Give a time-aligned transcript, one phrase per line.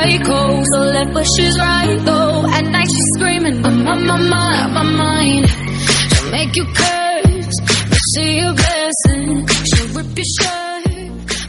[0.00, 2.46] psycho, so left but she's right though.
[2.46, 5.48] At night she's screaming, I'm on my mind, my mind.
[5.48, 7.56] She'll make you curse,
[7.90, 9.46] but see a blessing.
[9.68, 10.84] She'll rip your shirt.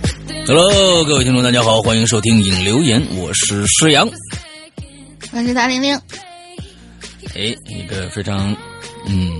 [0.01, 4.09] but then- Hello，各位听众，大家好，欢迎收听影留言，我是施阳。
[5.31, 5.97] 我是大玲玲，
[7.35, 8.53] 哎，一个非常，
[9.07, 9.31] 嗯，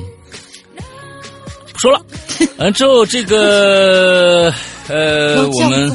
[1.74, 2.02] 不说了。
[2.58, 4.54] 完之后，这个
[4.88, 5.92] 呃，我们？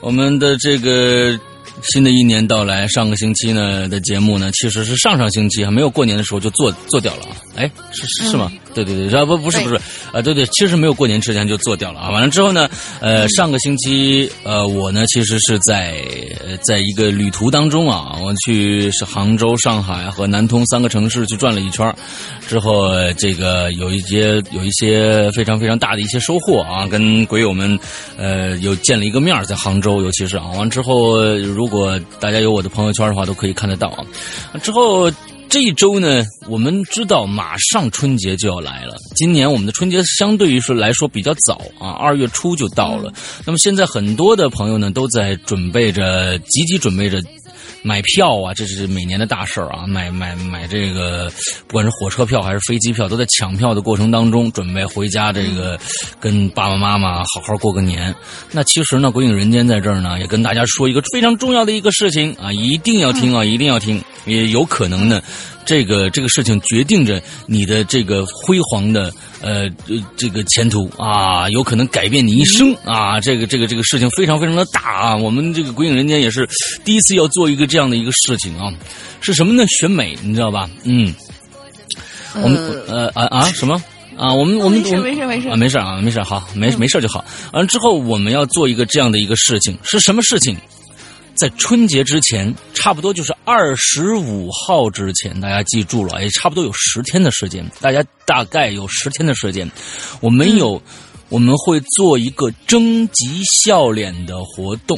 [0.00, 1.38] 我们的这个
[1.82, 7.36] 新的一年到来，上个星期呢的节目呢，其实是上上星期还没有过年的时候就做做掉了啊。
[7.56, 8.50] 哎，是是是吗？
[8.74, 9.74] 对对对，啊不不是不是
[10.12, 12.10] 啊，对对，其实没有过年之前就做掉了啊。
[12.10, 12.68] 完了之后呢，
[13.00, 15.94] 呃，上个星期呃，我呢其实是在
[16.40, 21.94] 呃在一个旅途当中啊，我去是杭州、上海和南通三个城市去转了一圈儿
[22.48, 27.78] 之后，呃这个有一些有一些非常非常大的一些收获啊，跟鬼友们
[28.16, 31.71] 呃有见了一个面儿在杭州，尤其是啊，完之后呃如果
[32.20, 34.04] 大家有我的朋友圈的话，都可以看得到啊。
[34.62, 35.10] 之后
[35.48, 38.96] 这一周呢，我们知道马上春节就要来了。
[39.14, 43.12] 今年我们的春节相对于说来说比较早啊，二月初就到了。
[43.44, 47.20] 那么现在很多的朋友呢，都在准备着，积极准备着。
[47.82, 49.84] 买票啊，这是每年的大事儿啊！
[49.86, 51.30] 买买买这个，
[51.66, 55.78] 不管是火车票还是飞机票，都在抢票的过程当中，准备回家这个
[56.20, 58.14] 跟爸爸妈妈好好过个年。
[58.52, 65.20] 那其实呢，鬼影人间在这儿呢，也跟大家说一个非常重要的一个事情啊，一定要听啊，一定要听，也有可能呢，
[65.64, 73.20] 这个这个事情决定着你的这个辉煌的呃呃这个前途啊，有可能改变你一生啊！
[73.20, 75.16] 这个这个这个事情非常非常的大啊！
[75.16, 76.48] 我们这个鬼影人间也是
[76.84, 78.72] 第一次要做一个这样的一个事情啊，
[79.20, 79.64] 是什么呢？
[79.68, 80.68] 选美，你知道吧？
[80.84, 81.14] 嗯，
[82.34, 82.56] 我们
[82.88, 83.82] 呃啊啊什么？
[84.18, 87.24] 啊，我们我们没事我没事没事啊，没事啊，没事，好，没没事就好。
[87.52, 90.54] 完了之后，我们要做一个这样的一个事情，是什么事情？
[91.42, 99.68] 在春节之前，差不多就是二十五号之前，大家记住了，也差不多有十天的时间，大家大概有十天的时间，
[100.20, 100.80] 我们有、
[101.28, 104.96] 我们会做一个征集笑脸的活动。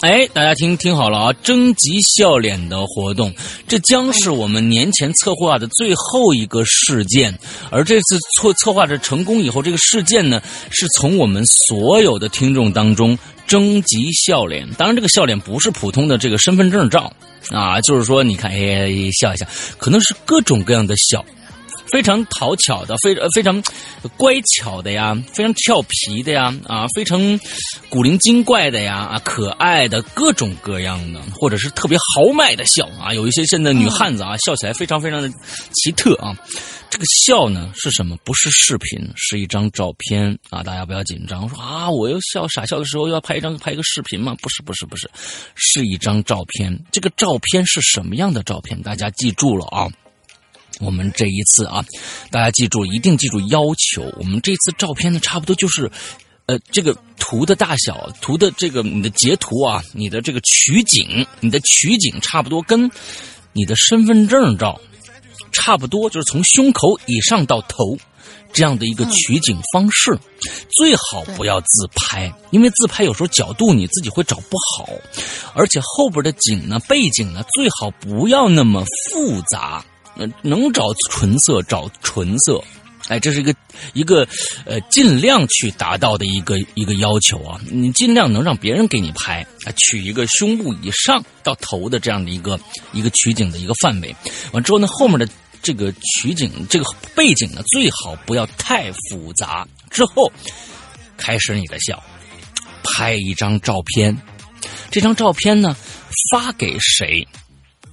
[0.00, 1.32] 哎，大家听听好了啊！
[1.44, 3.32] 征集笑脸的活动，
[3.68, 7.38] 这将是我们年前策划的最后一个事件。
[7.70, 13.16] 而这次策策划的成功以后，这个事件呢，是从我们所有的听众当中
[13.48, 14.68] 征集笑脸。
[14.74, 17.12] 当然，这个笑脸不是普通的这个身份证照
[17.50, 18.88] 啊，就是说，你看，哎，
[19.18, 19.46] 笑一笑，
[19.78, 21.24] 可能是各种各样的笑。
[21.92, 23.62] 非常讨巧的，非呃非常
[24.16, 27.18] 乖巧的呀，非常俏皮的呀，啊，非常
[27.88, 35.28] 古灵精怪的呀，啊，可爱的各种各样的，或者是特别豪迈的笑啊，有一些现在女汉子啊，笑起来非常非常的
[35.72, 36.36] 奇特啊。
[36.90, 38.16] 这个笑呢是什么？
[38.24, 40.62] 不是视频，是一张照片啊！
[40.62, 44.34] 大家不要紧张，说啊，我又笑傻笑的时候要拍一张拍一个视频吗？
[44.40, 45.08] 不是，不是，不是，
[45.54, 46.82] 是一张照片。
[46.90, 48.80] 这个照片是什么样的照片？
[48.82, 49.86] 大家记住了啊！
[50.80, 51.84] 我们这一次啊，
[52.30, 54.02] 大家记住，一定记住要求。
[54.18, 55.90] 我们这次照片呢，差不多就是，
[56.46, 62.90] 呃，这个图的大小，图的这个你的截图啊，你的这个取景，你的取景差不多跟
[63.52, 64.80] 你的身份证照
[65.52, 67.98] 差不多，就是从胸口以上到头
[68.52, 70.16] 这样的一个取景方式。
[70.76, 74.88] 最好不要自拍，因为自拍有时候角度你自己会找不好，
[75.54, 79.84] 而且后边的景呢，背景呢，最好不要那么复杂。
[80.42, 82.62] 能找纯色找纯色，
[83.08, 83.54] 哎，这是一个
[83.92, 84.26] 一个
[84.64, 92.58] 呃尽量去达到的一个一个要求啊，你尽量能让别人给你拍，取一个胸部以上到头的这样的一个
[92.92, 94.14] 一个取景的一个范围。
[94.52, 95.28] 完之后呢，后面的
[95.62, 96.84] 这个取景这个
[97.14, 99.66] 背景呢，最好不要太复杂。
[99.90, 100.30] 之后
[101.16, 102.02] 开始你的笑，
[102.82, 104.16] 拍一张照片，
[104.90, 105.76] 这张照片呢
[106.30, 107.26] 发给谁？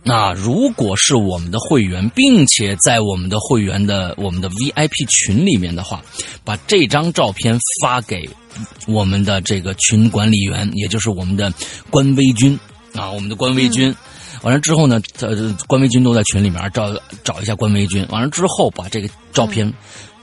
[0.08, 6.00] 那如果是我们的会员，并且在我们的会员的我们的 VIP 群里面的话，
[6.44, 8.30] 把这张照片发给
[8.86, 11.52] 我们的这个群管理员，也就是我们的
[11.90, 12.58] 官微君
[12.94, 13.94] 啊，我们的官微君。
[14.44, 18.06] 完了之后呢，呃，官微君都在群里面找找一下官微君。
[18.10, 19.74] 完了之后，把这个照片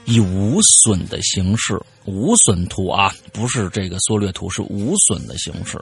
[0.05, 5.77] 以无损的形式，无损图啊，不是这个缩略图，是无损的形式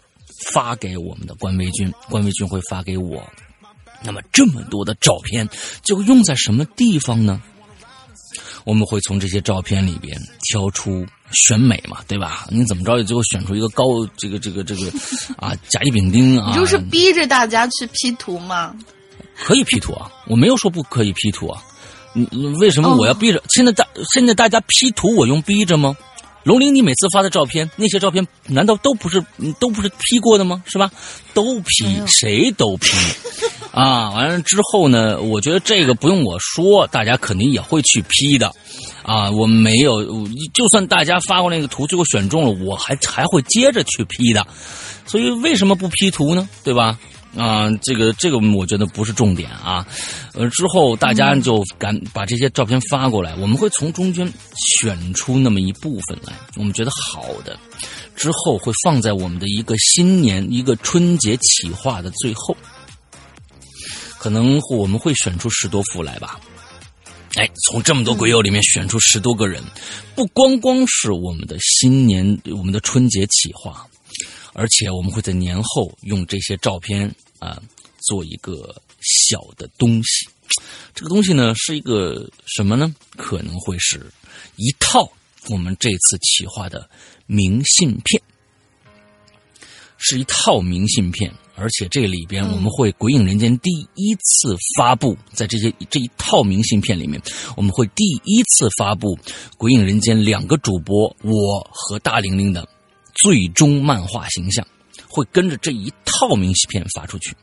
[0.51, 3.23] 发给我们的官微君，官微君会发给我。
[4.03, 5.47] 那么这么多的照片，
[5.83, 7.41] 就用在什么地方呢？
[8.63, 10.15] 我们会从这些照片里边
[10.49, 12.47] 挑出选美嘛，对吧？
[12.49, 13.83] 你怎么着也最后选出一个高
[14.15, 14.91] 这个这个这个
[15.37, 18.75] 啊甲乙丙丁啊，你就是逼着大家去 P 图吗？
[19.43, 21.63] 可以 P 图啊，我没有说不可以 P 图啊。
[22.13, 22.27] 你
[22.59, 23.41] 为什么我要逼着？
[23.49, 25.95] 现在大现在大家 P 图，我用逼着吗？
[26.43, 29.23] 龙鳞，你每次发的照片，那些照片难道都不是
[29.59, 30.63] 都不是 P 过的吗？
[30.65, 30.91] 是吧？
[31.33, 32.91] 都 P，谁都 P。
[33.71, 35.21] 啊，完了之后呢？
[35.21, 38.51] 我觉得这个不用我说，大家肯定也会去 P 的。
[39.03, 40.03] 啊，我没有，
[40.53, 44.45] 就算大家发过那个图，最后选中了，我还还会接着去 P 的。
[45.05, 46.47] 所以为什么不 P 图呢？
[46.63, 46.97] 对吧？
[47.35, 49.85] 啊，这个这个我觉得不是重点啊。
[50.33, 54.31] 呃，之后大家就赶把这些照片发过来，我们会从中间
[54.77, 57.57] 选出那么一部分来，我们觉得好的，
[58.15, 62.55] 之后会放在我们的一个新年一个春节企划的最后。
[64.19, 66.39] 可能我们会选出十多幅来吧，
[67.37, 69.63] 哎，从这么多鬼友里面选出十多个人，
[70.13, 73.83] 不光光是我们的新年、我们的春节企划，
[74.53, 77.61] 而且我们会在年后用这些照片啊
[78.07, 80.27] 做一个小的东西。
[80.93, 82.93] 这个东西呢是一个什么呢？
[83.15, 84.11] 可能会是
[84.57, 85.09] 一套
[85.49, 86.89] 我们这次企划的
[87.25, 88.21] 明信片，
[89.97, 91.31] 是一套明信片。
[91.55, 97.21] 而且这里边我们会《鬼影人间》第一次发布，在这些这一套明信片里面，
[97.55, 99.15] 我们会第一次发布
[99.57, 102.67] 《鬼影人间》两个主播我和大玲玲的
[103.21, 104.65] 最终漫画形象，
[105.07, 107.35] 会跟着这一套明信片发出去。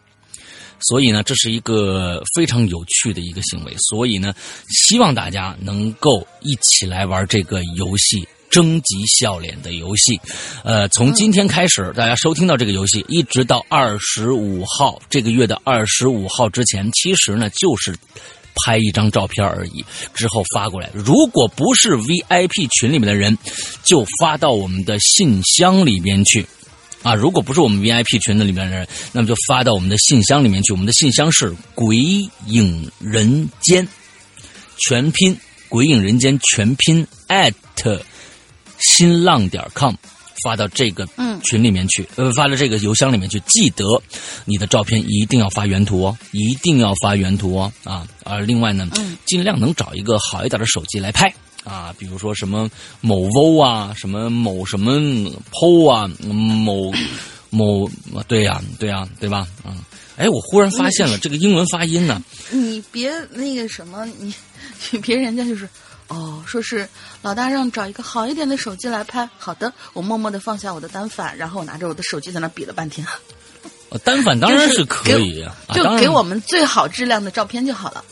[0.81, 3.75] 所以呢，这是一个非常有趣的一个行为。
[3.77, 4.35] 所以呢，
[4.69, 8.27] 希望大家能够一起来玩这个游戏。
[8.51, 10.19] 征集笑脸的游戏，
[10.65, 17.95] 呃，从今天开始，大家收听到这个游戏，一直到二十五号这个月的二十五号之前，其实呢就是
[18.65, 19.85] 拍一张照片而已，
[20.15, 20.91] 之后发过来。
[20.95, 23.37] 如果不是 VIP 群里面的人，
[23.85, 26.47] 就发到我们的信箱里边去
[27.03, 27.15] 啊。
[27.15, 30.73] 如果不是我们 VIP 群的里面的人，那么就发到我们的信箱里面去。
[30.73, 31.97] 我们的信箱是“鬼
[32.47, 33.87] 影人间”
[34.87, 35.39] 全拼
[35.69, 37.53] ，“鬼影人间”全拼 at。
[38.81, 39.93] 新浪点 com
[40.43, 41.07] 发到这个
[41.45, 43.39] 群里面去，呃，发到这个邮箱里面去。
[43.41, 43.85] 记得
[44.45, 48.07] 你的照片一定要发原图哦，一定要发原图哦啊！
[48.25, 48.89] 而另外呢，
[49.25, 51.33] 尽量能找一个好一点的手机来拍
[51.65, 52.69] 啊，比如说什么
[53.01, 54.93] 某 v 啊，什么某什么
[55.53, 56.93] PO 啊，某
[57.51, 57.89] 某
[58.27, 59.47] 对呀，对呀，对吧？
[59.65, 59.77] 嗯，
[60.17, 62.23] 哎，我忽然发现了这个英文发音呢。
[62.51, 64.35] 你别那个什么，你
[64.91, 65.69] 你别人家就是。
[66.09, 66.89] 哦，说是
[67.23, 69.29] 老大让找一个好一点的手机来拍。
[69.39, 73.07] 好的，我默默的放下我的单反，然后我拿着我的手机在那比了半天。
[74.05, 78.05] 单反当然是可以，就给我们最好质量的照片就好了。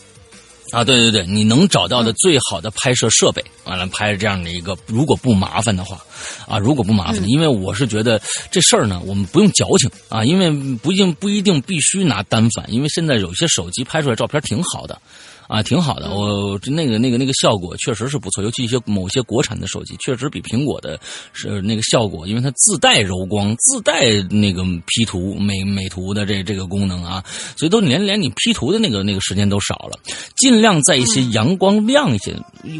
[0.71, 6.03] 啊，对对对，你能找到的最好的拍摄设备，完了拍这样的一个，如果不麻烦的话，
[6.45, 14.99] 啊，如果不麻烦，因为我是觉得这事儿呢，我们不用矫情啊，因为不一定不一定必须拿单反，因为现在有些手机拍出来照片挺好的。
[15.47, 20.99] 啊，挺好的，我那个那个那个效果确实是不错，尤其一些某些国产的手机，确实比苹果的
[21.33, 27.23] 是那个效果，因为它自带柔光，自带那个 P 图美美图的这这个功能啊，
[27.55, 29.97] 所以都连连你 P 图的那个那个时间都少了，
[30.35, 32.35] 尽量在一些阳光亮一些、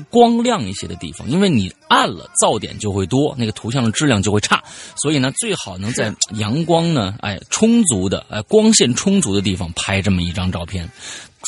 [0.10, 4.62] 光亮一些的地方，因为你暗了噪点就会多，那个图像的质量就会差，
[5.02, 10.90] 所以呢，最好能在阳光呢，哎充足的，哎光线充足的地方拍这么一张照片。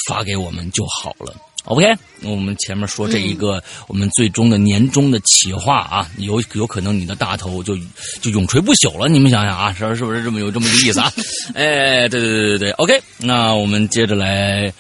[0.07, 1.85] 发给我们就好了，OK。
[2.23, 7.77] 我们前面说这一个，我们最终的年终的企划啊，有有可能你的大头就
[8.21, 9.07] 就永垂不朽了。
[9.07, 11.11] 你们想想啊，是是不是这么有这么个意思啊？
[11.55, 13.01] 哎，对对对对对，OK。
[13.17, 14.73] 那我们接着来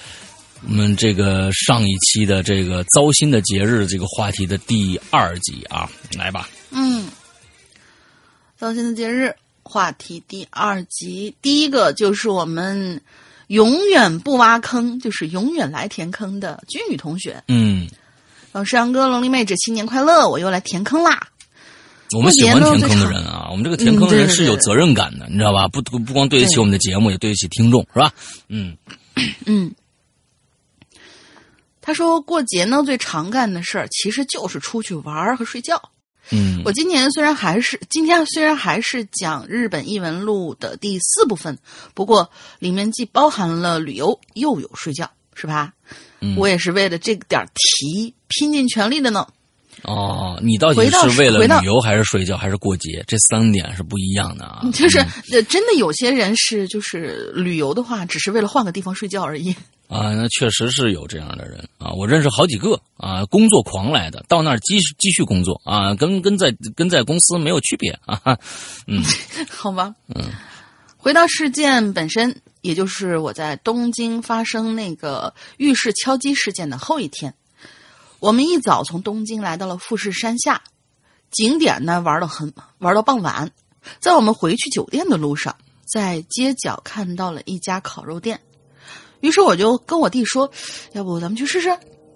[0.67, 6.49] 我们这个上一期的这个糟心的节日这个话题的第二集啊，来吧。
[6.71, 7.07] 嗯，
[8.57, 9.33] 糟心的节日
[9.63, 13.01] 话题第二集，第一个就是我们
[13.49, 17.43] 永远不挖坑，就是永远来填坑的君宇同学。
[17.47, 17.87] 嗯，
[18.51, 20.29] 老师杨哥、龙丽妹子，新年快乐！
[20.29, 21.27] 我又来填坑啦。
[22.15, 25.67] 我们喜欢填坑的人啊，我们这个填坑的人是有责任感的，你知道吧？
[25.67, 28.13] 不不不光对得起我们的节目，也对得起听众，是吧？
[28.49, 28.77] 嗯
[29.45, 29.73] 嗯，
[31.81, 35.89] 他说过节呢最常干的事儿其实就是出去玩和睡觉。
[36.31, 41.57] 嗯我今年虽然还是今天虽然还是讲日本异闻录的第四部分，
[41.93, 45.73] 不过里面既包含了旅游，又有睡觉，是吧？
[46.21, 49.27] 嗯我也是为了这个点题拼尽全力的呢。
[49.83, 53.03] 哦，你到底是为了旅游还是睡觉还是过节？
[53.07, 54.61] 这三点是不一样的啊。
[54.73, 55.03] 就是
[55.43, 59.55] 真的有些人是就是旅游的话，只是为了换个地方睡觉而已。
[59.89, 68.15] 啊，那确实是有这样的人啊，我认识好几个啊，工作狂来的，到那儿继续继续工作啊，跟跟在跟在公司没有区别啊。
[68.23, 68.37] 哈
[68.85, 69.01] 嗯
[69.49, 70.29] 好吧，嗯，
[70.95, 77.33] 回到事件本身，也就是我在东京发生那个浴室敲击事件的后一天，
[78.19, 80.61] 我们一早从东京来到了富士山下，
[81.31, 83.51] 景点呢玩到很玩到傍晚，
[83.99, 88.41] 在我们回去酒店的路上，在街角看到了一家烤肉店，
[89.21, 90.51] 于是我就跟我弟说，
[90.91, 91.69] 要不咱们去试试？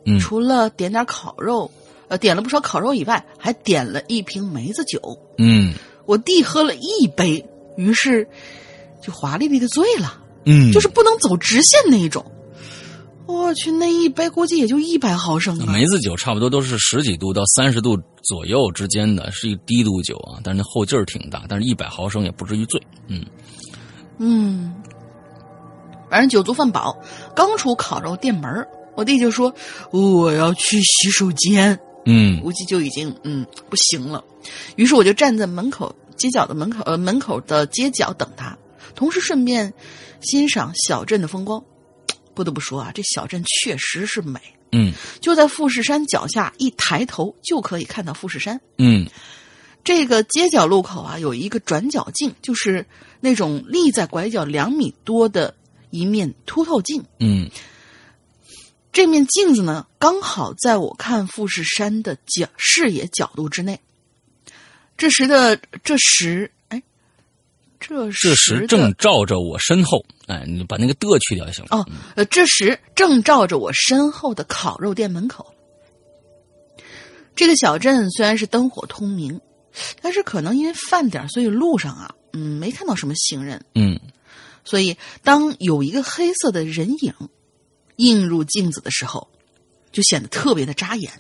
[0.06, 1.72] 嗯除了点点烤肉，
[2.10, 5.00] 呃，点了不少烤肉以外，还点了一瓶梅子酒。
[5.38, 5.74] 嗯
[6.06, 7.46] 我弟喝了一杯，
[7.78, 8.28] 于是
[9.02, 12.30] 就华丽丽的醉了，嗯，就是不能走直线那一种。
[13.26, 15.66] 我去，那一杯估计也就一百毫升啊！
[15.72, 22.82] 梅子酒差不多都是十几度到三十度左右之间的，是一低度酒啊，但是那后劲儿挺大，但是一百毫升也不至于醉。
[23.08, 23.26] 嗯
[24.18, 24.74] 嗯，
[26.10, 26.98] 反正酒足饭饱，
[27.36, 29.54] 刚出烤肉店门儿我弟就说
[29.92, 34.24] 我要去洗手间，嗯估计就已经嗯不行了。
[34.76, 38.58] 于是我就站在门口街角的门口呃门口的街角等他，
[38.94, 39.74] 同时顺便
[40.22, 41.64] 欣赏小镇的风光。
[42.34, 44.40] 不得不说啊，这小镇确实是美。
[44.72, 48.60] 嗯就在富士山脚下，一抬头就可以看到富士山。
[48.78, 49.08] 嗯
[49.84, 52.86] 这个街角路口啊，有一个转角镜，就是
[53.20, 55.54] 那种立在拐角两米多的
[55.90, 57.04] 一面凸透镜。
[57.20, 57.50] 嗯
[58.92, 63.80] 这面镜子呢，刚好在我看富士山的角视野角度之内。
[64.96, 66.53] 这时的这时，哎，
[67.88, 71.78] 这时正照着我身后，哎，你把那个的去掉就行了。
[71.78, 71.86] 哦，
[72.16, 75.54] 呃，这时正照着我身后的烤肉店门口。
[77.36, 79.42] 这个小镇虽然是灯火通明，
[80.02, 83.64] 但是可能因为饭点，所以路上啊，嗯，没看到什么行人。
[83.76, 84.00] 嗯
[84.66, 87.14] 所以当有一个黑色的人影
[87.98, 89.28] 映入镜子的时候，
[89.92, 91.12] 就显得特别的扎眼。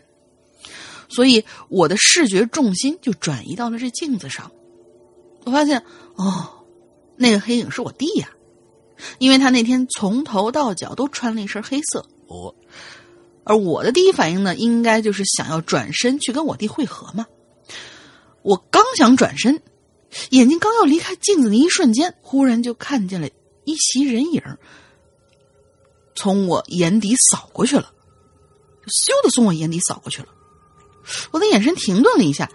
[1.09, 4.51] 所以我的视觉重心就转移到了这镜子上。
[5.43, 5.83] 我发现，
[6.15, 6.65] 哦，
[7.15, 8.29] 那个黑影是我弟呀、
[9.17, 12.05] 因为他那天从头到脚都穿了一身黑色。
[12.27, 12.55] 哦，
[13.43, 17.25] 而我的第一反应呢，应该就是想要转身去跟我弟会合嘛。
[18.41, 19.61] 我刚想转身，
[20.29, 23.29] 眼睛刚要离开镜子的一瞬间，忽然就看见了
[23.65, 24.41] 一袭人影
[26.15, 27.91] 从我眼底扫过去了，
[28.81, 30.27] 就咻的从我眼底扫过去了。
[31.31, 32.51] 我的眼神停顿了一下，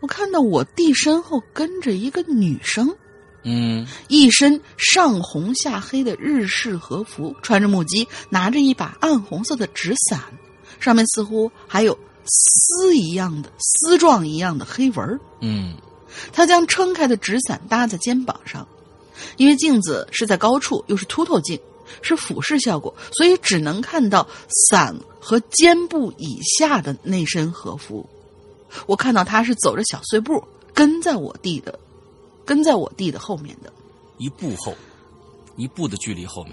[0.00, 2.94] 我看到我弟身后跟着一个女生，
[3.44, 10.20] 嗯一身上红下黑的日式和服，穿着木屐，拿着一把暗红色的纸伞，
[10.78, 15.18] 上面似乎还有丝一样的丝状一样的黑纹儿。
[15.40, 15.76] 嗯
[16.32, 18.66] 他将撑开的纸伞搭在肩膀上，
[19.36, 21.58] 因为镜子是在高处，又是凸透镜，
[22.00, 24.26] 是俯视效果，所以只能看到
[24.70, 28.08] 伞和肩部以下的那身和服。
[28.86, 30.42] 我看到他是走着小碎步
[30.74, 31.78] 跟在我弟的，
[32.44, 33.72] 跟在我弟的后面的。
[34.18, 34.74] 一步后，
[35.56, 36.52] 一步的距离后面。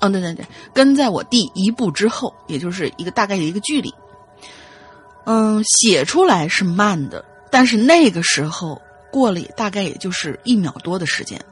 [0.00, 3.92] 哦，对对对，跟在我弟一步之后，也就是一个大概的一个距离。
[5.24, 8.80] 嗯，写出来是慢的，但是那个时候
[9.10, 11.42] 过了也大概也就是一秒多的时间。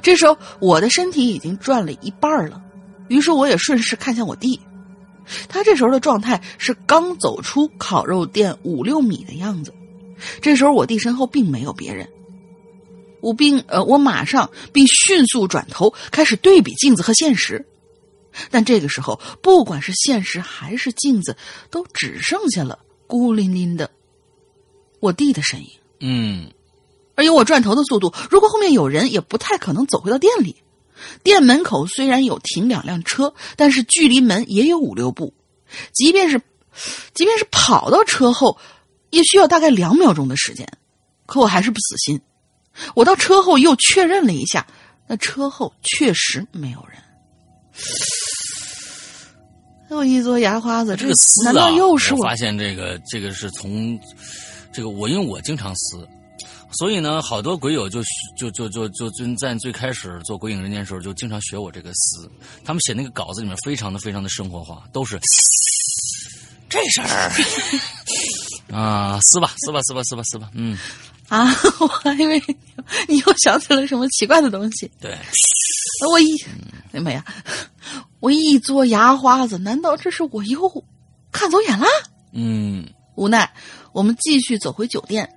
[0.00, 2.62] 这时候我的身体已经转了一半了，
[3.08, 4.60] 于是我也顺势看向我弟。
[5.48, 9.72] 他这时候的状态是刚走出烤肉店五六米的样子。
[10.40, 12.08] 这时候我弟身后并没有别人，
[13.20, 17.66] 我并呃，我马上并迅速转头开始对比镜子和现实，
[18.50, 21.36] 但这个时候，不管是现实还是镜子，
[21.70, 23.90] 都只剩下了孤零零的
[25.00, 25.70] 我弟的身影。
[26.00, 26.50] 嗯
[27.14, 30.56] 而以我转头的速度，如果后面有人，也不太可能走回到店里。
[31.22, 35.32] 店门口虽然有停两辆车，但是距离门也有五六步，
[35.92, 36.40] 即便是，
[37.14, 38.58] 即便是跑到车后，
[39.10, 40.66] 也需要大概两秒钟的时间。
[41.26, 42.20] 可我还是不死心，
[42.94, 44.66] 我到车后又确认了一下，
[45.06, 46.98] 那车后确实没有人。
[49.90, 53.98] 又一嘬牙花子，这个撕难道又是我发现这个这个是从
[54.72, 56.08] 这个我因为我经常撕，
[56.78, 58.02] 所以呢，好多鬼友就
[58.36, 62.30] 就就就就就在最开始做鬼影人间的时候，就经常学我这个撕。
[62.64, 65.18] 他们写那个稿子里面非常的非常的生活化，都是
[66.68, 67.32] 这事儿
[68.76, 70.76] 啊，撕吧撕吧撕吧撕吧撕吧，嗯
[71.28, 71.46] 啊，
[71.80, 72.42] 我还以为
[73.08, 74.90] 你又想起了什么奇怪的东西。
[75.00, 75.16] 对，
[76.10, 76.26] 我一
[76.92, 77.24] 哎妈呀！
[78.20, 80.84] 我一嘬牙花子，难道这是我又
[81.32, 81.86] 看走眼了？
[82.32, 83.50] 嗯，无奈，
[83.92, 85.28] 我们继续走回酒店。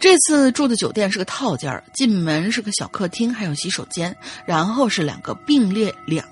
[0.00, 4.16] 这次住的酒店是个套间进门是个小客厅，还有洗手间，
[4.46, 6.26] 然后是两个并列两，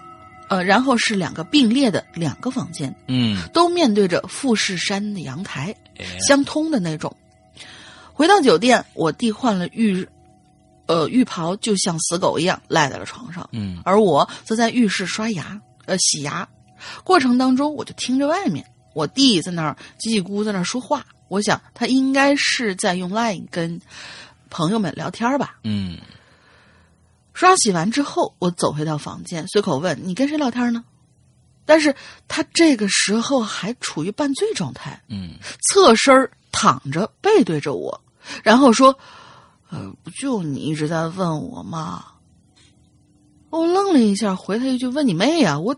[0.48, 5.74] 呃，然后是两个并列的两个房间，嗯，都面对着富士山的阳台，
[6.26, 7.14] 相通的那种。
[8.12, 10.08] 回到酒店，我弟换了浴。
[10.86, 16.48] 呃，浴袍就像死狗一样赖在了床上，嗯，而我则在浴室刷牙，呃，洗牙。
[17.04, 21.04] 过程当中，我就听着外面我弟在那儿叽叽咕咕在那儿说话。
[21.28, 23.80] 我想他应该是在用 Line 跟
[24.50, 25.58] 朋友们聊天吧。
[25.64, 25.98] 嗯。
[27.34, 30.84] 刷洗完之后，我走回到房间，随口问：“你跟谁聊天呢？”
[31.64, 31.94] 但是
[32.26, 38.00] 他这个时候还处于半醉状态，嗯，侧身躺着，背对着我，
[38.42, 38.98] 然后说。
[39.70, 42.06] 呃，不就你一直在问我吗？
[43.50, 45.76] 我愣了一下，回他一句：“问你妹呀！”我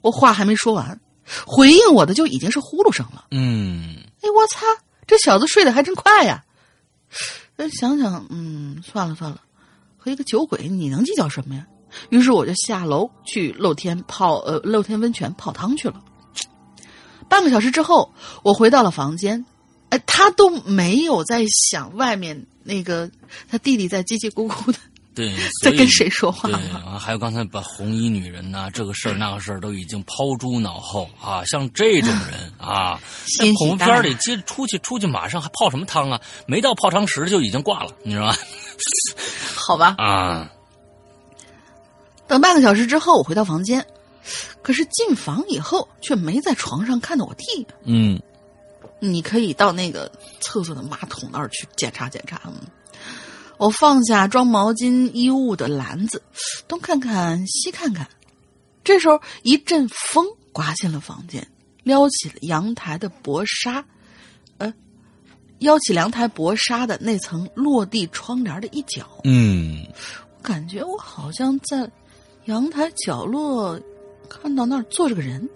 [0.00, 1.00] 我话还没说完，
[1.46, 3.26] 回应我的就已经是呼噜声了。
[3.30, 4.66] 嗯，哎，我擦，
[5.06, 6.44] 这小子睡得还真快呀！
[7.72, 9.40] 想想，嗯，算了算了，
[9.96, 11.66] 和一个酒鬼你能计较什么呀？
[12.10, 16.02] 于是我就下楼去露天泡呃露天温泉泡汤去了。
[17.28, 18.12] 半个小时之后，
[18.42, 19.44] 我回到了房间。
[19.90, 23.10] 哎，他都没有在想外面那个
[23.48, 24.78] 他弟弟在叽叽咕咕的，
[25.18, 26.48] 对， 在跟谁说话？
[26.48, 26.56] 对，
[26.96, 31.44] 还有刚才把红衣女人呐，这个事儿那个事儿都已经抛诸脑后啊！
[31.44, 33.00] 像这种人啊，
[33.36, 36.20] 在恐怖片里接出去出去马上还泡什么汤啊？
[36.46, 38.34] 没到泡汤时就已经挂了，你知道吗？
[39.56, 39.96] 好吧。
[39.98, 40.48] 啊。
[42.28, 43.84] 等半个小时之后，我回到房间，
[44.62, 47.66] 可是进房以后却没在床上看到我弟。
[47.84, 48.20] 嗯。
[49.00, 52.40] 你可以到那个厕所的马桶那儿去检查检查。
[53.58, 56.22] 我放下装毛巾衣物的篮子，
[56.68, 58.08] 东看看西看看。
[58.84, 61.46] 这时候一阵风刮进了房间，
[61.82, 63.84] 撩起了阳台的薄纱，
[64.58, 64.72] 呃，
[65.58, 69.06] 撩起阳台薄纱的那层落地窗帘的一角。
[69.24, 69.84] 嗯，
[70.36, 71.90] 我感觉我好像在
[72.44, 73.78] 阳台角落
[74.28, 75.46] 看到那儿坐着个人，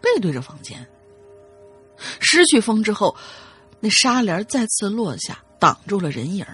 [0.00, 0.86] 背对着房间。
[2.20, 3.14] 失去风之后，
[3.80, 6.46] 那纱帘再次落下，挡住了人影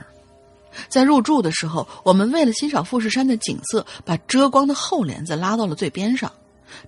[0.89, 6.33] 在入住的时候，我们为了欣赏富士山的景色，把遮光的厚帘子拉到了最边上，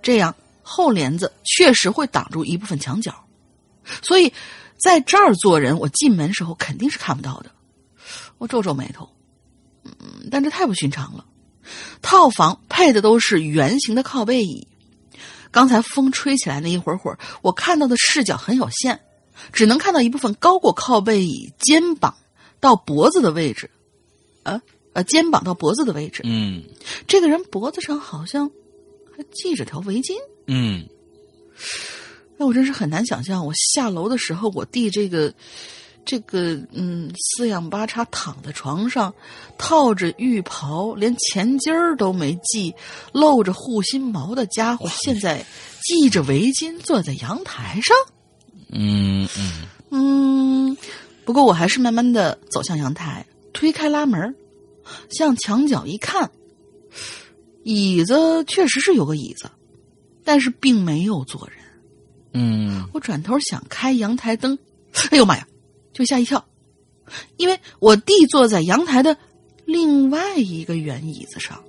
[0.01, 3.13] 这样厚帘子确实会挡住一部分墙角。
[4.01, 4.31] 所以，
[4.77, 7.51] 在这儿做人，我进门时候肯定是看不到的。
[8.37, 9.09] 我皱皱眉头，
[9.83, 11.25] 嗯，但这太不寻常了。
[12.01, 14.67] 套房配的都是圆形的靠背椅。
[15.51, 18.99] 刚才风吹起来那一会儿会儿，我看到的视角很有限，
[19.51, 22.15] 只能看到一部分高过靠背椅肩膀
[22.59, 23.69] 到脖子的位置，
[24.43, 24.61] 啊
[24.93, 26.21] 呃，肩膀到脖子的位置。
[26.25, 26.63] 嗯，
[27.07, 28.49] 这个人脖子上好像
[29.15, 30.13] 还系着条围巾。
[30.47, 30.87] 嗯，
[32.37, 35.33] 那我真是很难想象，我下楼的时候，我弟这个。
[36.05, 39.13] 这个嗯，四仰八叉躺在床上，
[39.59, 42.73] 套着浴袍，连前襟儿都没系，
[43.11, 45.45] 露着护心毛的家伙，现在
[45.83, 47.95] 系着围巾坐在阳台上。
[48.71, 50.77] 嗯嗯嗯，
[51.25, 53.23] 不过我还是慢慢的走向阳台，
[53.53, 54.35] 推开拉门，
[55.09, 56.31] 向墙角一看，
[57.63, 59.49] 椅子确实是有个椅子，
[60.23, 61.57] 但是并没有坐人。
[62.33, 64.57] 嗯，我转头想开阳台灯，
[65.11, 65.47] 哎呦妈呀！
[65.93, 66.45] 就吓一跳，
[67.37, 69.17] 因为我弟坐在阳台的
[69.65, 71.61] 另外一个圆椅子上，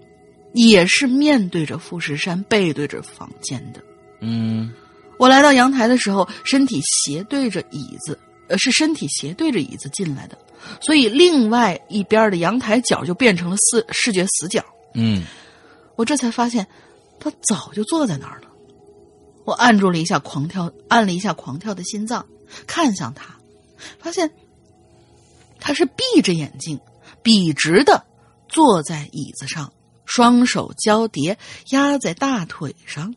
[0.53, 3.83] 也是面对着富士山、背对着房间的。
[4.21, 4.71] 嗯，
[5.19, 10.39] 我来到阳台的时候，身体斜对着椅子，呃，是身体斜对着椅子进来的，
[10.81, 14.65] 所以另外一边的阳台角就变成了视视觉死角。
[14.95, 15.25] 嗯，
[15.97, 16.67] 我这才发现，
[17.19, 18.49] 他早就坐在那儿了。
[19.45, 22.27] 我按住了一下狂跳，按了一下狂跳的心脏，
[22.67, 23.37] 看向他。
[23.99, 24.31] 发现
[25.59, 26.79] 他是闭着眼睛，
[27.23, 28.05] 笔直的
[28.49, 29.73] 坐在椅子上，
[30.05, 31.39] 双手交叠
[31.71, 33.15] 压在大腿上，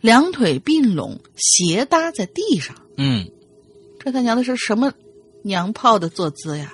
[0.00, 2.76] 两腿并拢斜搭在地上。
[2.96, 3.30] 嗯，
[3.98, 4.92] 这他娘的是什么
[5.44, 6.72] 娘炮的坐姿呀？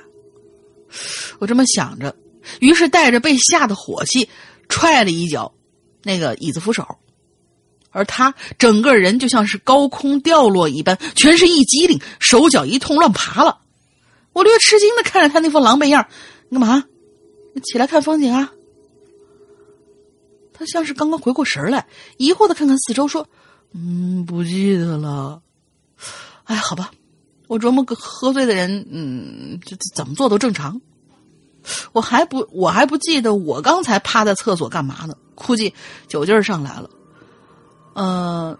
[1.38, 2.14] 我这么想着，
[2.60, 4.28] 于是带着被吓的火气，
[4.68, 5.52] 踹了一脚
[6.02, 6.86] 那个椅子扶手，
[7.90, 13.58] 而他整个人就像是高空掉落一般，全身一激灵，手脚一通乱爬了。
[14.32, 16.06] 我略吃惊的看着他那副狼狈样，
[16.48, 16.84] 你干嘛？
[17.64, 18.52] 起来看风景啊？
[20.52, 21.86] 他像是刚刚回过神来，
[22.18, 23.28] 疑惑的看看四周，说
[23.72, 25.42] ：“嗯，不记得了。”
[26.44, 26.90] 哎，好吧，
[27.46, 30.80] 我琢磨个喝醉的人，嗯，这怎么做都正常。
[31.92, 35.16] 我还不，我还不记得我刚才趴在厕所干嘛呢？
[35.34, 35.74] 估计
[36.08, 36.90] 酒劲儿上来了，
[37.94, 38.58] 呃，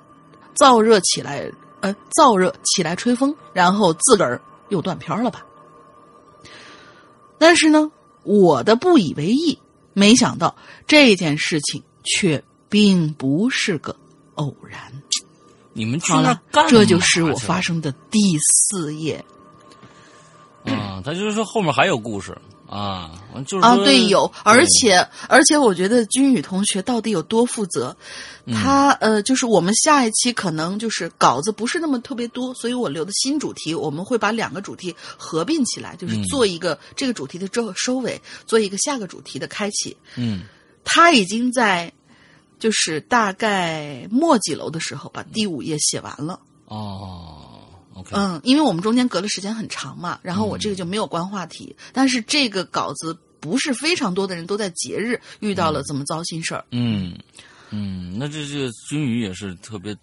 [0.56, 5.46] 燥热起来，呃，燥热起来吹风，然后自个儿又断片了吧？
[7.38, 7.90] 但是呢，
[8.24, 9.58] 我的不以为意，
[9.92, 13.94] 没想到这件事情却并不是个
[14.34, 14.85] 偶然。
[15.76, 19.22] 你们去那儿干，这就是我发生的第四页。
[20.64, 22.36] 啊，他就是说后面还有故事。
[22.68, 23.12] 啊，
[23.46, 24.96] 就是啊，对，有，而且
[25.28, 27.96] 而且，我觉得君宇同学到底有多负责？
[28.52, 39.96] 他呃，就是我们下一期可能就是稿子不是那么特别多，所以我留的新主题，我们会把两个主题合并起来，就是做一个这个主题的收收尾，做一个下个主题的开启。
[40.16, 40.42] 嗯。
[40.82, 41.92] 他已经在
[42.58, 46.40] 就是大概末几楼的时候把第五页写完了。
[46.66, 47.60] 哦
[47.94, 56.64] ，OK，嗯，因为我们中间隔的时间很长嘛，然后我这个就没有关话题，但是这个稿子不是非常多的人都在节日遇到了这么糟心事儿。
[56.70, 57.16] 嗯
[57.70, 59.96] 嗯，那这这君宇也是特别。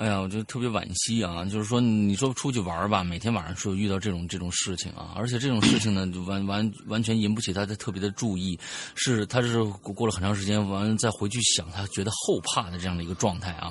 [0.00, 1.44] 哎呀，我觉得特别惋惜啊！
[1.44, 8.58] 就是说，你说出去玩吧，每天晚上说遇到这种这种事情啊，而且这种事情呢，就完完完全引不起他的特别的注意，
[8.94, 13.70] 是他是过过了很长时间，完了再回去想，他觉得后怕的这样的一个状态啊，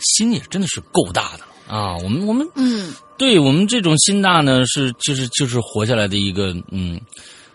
[0.00, 1.96] 心也真的是够大的了啊！
[1.96, 7.00] 我们我们嗯，对我们这种心大呢，是就是就是活下来的一个嗯，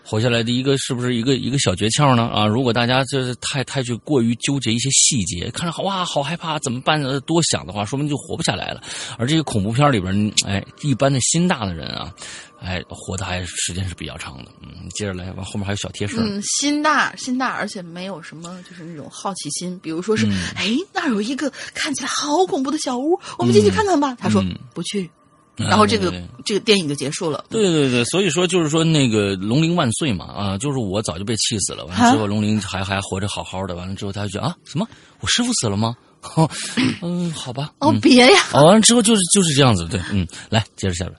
[0.08, 2.22] 活下来的一个是不是一个一个小诀窍呢？
[2.28, 7.02] 啊，如果大家就是太太去过于纠结一些细节，看着好哇好害怕，怎么办？
[7.02, 8.80] 呃多想的话，说明就活不下来了。
[9.18, 12.14] 而这个恐怖片里边，哎，一般的心大的人啊，
[12.60, 14.52] 哎，活的还时间是比较长的。
[14.62, 16.18] 嗯，接着来，完后面还有小贴士。
[16.20, 24.14] 嗯，心大心大，而且没有什么就是那种好奇心，比如说是，嗯哎，那儿有一个看起来好恐怖的小屋，我们进去看看吧。
[24.14, 25.10] 他说嗯不去，嗯
[25.56, 26.12] 然后这个、
[26.44, 27.44] 这个电影就结束了。
[27.48, 34.86] 对对对，所以说就是说那个龙鳞万岁嘛啊，就是我早就被气死了，完了啊之后龙鳞还还活着好好的，完了之后他就觉得啊什么
[35.20, 35.96] 我师傅死了吗？
[36.34, 36.50] 哦，
[37.02, 41.16] 嗯，好吧，哦，嗯别呀，哦，完了之后就是就是这样子，对，嗯，来接着下边，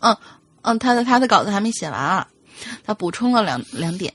[0.00, 0.16] 嗯
[0.62, 2.28] 嗯，他的他的稿子还没写完啊，
[2.84, 4.12] 他补充了两两点。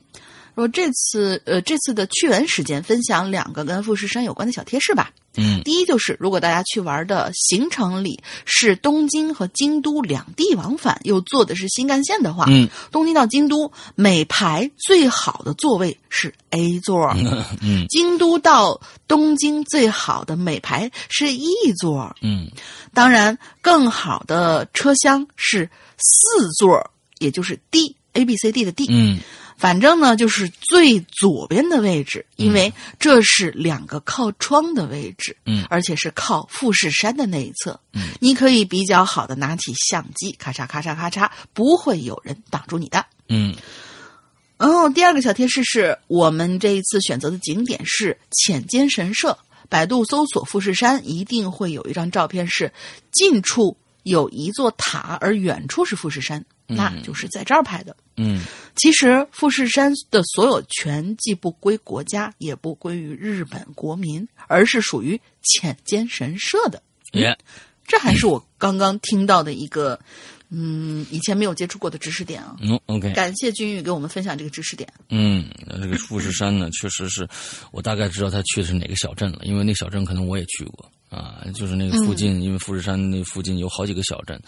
[0.54, 5.10] 说这次呃这次的趣闻时间，分享两个跟富士山有关的小贴士吧。
[5.36, 5.62] 嗯。
[5.62, 12.68] 第一就是，如果大家去玩的行程里是东京和京都两地往返，又坐的是新干线的话，嗯。
[12.90, 17.14] 东京到京都每排最好的座位是 A 座，
[17.60, 17.86] 嗯。
[17.88, 22.14] 京都到东京最好的每排是 E 座。
[22.22, 22.50] 嗯。
[22.94, 25.68] 当然，更好的车厢是
[25.98, 28.86] 四座，也就是 D A B C D 的 D。
[28.88, 29.18] 嗯
[29.56, 35.64] 反正呢，就是最左边的位置，因为这是两个靠窗的位置，嗯。
[35.70, 43.04] 而且是靠富士山的那一侧，嗯，你可以比较好的拿起相机，咔嚓咔嚓咔嚓，不会有人挡住你的。
[43.28, 43.54] 嗯。
[44.58, 49.36] 然后第二个小贴士是我们这一次选择的景点是浅间神社，
[49.68, 52.72] 百度搜索富士山，一定会有一张照片是
[53.12, 57.96] 近处有一座塔，而远处是富士山，那就是在这儿拍的。
[58.16, 58.42] 嗯
[58.76, 66.82] 其实富士山的所有权既不归国家，也不归于日本国民，而是属于浅间神社的。
[67.12, 67.36] 耶，
[67.86, 69.98] 这还是我刚刚听到的一个，
[70.50, 72.56] 嗯，以前没有接触过的知识点啊。
[72.60, 74.92] 嗯，OK，感谢君宇给我们分享这个知识点。
[75.08, 77.26] 嗯，那这个富士山呢，确实是
[77.70, 84.40] 我大概知道他去的是哪个小镇了，因为那小镇可能我也去过啊，就是那个附近，因为富士山那附近有好几个小镇，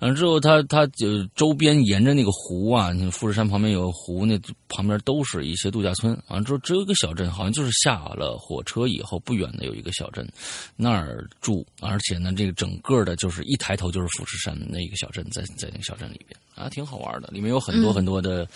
[0.00, 10.28] 完、了之后它它就周边沿着那个湖啊，那富士山旁边有湖，那旁边都是一些度假村，完了之后只有一个小镇，好像就是下了火车以后不远的有一个小镇，
[10.76, 18.46] 那儿住，而且呢，这个整个的就是一抬头就是富士山那一个小镇，在在那个小镇里边啊，挺好玩的，里面有很多很多的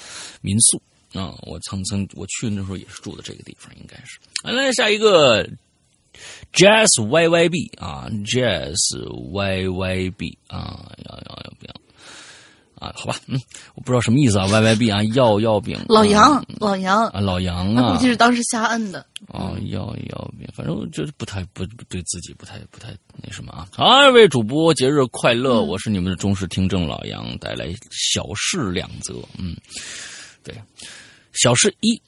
[0.40, 0.82] 民宿。
[1.12, 4.18] 啊、我曾曾我去那时候也是住的这个地方，应该是。
[4.42, 5.48] 来下一个
[6.52, 8.74] ，Jazz YYB 啊，Jazz
[9.32, 11.74] YYB 啊，要要要不要
[12.76, 13.40] 啊，好吧，嗯，
[13.74, 19.06] 我不知道什么意思啊，Y Y B 啊，要要饼，老杨，老杨啊，老杨啊估计，是当时瞎摁的。
[19.32, 23.66] 啊，要要饼，反正就是不太不不对自己不太不太那什么啊。
[23.78, 29.56] 二位主播节日快乐，我是你们的忠实听众老杨，带来小事两则，嗯，
[30.42, 30.54] 对，
[31.32, 32.00] 小事一。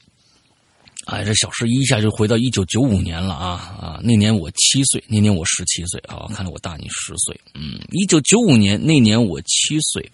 [1.07, 4.01] 哎，这小事一下就回到一九九五年了啊啊！
[4.03, 7.41] 那年我七岁，那年我十七岁啊，看来我大你十岁。
[7.55, 10.11] 嗯，一九九五年那年我七岁，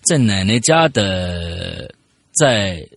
[0.00, 1.94] 在奶奶家的，
[2.32, 2.88] 在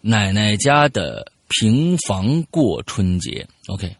[0.00, 3.46] 奶奶家的平房过春节。
[3.68, 3.94] OK，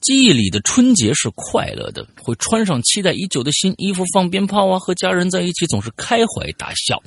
[0.00, 7.02] 记忆里的春节是快乐的，会穿上期待已久的新衣服，放鞭炮啊，和家人在一起总是开怀大笑。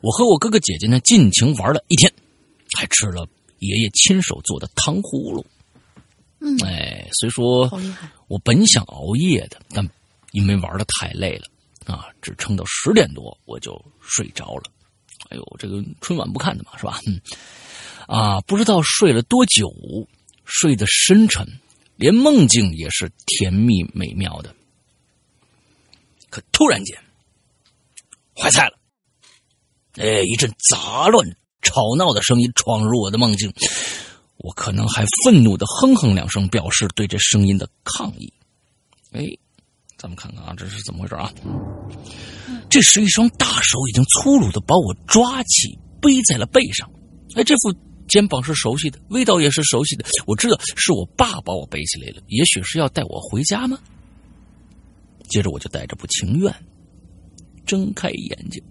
[0.00, 2.10] 我和我哥哥姐姐呢，尽情玩了一天，
[2.78, 3.28] 还吃了。
[3.58, 5.44] 爷爷亲手做的糖葫芦，
[6.40, 9.88] 嗯，哎，虽说好厉害，我本想熬夜的，但
[10.32, 11.46] 因为玩的太累了
[11.92, 14.70] 啊，只撑到十点多我就睡着了。
[15.30, 17.00] 哎呦，这个春晚不看的嘛，是吧？
[17.06, 17.20] 嗯，
[18.06, 19.68] 啊，不知道睡了多久，
[20.44, 21.44] 睡得深沉，
[21.96, 24.54] 连梦境也是甜蜜美妙的。
[26.30, 26.96] 可突然间，
[28.36, 28.78] 坏菜了！
[29.96, 31.36] 哎，一阵杂乱。
[31.62, 33.52] 吵闹的声音闯入我的梦境，
[34.36, 38.32] 我可能还愤怒的哼哼两声，表示对这声音的抗议。
[39.12, 39.24] 哎，
[39.96, 41.32] 咱们看看啊，这是怎么回事啊？
[42.70, 46.88] 这是一双大手，已经粗鲁的把我抓起，背在了背上。
[47.34, 47.74] 哎，这副
[48.08, 50.04] 肩膀是熟悉的，味道也是熟悉的。
[50.26, 53.78] 我知道是我爸把我背起来了，也许是要带我回家吗？
[55.28, 56.54] 接着我就带着不情愿，
[57.66, 58.62] 睁开眼睛。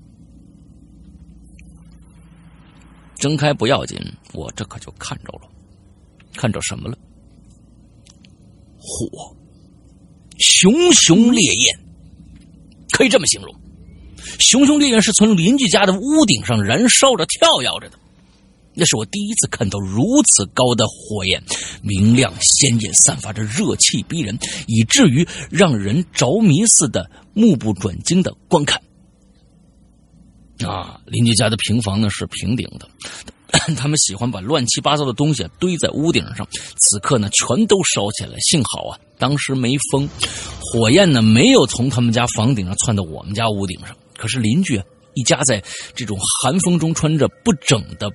[3.17, 3.99] 睁开不要紧，
[4.33, 5.49] 我这可就看着了，
[6.35, 6.97] 看着什么了？
[8.77, 9.35] 火，
[10.37, 11.79] 熊熊烈焰，
[12.91, 13.53] 可以这么形容：
[14.39, 17.99] 熊熊烈焰是从邻居家的屋顶上燃烧着、跳跃着的。
[18.79, 21.41] 那是我第一次看到如此高的火焰，
[21.81, 28.79] 明亮鲜艳，散发着热气逼人，以至于让人着迷似的、目不转睛的观看。
[30.65, 32.87] 啊，邻居家的平房呢是平顶的，
[33.75, 36.47] 他们喜欢把乱七八糟的东西堆在屋顶上。
[36.79, 38.37] 此刻呢，全都烧起来。
[38.39, 40.09] 幸好啊，当时没风，
[40.59, 43.95] 火焰呢没有从他们家房顶上窜到我们家屋顶上。
[44.17, 44.81] 可是邻居
[45.13, 48.09] 一家在这种寒风中穿着不整的，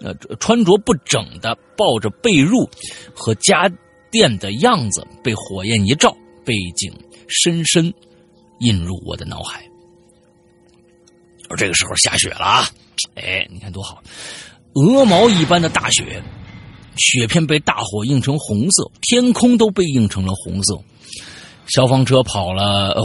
[0.00, 2.68] 呃，穿着不整的，抱着被褥
[3.14, 3.70] 和家
[4.10, 6.14] 电的样子，被火焰一照，
[6.44, 6.92] 背景
[7.28, 7.92] 深深
[8.60, 9.66] 印入我的脑海。
[11.48, 12.68] 而这个时候下雪了啊！
[13.14, 14.02] 哎，你看多好，
[14.74, 16.22] 鹅毛一般的大雪，
[16.96, 20.78] 雪片被大火映成红色，天空都被映成了红色。
[21.68, 23.02] 消防车跑了，呃，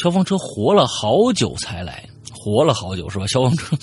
[0.00, 3.26] 消防车活了好久才来，活了好久是吧？
[3.26, 3.76] 消防车，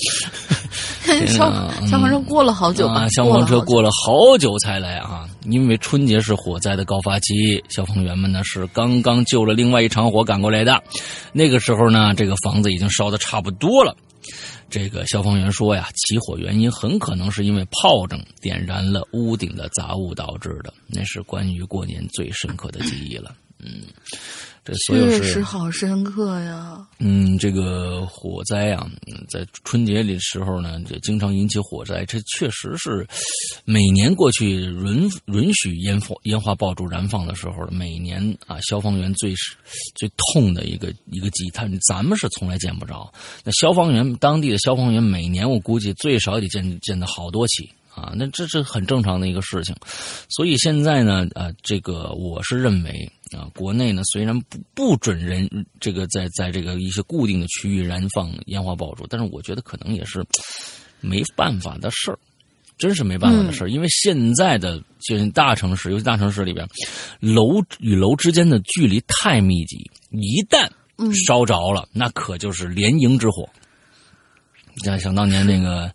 [1.28, 1.52] 消
[1.86, 3.08] 消防车过了好久吧？
[3.10, 5.30] 消防车过了好久才来啊！
[5.46, 10.84] 因为春节是火灾的高发期，消防员们呢是刚刚救了另外一场火赶过来的。
[11.34, 13.96] 那个时候呢，这个房子已经烧的差不多了。
[14.70, 20.74] 这个消防员说呀，起火原因很可能是因为炮仗点燃了屋顶的杂物导致的。
[20.88, 23.36] 那是关于过年最深刻的记忆了。
[23.60, 23.84] 嗯。
[24.66, 26.76] 这所有确实好深刻呀。
[26.98, 28.90] 嗯，这个火灾啊，
[29.30, 32.04] 在春节里时候呢，就经常引起火灾。
[32.06, 33.08] 这确实是
[33.64, 39.36] 每年过去允允许烟火烟花爆竹燃放的时候，每年啊，消防员最
[39.96, 41.50] 最痛的一个一个记忆。
[41.52, 43.14] 他咱们是从来见不着。
[43.44, 47.70] 那消防员当地的消防员每年我估计最少得见见到好多起。
[47.96, 49.74] 啊，那这是很正常的一个事情，
[50.28, 60.22] 所以现在呢，啊，这个我是认为啊，国内呢虽然不不准人这个在在这个一些固定的区域燃放烟花爆竹，但是我觉得可能也是
[61.00, 62.20] 没办法的事儿，
[62.78, 66.68] 真是没办法的事儿，因为现在的就是大城市，尤其大城市里边，
[67.22, 69.78] 楼与楼之间的距离太密集，
[70.10, 70.70] 一旦
[71.26, 73.48] 烧着了，那可就是连营之火。
[74.84, 75.90] 像想当年那个，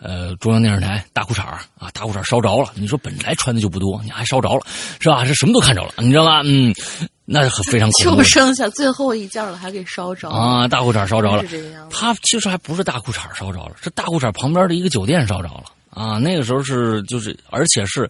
[0.00, 2.70] 呃，中央电视台大裤衩啊，大裤衩烧着了。
[2.74, 4.60] 你说本来穿的就不多，你还烧着了，
[5.00, 5.24] 是吧？
[5.24, 6.42] 这什么都看着了，你知道吗？
[6.44, 6.74] 嗯，
[7.24, 8.16] 那很非常恐怖。
[8.16, 10.66] 就剩下最后一件了，还给烧着啊！
[10.68, 11.44] 大裤衩烧着了，
[11.90, 16.18] 他其实还不是大裤衩烧着了，是大裤衩旁边的一个酒店烧着了啊！
[16.18, 18.08] 那个时候是就是，而且是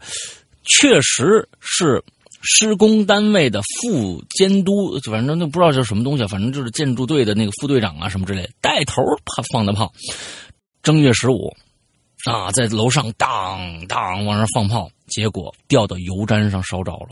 [0.65, 2.03] 确实是。
[2.41, 9.93] 施工单位的副监督，反正那不知道是什么东西，反正就是建筑队的那个副队长啊，什么之类，带头怕放的炮。
[10.81, 11.53] 正月十五，
[12.25, 17.09] 啊，在楼上当当往上放炮，结果掉到油毡上烧着了，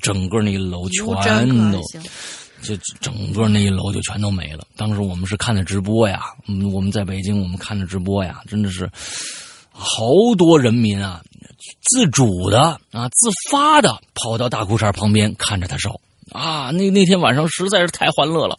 [0.00, 1.80] 整个那个楼全都
[2.60, 4.66] 就整个那一楼就全都没了。
[4.76, 8.90] 当时我们是看的直播呀，嗯，我们在北京，我们看的直播呀，真的是
[9.70, 10.02] 好
[10.36, 11.22] 多人民啊，
[11.82, 16.00] 自主的啊，自发的跑到大裤衩旁边看着他烧。
[16.32, 18.56] 啊，那那天晚上实在是太欢乐了，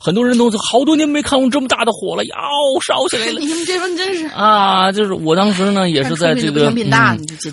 [0.00, 2.36] 很多人都好多年没看过这么大的火了，要
[2.86, 3.40] 烧起来了。
[3.42, 6.92] 你们这帮真是啊，就是我当时呢也是在这个嗯、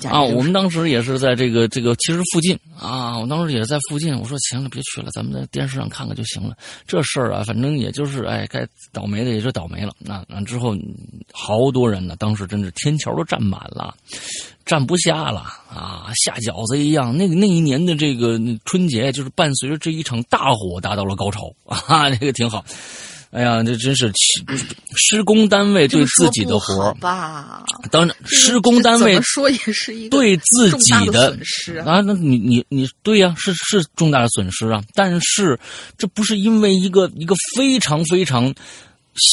[0.10, 4.18] 啊，我们当时也是在这个这个其实附近啊，我当时也在附近。
[4.20, 6.56] 我说行了，别去了，咱们在电视上看看就行了。
[6.88, 9.94] 这事儿啊，反正也就是哎，该倒霉的也就倒霉了。
[10.00, 10.76] 那那之后
[11.32, 13.94] 好多人呢，当时真是天桥都站满了。
[14.70, 17.18] 站不下了啊，下饺子一样。
[17.18, 22.64] 那个那一年的这个春节，就是伴随着这一场大火达到了高潮啊， 这个挺好。
[23.32, 24.12] 哎呀，这真是
[24.96, 27.64] 施工单位对自己的活吧？
[27.90, 32.02] 当然，施工单位说也是一个对自己的损失啊。
[32.02, 34.84] 那你你你对呀、啊，是是重大的损失啊。
[34.94, 35.60] 但是
[35.98, 38.54] 这不是因为一个一个非常非常。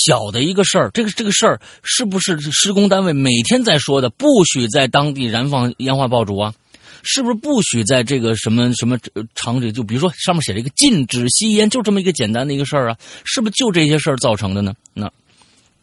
[0.05, 4.11] 小的一个事儿，这个这个事儿是不是施工单位每天在说的？
[4.11, 6.55] 不许在当地燃放烟花爆竹啊！
[7.03, 8.99] 是不是不许在这个什么什么
[9.35, 9.73] 场景？
[9.73, 12.99] 就比如说上面写了一个禁止吸烟，就这么一个简单的一个事儿啊！
[13.25, 14.75] 是不是就这些事儿造成的呢？
[14.93, 15.11] 那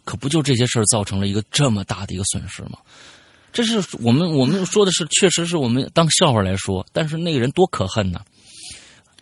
[0.04, 2.78] 可不就这些事儿造成了一个这么大的一个损失吗？
[3.54, 8.20] 这是我们我们说的是，确实是我们当笑话来说，但是那个人多可恨呐！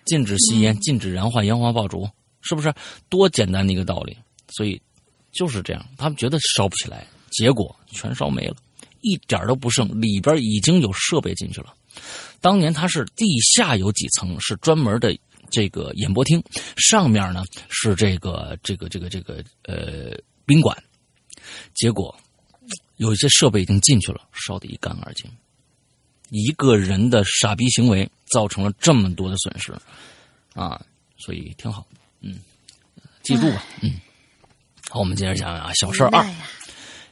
[0.06, 2.10] 禁止吸烟，禁止燃放烟花爆竹，
[2.42, 2.74] 是不是
[3.10, 4.18] 多简单的一个道理？
[4.52, 4.82] 所以
[5.32, 8.56] 就是这样，他们觉得烧不起来，结果全烧没了，
[9.02, 11.74] 一点都不剩，里边已经有设备进去了。
[12.40, 15.18] 当年它是地下有几层是专门的
[15.50, 16.42] 这个演播厅，
[16.78, 20.76] 上面呢是这个这个这个这个呃宾馆，
[21.74, 22.16] 结果
[22.98, 25.30] 有一些设备已经进去了，烧得一干二净。
[26.30, 29.74] 一个人的傻逼行为造成了这么多的损失
[30.54, 30.82] 啊，
[31.18, 31.86] 所以挺好，
[32.22, 32.40] 嗯，
[33.22, 34.00] 记住吧，嗯。
[34.94, 36.22] 好，我们接着讲啊，小事儿二，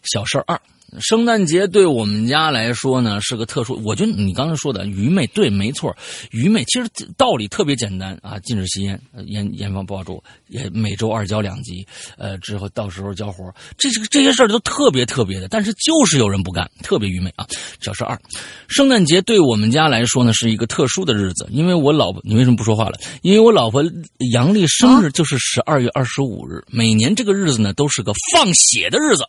[0.03, 0.59] 小事儿二，
[0.99, 3.79] 圣诞节对我们家来说呢是个特殊。
[3.85, 5.95] 我觉得你刚才说的愚昧，对，没错，
[6.31, 11.85] 愚昧其实道理特别简单啊，禁止吸烟，烟烟放爆竹，也每周二交两集，
[12.17, 17.45] 呃，之后到时候交活，这这这些事儿都特别特别的，但是就是有人不干，特别愚昧啊。
[17.79, 18.19] 小事二，
[18.67, 22.97] 圣诞节对我们家来说呢是一个特殊的日子，因为我老婆，你为什么不说话了？
[23.21, 23.83] 因为我老婆
[24.31, 29.23] 阳历生日就是十二月二十五日，每年这个日子呢都是个放血的日子。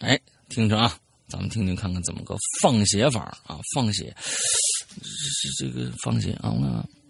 [0.00, 0.96] 哎，听着啊，
[1.28, 3.58] 咱们听听看看怎么个放血法啊？
[3.74, 4.14] 放血，
[5.58, 6.54] 这这个放血啊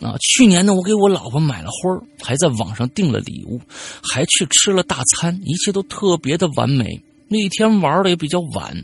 [0.01, 0.17] 啊！
[0.21, 3.61] 去年呢，我给我老婆买了花还在网上订了礼物，
[4.03, 6.99] 还去吃了大餐，一切都特别的完美。
[7.29, 8.75] 那一天玩的也比较晚，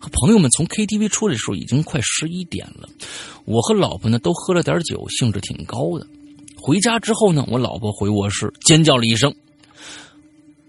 [0.00, 2.88] 和朋友们从 KTV 出来的时候已经快十一点了。
[3.44, 6.06] 我和老婆呢都喝了点酒，兴致挺高的。
[6.56, 9.34] 回家之后呢，我老婆回卧室尖叫了一声，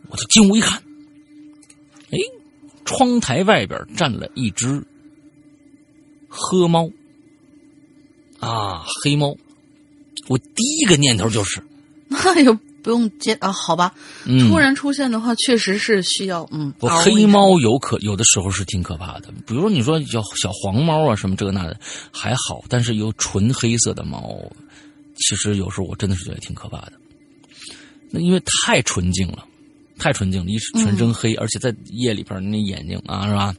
[0.10, 0.84] 我就进屋一看，
[2.12, 2.40] 哎。
[2.91, 4.84] 窗台外边站了一只
[6.27, 6.89] 黑猫，
[8.39, 9.36] 啊，黑猫。
[10.27, 11.63] 我第一个念头就是，
[12.08, 12.51] 那也
[12.84, 13.93] 不用接啊，好吧。
[14.25, 16.73] 嗯、突然出现的话，确实是需要嗯。
[16.80, 21.80] 我黑猫有可有的时候是挺可怕的，比如说你说叫小黄猫啊什么这个那的
[22.12, 24.38] 还好，但是有纯黑色的猫，
[25.15, 26.93] 其实有时候我真的是觉得挺可怕的。
[28.10, 29.45] 那因为太纯净了。
[30.01, 33.53] 太纯净了，一是全身黑，嗯、而且在夜里边那眼睛啊，是吧？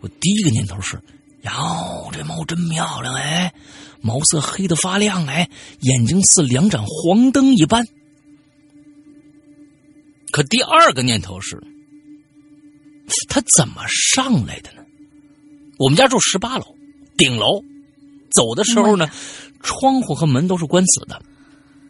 [0.00, 1.00] 我第一个念头是：
[1.44, 3.54] 哟，这猫真漂亮哎，
[4.02, 5.48] 毛色黑的发亮哎，
[5.80, 7.82] 眼睛似两盏黄灯一般。
[10.30, 11.58] 可第二个念头是：
[13.30, 14.82] 它怎么上来的呢？
[15.78, 16.76] 我们家住十八楼，
[17.16, 17.62] 顶楼，
[18.30, 19.08] 走的时候呢，
[19.62, 21.22] 窗户和门都是关死的，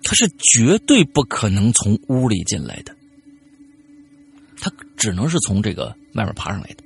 [0.05, 2.95] 它是绝对不可能从屋里进来的。
[4.61, 6.85] 它只能是从这个外面爬上来的。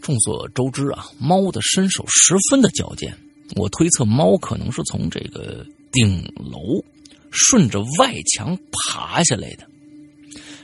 [0.00, 3.16] 众所周知啊，猫的身手十分的矫健。
[3.56, 6.84] 我推测猫可能是从这个顶楼
[7.30, 9.66] 顺着外墙爬下来的。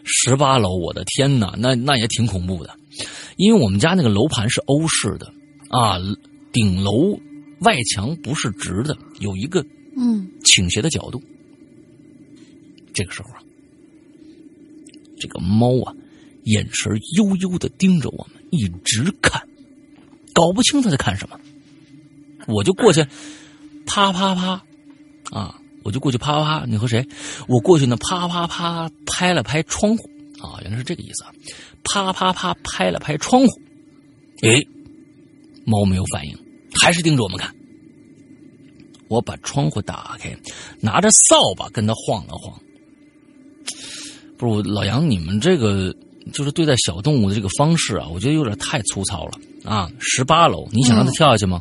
[0.05, 2.75] 十八楼，我的天哪，那那也挺恐怖的，
[3.37, 5.33] 因为我们家那个楼盘是欧式的
[5.69, 5.99] 啊，
[6.53, 7.19] 顶楼
[7.61, 9.65] 外墙不是直的，有一个
[9.97, 11.23] 嗯倾斜的角度。
[12.93, 13.43] 这个时候啊。
[15.19, 15.95] 这个猫啊，
[16.45, 19.41] 眼神悠悠的盯着我们，一直看，
[20.32, 21.38] 搞不清他在看什么。
[22.47, 23.07] 我就过去，
[23.86, 24.62] 啪啪啪，
[25.30, 26.66] 啊，我就过去啪啪啪。
[26.66, 27.07] 你和谁？
[27.47, 30.11] 我过去呢，啪啪啪拍了拍窗户，
[30.41, 31.32] 啊，原来是这个意思啊，
[31.84, 33.49] 啪啪啪拍了拍窗户。
[34.43, 34.49] 哎，
[35.66, 36.36] 猫没有反应，
[36.80, 37.55] 还是盯着我们看。
[39.09, 40.34] 我把窗户打开，
[40.80, 42.59] 拿着扫把跟他晃了晃。
[44.38, 45.95] 不是老杨，你们这个
[46.33, 49.33] 就是对待小动物的这个方式啊，我觉得有点太粗糙了
[49.64, 49.91] 啊！
[49.99, 51.61] 十八楼，你想让它跳下去吗？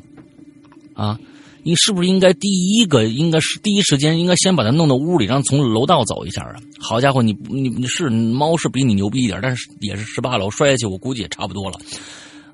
[0.93, 1.17] 啊，
[1.63, 6.55] 你是不是应该第一个应该是第一时间应该先把它弄到屋里，让从楼道走一下啊？
[6.79, 11.79] 好家伙，你你你是猫是比你牛逼一点，但是也是十八楼摔下去，我估计也差不多了。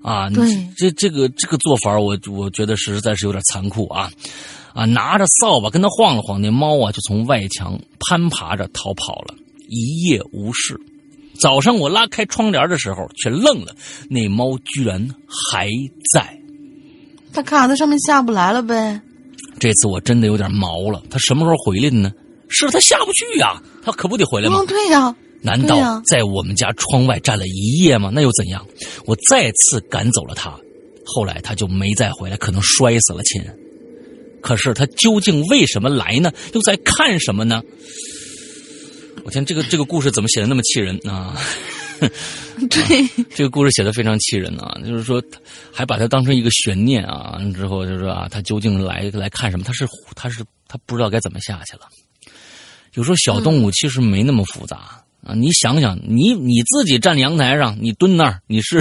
[0.02, 0.48] 啊，对
[0.78, 4.12] 这这个这个做法，我我觉得实在是有点残酷啊！
[4.74, 9.34] 啊，拿着扫把跟它晃了晃，那猫啊就从外墙攀爬着逃跑了，
[9.68, 10.80] 一夜无事。
[11.40, 13.76] 早上我拉开窗帘的时候，却愣了，
[14.10, 15.70] 那猫居然还
[16.14, 16.38] 在。
[17.34, 19.02] 它卡在上面下不来了呗。
[19.60, 22.12] 这次我真的有点毛了，它什么时候回来的呢？
[22.48, 24.60] 是它下不去呀，它可不得回来吗？
[24.60, 28.10] 嗯，对呀、难道在我们家窗外站了一夜吗？
[28.14, 28.66] 那又怎样？
[29.06, 30.58] 我再次赶走了它，
[31.06, 33.58] 后来它就没再回来，可能摔死了亲人。
[34.42, 36.32] 可是它究竟为什么来呢？
[36.54, 37.62] 又在看什么呢？
[39.26, 41.36] 我天，这个这个故事怎么写的那么气人 啊？
[42.70, 44.78] 对，这个故事写的非常气人啊！
[44.86, 45.20] 就是说，
[45.74, 47.42] 还把它当成一个悬念啊。
[47.56, 49.64] 之后就是说啊，他究竟来来看什么？
[49.66, 51.88] 他是他是他不知道该怎么下去了。
[52.94, 54.78] 有时候小动物其实没那么复杂、
[55.24, 55.34] 啊！
[55.34, 58.80] 你想想，你你自己站阳台上，你蹲那儿，你是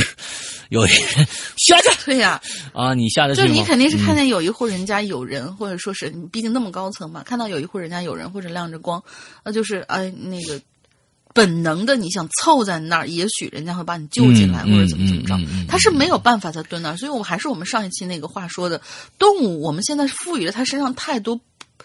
[0.71, 2.41] 有一个人 下去对呀、
[2.73, 3.47] 啊，你下得去吗？
[3.47, 9.03] 就你肯定是看嗯见有一户人家有人，或者说是你毕竟那么高层嘛，看到有一户人家有人或者亮着光，
[9.45, 10.61] 那就是哎那个
[11.33, 15.37] 本能的你想凑在那儿，也许人家会把你救进来、嗯或者怎么怎么着
[15.69, 18.81] 他是没有办法在蹲那儿，所以我还是我们上一期那个话说的，
[19.19, 21.41] 动物我们现在赋予了它身上太多。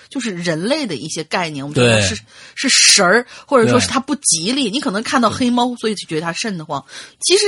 [0.10, 2.16] 就是人类的一些概念，我们觉得是
[2.56, 4.70] 是神儿，或者说是它不吉利。
[4.72, 6.84] 你可能看到黑猫，所以就觉得它瘆得慌。
[7.20, 7.44] 其实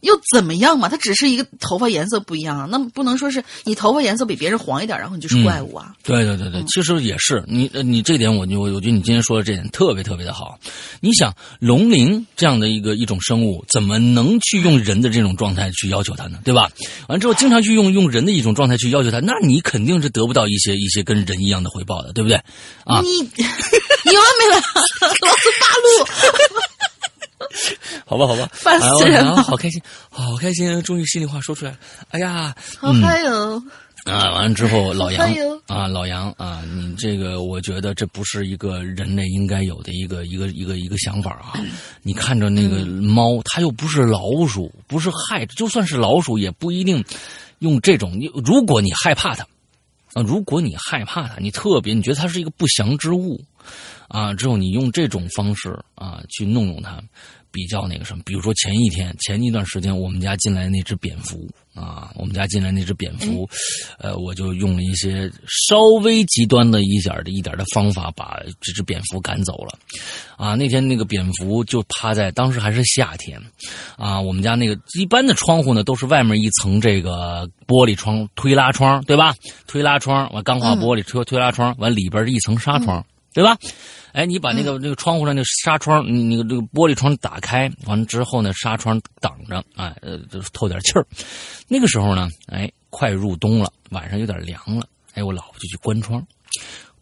[0.00, 0.88] 又怎么样嘛？
[0.88, 5.94] 它只是一个头发颜色不一样，那不能说是你头发颜色比别人黄一点，然后你就是怪物啊。
[6.02, 10.58] 对对对对，其实也是你呃你这点我就我觉得你今天说的这点特别特别的好。
[11.00, 16.38] 你想龙鳞这样的一个一种生物，怎么能去用人的这种状态去要求它呢？
[16.44, 16.70] 对吧？
[17.08, 22.36] 完之后经常去用用人的一种状态去要求它，那你肯定是得不到一些一些跟人一样的回报的，对不对？
[22.84, 23.18] 啊你
[24.04, 24.62] 你完没了，
[25.20, 26.67] 老子八路。
[28.06, 29.80] 好吧，好吧，烦死人了啊好开心，
[30.10, 31.78] 好开心，终于心里话说出来了。
[32.10, 33.62] 哎呀，好嗨哟！
[34.04, 35.28] 啊，完了之后，老杨
[35.66, 41.60] 啊，老杨啊，你这个我觉得这不是一个人类应该有的一个一个一个一个想法啊！
[42.02, 47.04] 你看着那个猫，它又不是老鼠，不是害，就算是老鼠，也不一定
[47.58, 48.12] 用这种。
[48.18, 49.44] 你如果你害怕它
[50.14, 53.38] 啊，如果你害怕它，你特别你觉得它是一个不祥之物
[54.06, 56.98] 啊，之后你用这种方式啊去弄弄它，
[57.50, 63.48] 比较那个什么，比如说前一天前一段时间我们家进来那只蝙蝠啊，我们家进来那只蝙蝠，
[63.98, 69.78] 呃，我就用了一些稍微极端的一点儿的一点儿的方法，把这只蝙蝠赶走了。
[70.36, 73.40] 啊，那天那个蝙蝠就趴在，当时还是夏天，
[73.96, 79.34] 啊，我们家那个一般的窗户呢，都是外面一层这个玻璃窗推拉窗，对吧？
[79.66, 83.56] 推拉窗完钢化玻璃推推拉窗，完里边是一层纱窗，对吧？
[84.12, 91.06] 哎，你把那个那个窗户上那纱窗，你那个那个玻璃窗打开，完了之后呢，纱窗挡着，哎，呃，就透点气儿。
[91.68, 96.26] 那个时候呢，哎，快入冬了，晚上有点凉了，哎，我老婆就去关窗，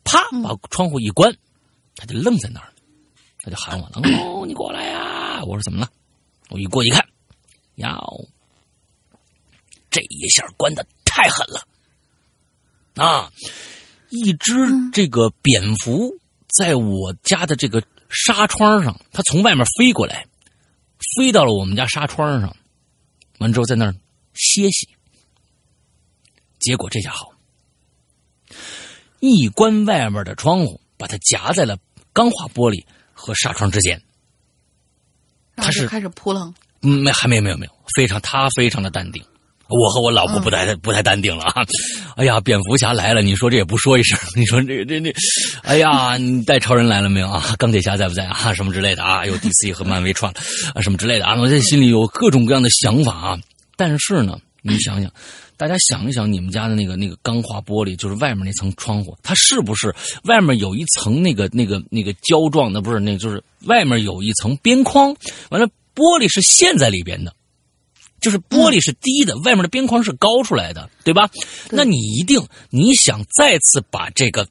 [0.04, 1.34] 啪，把窗户一关，
[1.96, 2.72] 她就愣在那儿，
[3.42, 5.88] 她就喊我：“冷狗，你过来呀！”我说：“怎么了？”
[6.50, 7.06] 我一过去一看，
[7.76, 7.98] 呀，
[9.90, 11.62] 这一下关的太狠了
[13.02, 13.30] 啊！
[14.08, 14.52] 一只
[14.92, 16.14] 这个蝙蝠
[16.56, 20.26] 在我家的这个纱窗上，它从外面飞过来，
[21.16, 22.56] 飞到了我们家纱窗上，
[23.38, 23.94] 完之后在那儿
[24.32, 24.88] 歇息。
[26.58, 27.32] 结果这下好，
[29.20, 31.76] 一关外面的窗户，把它夹在了
[32.12, 34.02] 钢化玻璃和纱窗之间。
[35.56, 39.22] 它是开始扑棱，嗯，没，还没有，没有，没有，非常，他非常的淡定。
[39.68, 41.66] 我和我老婆不太、不太淡定了啊！
[42.16, 45.12] 哎呀，蝙蝠侠来了，你说这也不说一声，你说这这这，
[45.62, 47.54] 哎呀，你带超人来了没有啊？
[47.58, 48.54] 钢铁侠在不在啊？
[48.54, 49.26] 什么之类的啊？
[49.26, 50.32] 有 DC 和漫威串
[50.74, 51.34] 啊什么之类的啊？
[51.40, 53.38] 我这心里有各种各样的想法啊。
[53.76, 55.10] 但是呢，你想想，
[55.56, 59.94] 大家想一想，你们家的那个那个钢化玻璃，就是外面那层窗户，它是不是
[60.24, 62.80] 外面有一层那个那个那个胶状的？
[62.80, 65.14] 不是，那就是外面有一层边框，
[65.50, 67.34] 完了玻璃是陷在里边的。
[68.26, 71.30] 就是玻璃是低的，外面的边框是高出来的，对吧？
[71.70, 74.48] 那你一定你想再次把这个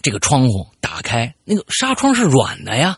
[0.00, 2.96] 这个窗户打开，那个纱窗是软的呀，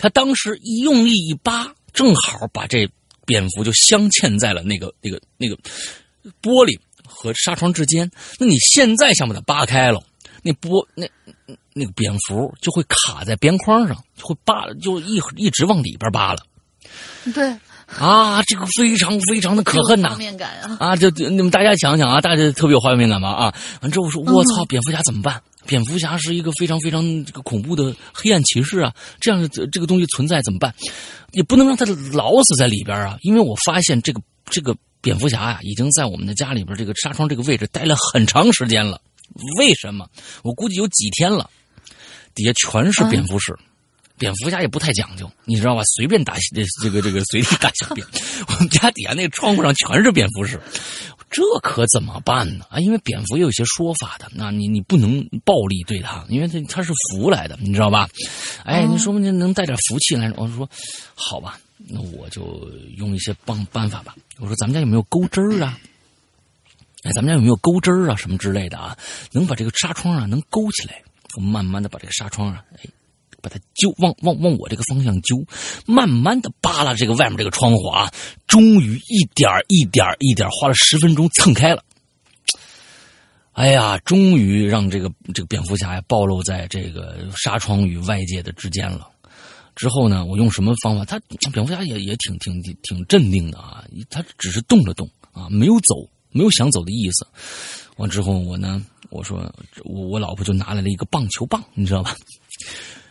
[0.00, 2.88] 他当时一用力一扒，正好把这
[3.24, 5.56] 蝙蝠就镶嵌在了那个那个那个
[6.42, 6.76] 玻璃
[7.06, 8.10] 和纱窗之间。
[8.40, 10.02] 那你现在想把它扒开了，
[10.42, 11.08] 那玻那
[11.72, 16.42] 那个蝙蝠就会卡在边框上，就会扒，就一一直往里边扒了。
[17.32, 17.56] 对，
[17.98, 20.16] 啊，这个非常非常的可恨呐画！
[20.16, 20.76] 面感啊！
[20.78, 23.28] 啊，这这你们大家想想啊，大家特别有画面感吧？
[23.28, 25.42] 啊，完之后我说我操，蝙蝠侠怎么办？
[25.66, 30.74] 蝙蝠侠是一个非常非常这个恐怖的黑暗骑士啊，这样的这这个东西存在怎么办？
[31.32, 39.00] 也不能让他老死在里边啊，因为我发现这个这个蝙蝠侠啊、已经在我们的家里边这个纱窗这个位置待了很长时间了。
[39.58, 40.06] 为什么？
[40.42, 41.48] 我估计有几天了，
[42.34, 43.56] 底下全是蝙蝠屎。
[44.20, 45.80] 蝙蝠侠也不太讲究，你知道吧？
[45.96, 48.06] 随便打这这个这个随地大小便，
[48.46, 50.60] 我们家底下那个窗户上全是蝙蝠屎，
[51.30, 52.66] 这可怎么办呢？
[52.68, 58.10] 啊，因为蝙蝠也有些说法的，那你你不能暴力对它，因为它它是福来的，你知道吧？
[58.64, 60.30] 哎，你说不定能带点福气来。
[60.36, 60.68] 我说
[61.14, 64.14] 好吧，那我就用一些办办法吧。
[64.38, 65.78] 我说咱们家有没有钩针儿啊？
[67.04, 68.16] 哎，咱们家有没有钩针儿啊？
[68.16, 68.94] 什么之类的啊？
[69.32, 71.02] 能把这个纱窗啊能勾起来？
[71.38, 72.80] 我慢慢的把这个纱窗啊，哎。
[73.42, 75.44] 把它揪往往往我这个方向揪，
[75.86, 78.12] 慢慢的扒拉这个外面这个窗户啊，
[78.46, 81.84] 终于一点一点一点花了十分钟蹭开了。
[83.52, 89.08] 哎呀，终于让这个这个蝙蝠侠呀暴露在这个纱窗与外界的之间了。
[89.74, 91.04] 之后呢，我用什么方法？
[91.04, 91.20] 他
[91.52, 95.94] 蝙蝠侠也也挺挺挺挺镇定的啊，他只是动了动啊，没有走，
[96.30, 97.26] 没有想走的意思。
[97.96, 99.52] 完之后，我呢，我说
[99.84, 102.14] 我我老婆就拿来了一个棒球棒，你知道吧？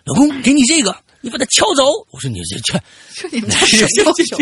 [0.09, 1.83] 老公，给你这个，你把它敲走。
[2.09, 2.73] 我说你这去
[3.13, 4.37] 说你们家什么球？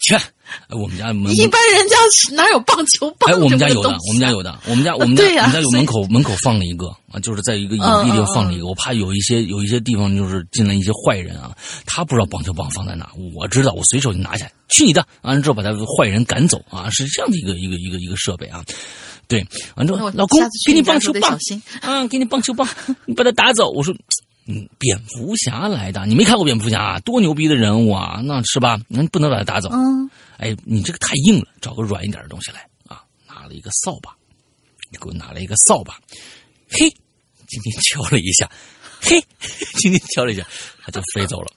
[0.00, 0.22] 去，哎
[0.70, 1.96] 我们家门一般人家
[2.34, 3.30] 哪有棒球棒？
[3.30, 18.62] 哎，我们家有的我们家有的，我们家我们家、我们家有门口门口放了一个啊，就是在一个隐蔽地方放了一个，我怕有一些有一些地方就是进来一些坏人啊，他不知道棒球棒放在哪，我知道，我随手就拿下来，去你的，完了之后把他坏人赶走啊，是这样的一个一个一个一个设备啊。
[19.26, 19.42] 对，
[19.76, 22.68] 完之后老公给你棒球棒时候得小心啊，给你棒球棒，
[23.06, 23.70] 你把他打走。
[23.70, 23.94] 我说，
[24.46, 27.00] 嗯，蝙蝠侠来的，你没看过蝙蝠侠啊？
[27.00, 28.78] 多牛逼的人物啊，那是吧？
[28.88, 29.70] 那不能把他打走。
[29.72, 33.02] 嗯，哎，你这个太硬了，找个软一点的东西来啊！
[33.26, 34.14] 拿了一个扫把，
[34.90, 35.98] 你给我拿了一个扫把，
[36.68, 36.90] 嘿，
[37.48, 38.50] 轻轻敲了一下，
[39.00, 39.18] 嘿，
[39.78, 40.46] 轻轻敲了一下，
[40.82, 41.50] 他就飞走了。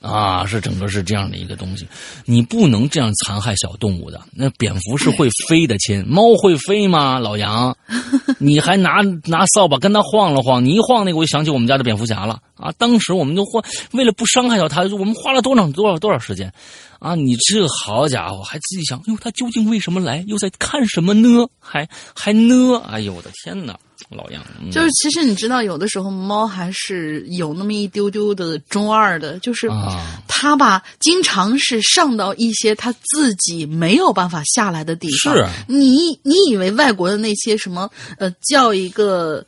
[0.00, 1.86] 啊，是整个是这样的一个东西，
[2.24, 4.20] 你不能这样残害小动物的。
[4.32, 7.18] 那蝙蝠是会飞的，亲，猫会飞吗？
[7.18, 7.76] 老杨，
[8.38, 12.72] 你还拿拿扫把跟它晃了晃，你一晃那个，我就想起我们家的蝙蝠侠了啊！
[12.78, 16.52] 当时我们就花，为了不伤害到它，我们花了多长多少多少时间
[17.00, 17.16] 啊！
[17.16, 20.24] 你这好家伙，还自己想，哟，它究竟为什么来？
[20.28, 21.48] 又在看什么呢？
[21.58, 22.80] 还还呢？
[22.88, 23.76] 哎呦，我的天哪！
[24.10, 35.34] 老样，嗯、就是其实你知道，有的时候猫还是有那么一丢丢的中二的，就是啊它吧，经常是上到一些它自己没有办法下来的地方。
[35.34, 39.44] 是啊你你以为外国的那些什么呃，叫一个。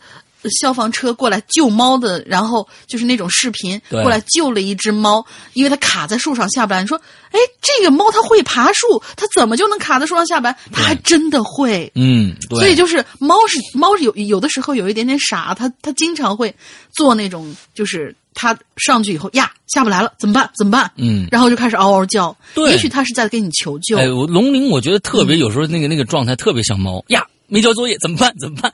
[0.48, 6.80] 消防车过来救猫的，然后就是那种视频过来救了一只猫，因为它卡在树上下不来。
[6.80, 6.96] 你说，
[7.30, 10.56] 哎，这个猫它会爬树，它怎么就能卡在树上下不来？
[10.72, 11.90] 它还真的会。
[11.94, 16.54] 嗯，对，所以就是猫是猫是有有的时候有一点点傻，它它经常会
[16.94, 20.90] 做那种就是它上去以后呀下不来了怎么办怎么办？
[20.96, 22.34] 嗯然后就开始嗷嗷叫。
[22.54, 23.98] 对也许它是在跟你求救。
[23.98, 28.32] 哎，我龙鳞我觉得特别，有时候那个那个状态特别像猫呀，没交作业怎么办？
[28.40, 28.72] 怎么办？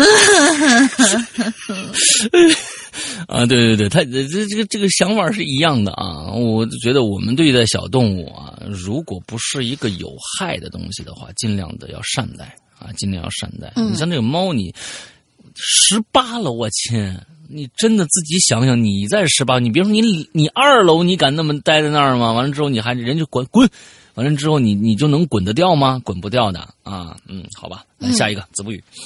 [3.28, 6.30] 啊，对对对，他这这个这个想法是一样的啊。
[6.32, 13.72] 我就觉得我们对待小动物啊，如果不是一个有害的东西的话，尽量的要善待啊，尽量要善待。
[13.76, 14.74] 嗯你像这个猫，你
[15.54, 17.16] 十八了，我亲，
[17.48, 22.32] 你真的自己想想，你在十八，你别说你你二楼，你敢那么待在那儿吗？
[22.32, 23.68] 完了之后，你还人就滚滚，
[24.14, 26.00] 完了之后你你就能滚得掉吗？
[26.04, 27.16] 滚不掉的啊。
[27.28, 28.82] 嗯，好吧，来下一个子不语。
[28.92, 28.98] 嗯，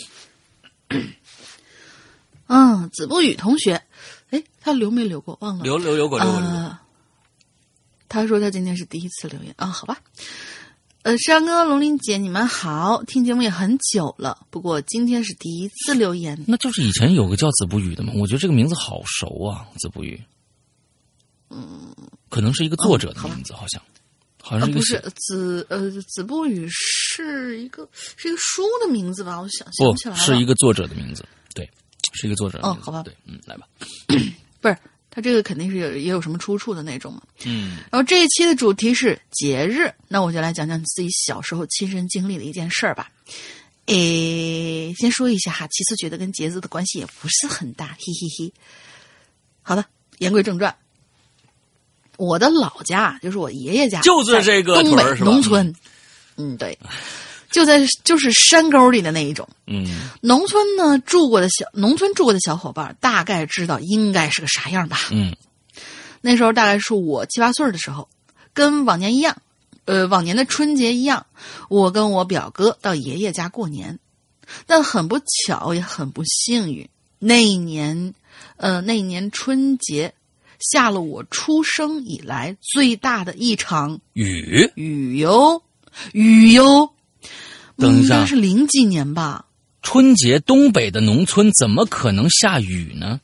[2.93, 3.80] 子不语同学，
[4.30, 5.37] 哎，他留没留过？
[5.41, 5.64] 忘了。
[5.64, 6.59] 留留留过留过留过。
[6.59, 6.78] 呃，
[8.09, 9.99] 他说他今天是第一次留言啊，好吧。
[11.03, 16.43] 呃，山哥、龙鳞姐，你们好，听节目也很久了，不过今天是第一次留言。
[16.47, 20.22] 那就是以前有个叫子不语的嘛，我觉得这个名字好熟啊，子不语。
[21.51, 21.95] 嗯，
[22.30, 23.82] 可能是一个作者的名字，好像，
[24.47, 29.40] 好像不是子呃子不语是一个是一个书的名字吧？
[29.40, 30.20] 我想想不不起来了。
[30.20, 31.24] 是一个作者的名字，
[31.55, 31.68] 对，
[32.12, 32.80] 是一个作者的名字。
[32.80, 33.66] 哦好吧对，嗯，来吧，
[34.61, 34.76] 不是
[35.11, 37.22] 他这个肯定是有也有什么出处的那种嘛。
[37.47, 43.11] 嗯然后这一期的主题是节日，那我就来讲讲自己小时候亲身经历的一件事儿吧。
[43.86, 48.53] 诶，先说一下哈，其次觉得跟节日的关系也不是很大， 嘿嘿嘿。
[49.62, 49.84] 好的，
[50.18, 50.74] 言归正传，
[52.16, 55.74] 我的老家就是我爷爷家，就是这个东北农村。
[56.36, 56.78] 嗯，对，
[57.50, 59.48] 就在就是山沟里的那一种。
[59.66, 59.86] 嗯
[60.20, 64.98] 农村呢住过的小农村住过的小伙伴大概知道应该是个啥样吧。
[65.10, 65.34] 嗯
[66.20, 68.08] 那时候大概是我七八岁的时候，
[68.54, 69.36] 跟往年一样，
[69.84, 71.26] 呃，往年的春节一样，
[71.68, 73.98] 我跟我表哥到爷爷家过年，
[74.66, 76.88] 但很不巧也很不幸运，
[77.18, 78.14] 那一年，
[78.56, 80.14] 呃，那一年春节
[80.70, 85.62] 下了我出生以来最大的一场雨雨哟，
[86.12, 86.90] 雨哟。
[87.76, 89.46] 等一下应该是零几年吧？
[89.82, 93.20] 春节东北的农村怎么可能下雨呢？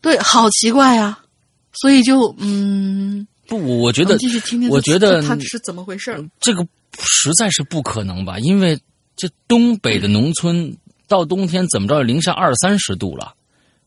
[0.00, 1.24] 对，好奇怪啊！
[1.72, 6.66] 所以就嗯，不，我我觉得我们继续听听，我觉得他他是怎么回事这个
[7.00, 8.38] 实在是不可能吧？
[8.38, 8.78] 因为
[9.16, 10.76] 这东北的农村
[11.08, 13.34] 到冬天怎么着零下二三十度了，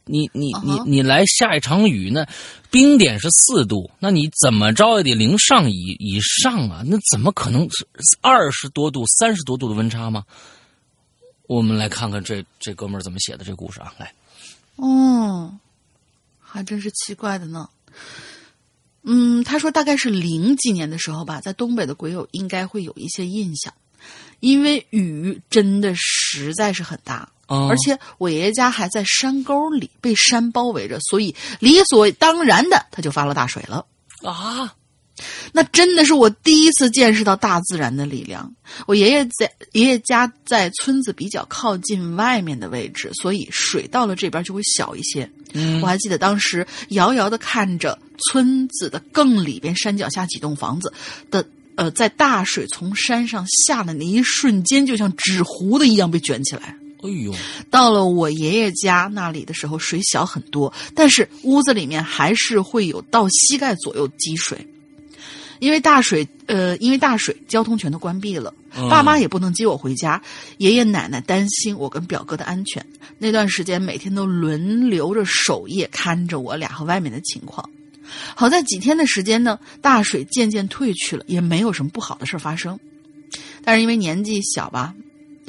[0.10, 2.26] 你你你你来下一场雨，呢
[2.72, 6.84] 冰点是四度，那你怎么着也得零上以以上啊？
[6.86, 7.86] 那怎么可能是
[8.22, 10.26] 二十多度、三十多度的温差吗？
[11.48, 14.14] 我们来看看这这哥们儿怎么写的这故事啊，来，
[14.76, 15.58] 哦，
[16.40, 17.70] 还真是奇怪的呢。
[19.02, 23.74] 嗯，他说大概是零几年的时候吧，在东北的鬼友应该会有一些印象，
[24.42, 33.86] 因为雨真的实在是很大，哦而且我爷爷家还在山沟里，被山包围着，所以理所当然的他就发了大水了。
[34.24, 34.74] 啊，
[35.52, 38.54] 那真的是我第一次见识到大自然的力量。
[38.86, 45.30] 我爷爷在爷爷家在村子比较靠近外面的位置，所以水到了这边就会小一些。
[45.54, 47.98] 嗯我还记得当时遥遥的看着
[48.30, 50.94] 村子的更里边山脚下几栋房子
[51.32, 51.44] 的，
[51.76, 56.78] 呃，在大水从山上下的那一瞬间，就像纸糊的一样被卷起来。
[57.02, 57.34] 哎呦，
[57.70, 64.68] 到了我爷爷家那里的时候，水小很多，但是屋子里面还是会有到膝盖左右积水。
[65.60, 70.22] 因为大水，呃，因为大水，交通全都关闭了，嗯爸妈也不能接我回家，
[70.58, 72.86] 爷爷奶奶担心我跟表哥的安全。
[73.18, 77.70] 那段时间每天都轮流着守夜，看着我俩和外面的情况。
[78.36, 82.80] 好在几天的时间呢，大水渐渐退去了，也没有什么不好的事儿发生。
[83.62, 84.94] 但是因为年纪小吧，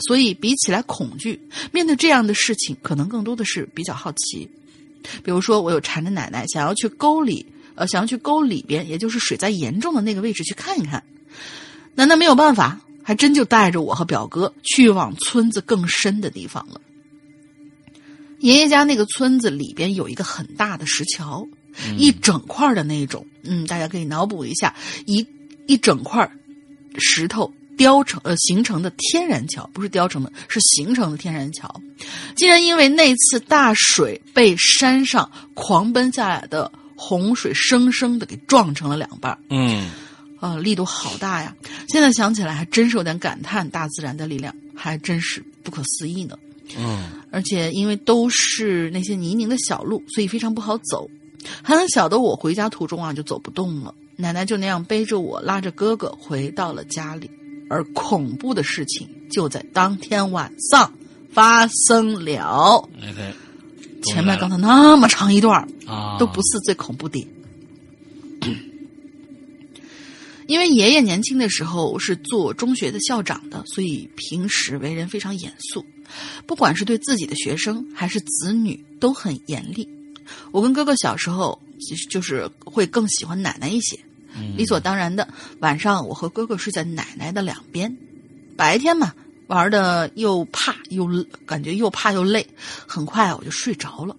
[0.01, 1.41] 所以比起来恐惧，
[1.73, 4.49] 面对这样的事情，可能更多的是比较好奇。
[5.25, 11.03] 比如说，我有缠着奶奶，想要去沟里，呃，想要去沟里边，也就是水灾严重的那个位置去看一看。
[11.95, 16.81] 奶奶没有办法，还真就带着我和表哥去往村子更深的地方了。
[18.41, 21.47] 爷爷家那个村子里边有一个很大的石桥，
[21.99, 24.75] 一整块的那种，嗯，大家可以脑补一下，
[25.07, 25.27] 一
[25.67, 26.31] 一整块
[26.99, 31.81] 石头雕成呃形成的天然桥，不是雕成的，是形成的天然桥。
[32.37, 39.91] 竟然因为那次大水被山上狂奔下来的洪水生生的给撞成了两半儿，嗯
[40.41, 41.57] 呃，力度好大呀！
[41.89, 46.37] 现在想起来还真是有点感叹大自然的力量，还真是不可思议呢。
[46.77, 51.09] 嗯而且因为都是那些泥泞的小路，所以非常不好走。
[51.65, 57.31] 很小的我回家途中啊就走不动了，奶奶就那样背着我，拉着哥哥回到了家里。
[57.71, 60.93] 而恐怖的事情就在当天晚上
[61.33, 62.89] 发生了。
[64.03, 67.27] 前面刚才那么长一段儿啊都不是最恐怖的。
[70.49, 75.87] 因为爷爷年轻的时候是做中学的校长的，所以平时为人非常严肃，
[76.45, 79.89] 不管是对自己的学生还是子女都很严厉。
[80.51, 83.97] 我跟哥哥小时候其实就是会更喜欢奶奶一些，
[84.57, 85.27] 理所当然的，
[85.61, 87.97] 晚上我和哥哥睡在奶奶的两边，
[88.57, 89.13] 白天嘛
[89.49, 91.09] 玩的又怕又
[91.47, 92.47] 感觉又怕又累，
[92.87, 94.17] 很快啊我就睡着了。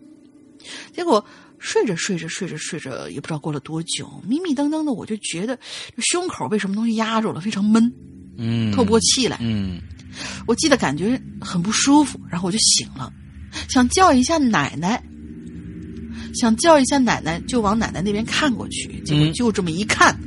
[0.93, 1.25] 结果
[1.57, 5.57] 睡着睡着睡着睡着，也不知道过了多久，迷迷瞪瞪的，我就觉得
[5.97, 7.93] 胸口被什么东西压住了，非常闷，
[8.37, 9.37] 嗯透不过气来。
[9.41, 9.81] 嗯
[10.45, 13.11] 我记得感觉很不舒服，然后我就醒了，
[13.69, 15.01] 想叫一下奶奶，
[16.33, 19.33] 想叫一下奶奶，就往奶奶那边看过去，结果嗯。
[19.33, 20.17] 就这么一看，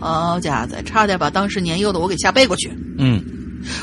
[0.00, 2.70] 好家伙，差点把当时年幼的我给吓背过去。
[2.98, 3.22] 嗯。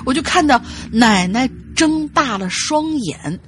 [0.05, 3.39] 我就看到奶奶睁大了双眼，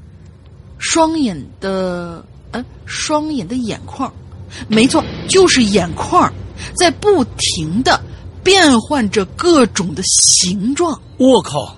[0.77, 4.11] 双眼的呃，双眼的眼眶，
[4.67, 6.31] 没错，就是眼眶，
[6.73, 8.01] 在不停的
[8.43, 11.77] 变换着各种的形状，我靠，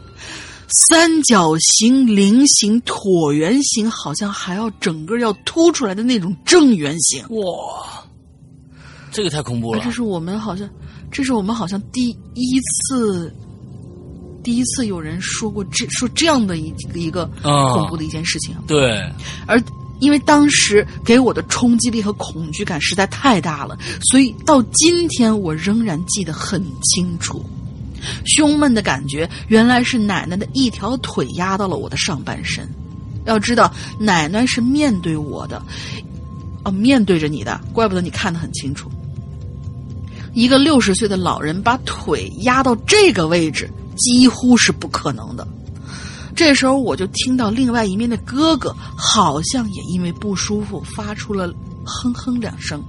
[0.74, 7.24] 三角形、菱形、椭圆形，好像还要整个要凸出来的那种正圆形。
[7.30, 8.04] 哇，
[9.12, 10.68] 这个太恐怖了这，是我们好像，
[11.12, 13.32] 这是我们好像第一次，
[14.44, 19.00] 第一次有人说过这说这样的一一个啊恐怖的一件事情，对，
[19.46, 19.62] 而
[20.00, 23.78] 因为当时给我的冲击力和恐惧感实在太大了，
[24.10, 27.46] 所以到今天我仍然记得很清楚。
[28.26, 32.68] 胸闷的感觉原来是奶奶的一条腿压到了我的上半身。
[33.26, 35.62] 要知道，奶奶是面对我的，
[36.66, 38.92] 哦，面对着你的，怪不得你看得很清楚。
[40.34, 45.48] 一个六十岁的老人把腿压到这个位置，几乎是不可能的。
[46.36, 51.48] 这时候，我就听到另外一面的哥哥好像也因为不舒服发出了
[51.86, 52.84] 哼哼两声。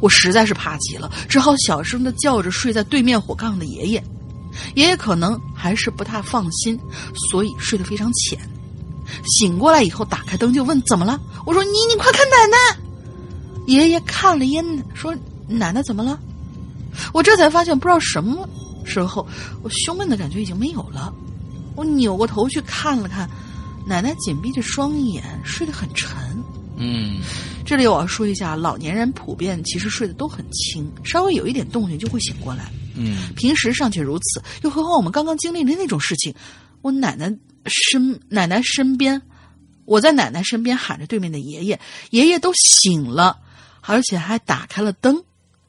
[0.00, 4.02] 我实在是怕极了，只好小声的叫着睡在对面火炕的爷爷。
[4.74, 6.78] 爷爷可能还是不太放心，
[7.30, 8.38] 所以睡得非常浅。
[9.24, 11.20] 醒过来以后，打开灯就问怎么了？
[11.44, 12.78] 我说你你快看奶奶。
[13.66, 15.14] 爷爷看了一眼，说
[15.46, 16.18] 奶奶怎么了？
[17.12, 18.48] 我这才发现，不知道什么
[18.84, 19.26] 时候，
[19.62, 21.12] 我胸闷的感觉已经没有了。
[21.76, 23.28] 我扭过头去看了看，
[23.86, 26.10] 奶奶紧闭着双眼，睡得很沉。
[26.76, 27.20] 嗯，
[27.64, 32.72] 这里我要说一下，老年人普遍其实睡得都很轻，稍微有一点动静就会醒过来。
[32.94, 36.34] 嗯，平时尚且如此，又何况我们刚刚经历的那种事情。
[36.82, 37.32] 我奶奶
[37.66, 39.22] 身奶奶身边，
[39.84, 41.80] 我在奶奶身边喊着对面的爷爷，
[42.10, 43.38] 爷爷都醒了，
[43.82, 45.22] 而且还打开了灯，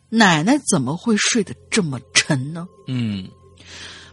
[0.10, 2.68] 奶奶怎么会睡得这么沉呢？
[2.88, 3.30] 嗯，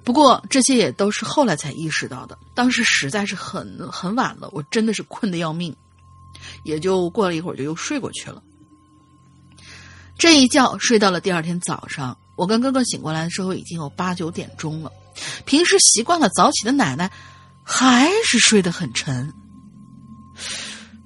[0.05, 5.75] 不过这些也都是后来才意识到的，当时实在是很很晚了，我真的是困得要命，
[6.65, 8.43] 也就过了一会儿就又睡过去了。
[10.19, 14.91] 这一觉睡到了第二天早上，我跟哥哥醒过来的时候已经有八九点钟了。
[15.45, 17.11] 平时习惯了早起的奶奶，
[17.63, 19.31] 还是睡得很沉。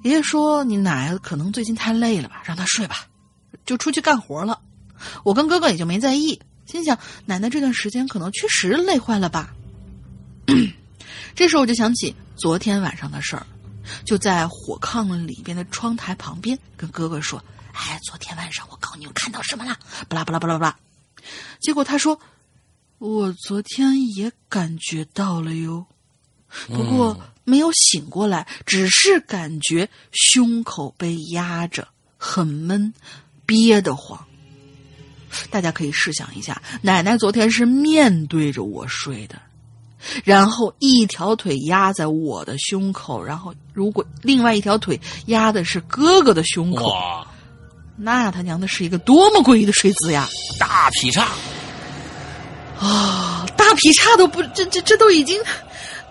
[0.03, 3.07] 爷爷说：“你奶可能最近太累了吧，让她睡吧，
[3.65, 4.61] 就出去干活了。”
[5.25, 9.53] 我跟哥哥也就没在意，心想奶奶这段时间可能确实累坏了吧。
[11.35, 13.45] 这时候我就想起昨天晚上的事儿，
[14.05, 17.43] 就在火炕里边的窗台旁边跟哥哥说
[17.75, 19.77] ：“哎，昨天晚上我告诉你们看到什么了？
[20.07, 20.73] 巴拉巴拉巴拉巴拉。”
[21.59, 22.19] 结果他说。
[22.97, 25.85] 我昨天也感觉到了哟，
[26.67, 32.93] 不过没有醒过来，只是感觉胸口被压着，很闷，
[33.45, 34.25] 憋得慌。
[35.49, 39.41] 大家可以试想一下，奶奶昨天是面对着我睡的，
[40.23, 46.89] 然后一条腿压在我的胸口，然后如果另外一条腿压的是哥哥的胸口，
[47.97, 50.27] 那他娘的是一个多么诡异的睡姿呀！
[50.59, 51.27] 大劈叉。
[52.77, 55.41] 啊，大劈叉都不，这这这都已经，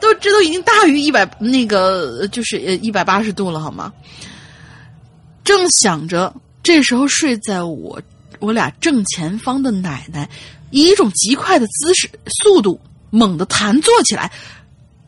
[0.00, 3.92] 都这都已经大于一百那个，就是呃一百八十度了，好吗？
[5.44, 8.00] 正想着，这时候睡在我
[8.38, 10.26] 我俩正前方的奶奶，
[10.70, 12.08] 以一种极快的姿势、
[12.42, 12.80] 速度，
[13.10, 14.32] 猛地弹坐起来，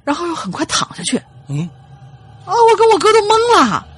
[0.04, 1.16] 然后又很快躺下去。
[1.48, 1.66] 嗯，
[2.44, 3.88] 啊，我跟我哥都懵了，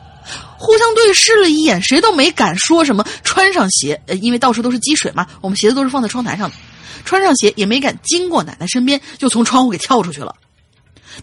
[0.59, 3.06] 互相对视了一眼，谁都没敢说什么。
[3.22, 6.56] 穿上鞋，呃，因为到处都是积水嘛，我们鞋子都是放在窗台上的。
[7.04, 10.34] 穿上鞋也没敢经过奶奶身边，就从窗户给跳出去了。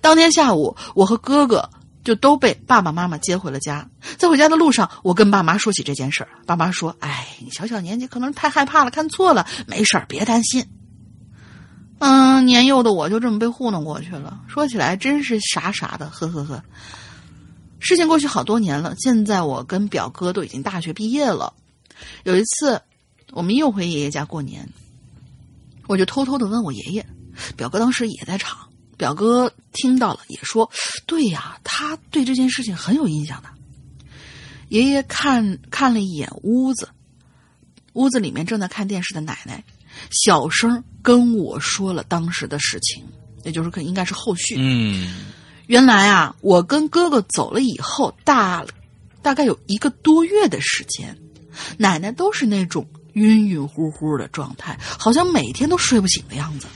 [0.01, 1.69] 当天下午，我和哥哥
[2.03, 3.87] 就都被爸爸妈妈接回了家。
[4.17, 10.65] 在回家的路上，我跟爸妈说起这件事儿，爸妈说：“哎，你小小年纪可能太害怕了，看错了，没事儿，别担心。”
[11.99, 14.39] 嗯，年幼的我就这么被糊弄过去了。
[14.47, 16.63] 说起来真是傻傻的，呵呵呵。
[17.85, 21.53] 事情过去好多年了，现在我跟表哥都已经大学毕业了。
[22.23, 22.81] 有一次，
[23.29, 24.67] 我们又回爷爷家过年。
[25.85, 27.05] 我就偷偷的问我爷爷，
[27.55, 28.67] 表哥当时也在场。
[28.97, 30.67] 表哥听到了，也说
[31.05, 33.49] ：“对呀，他对这件事情很有印象的。”
[34.69, 36.89] 爷爷看看了一眼屋子，
[37.93, 39.63] 屋子里面正在看电视的奶奶，
[40.09, 43.05] 小声跟我说了当时的事情，
[43.43, 44.55] 也就是可应该是后续。
[44.57, 45.34] 嗯，
[45.67, 48.65] 原来啊，我跟哥哥走了以后，大
[49.21, 51.17] 大概有一个多月的时间，
[51.77, 52.85] 奶奶都是那种。
[53.15, 56.67] 晕晕乎乎的状态，好像每天都睡不醒的样子。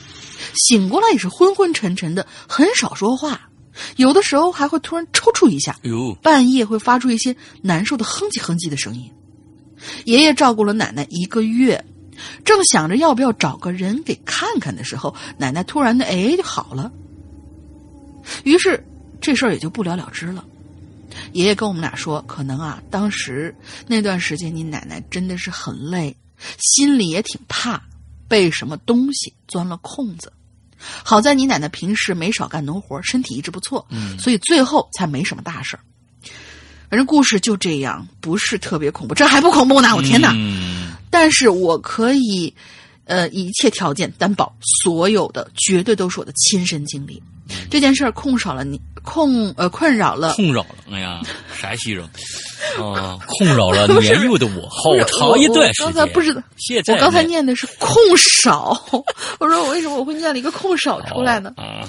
[0.54, 3.50] 醒过来也是昏昏沉沉的，很少说话，
[3.96, 5.76] 有的时候还会突然抽搐一下。
[6.22, 9.12] 半夜会发出一些难受的哼唧哼唧的声音。
[10.06, 11.84] 爷爷照顾了奶奶一个月，
[12.42, 16.90] 正想着要不要找个人给看看的时候，奶奶突然的哎就好了。
[18.44, 18.82] 于是
[19.20, 20.44] 这事儿也就不了了之了。
[21.32, 23.54] 爷爷跟我们俩说，可能啊，当时
[23.86, 26.16] 那段时间你奶奶真的是很累。
[26.58, 27.82] 心里也挺怕，
[28.26, 30.32] 被什么东西钻了空子。
[30.78, 35.80] 好在你奶奶平时没少干农活，身体一直不错，嗯，所以最后才没什么大事儿。
[36.88, 39.94] 反正故事就这样，不是特别恐怖，这还不恐怖呢！
[39.94, 40.34] 我天哪！
[41.10, 42.54] 但是我可以，
[43.04, 47.22] 呃，一切条件担保，所有的绝对都是我的亲身经历。
[47.70, 50.76] 这件事儿困扰了你，控呃困扰了，困扰了。
[50.90, 51.20] 哎呀，
[51.58, 52.04] 啥西人？
[52.78, 55.92] 啊，困扰了 年幼的我好长一段时间。
[55.92, 58.70] 刚才不知道，现在我刚才念的是控少，
[59.38, 61.52] 我说我为什么我会念了一个控少出来呢？
[61.56, 61.88] 啊，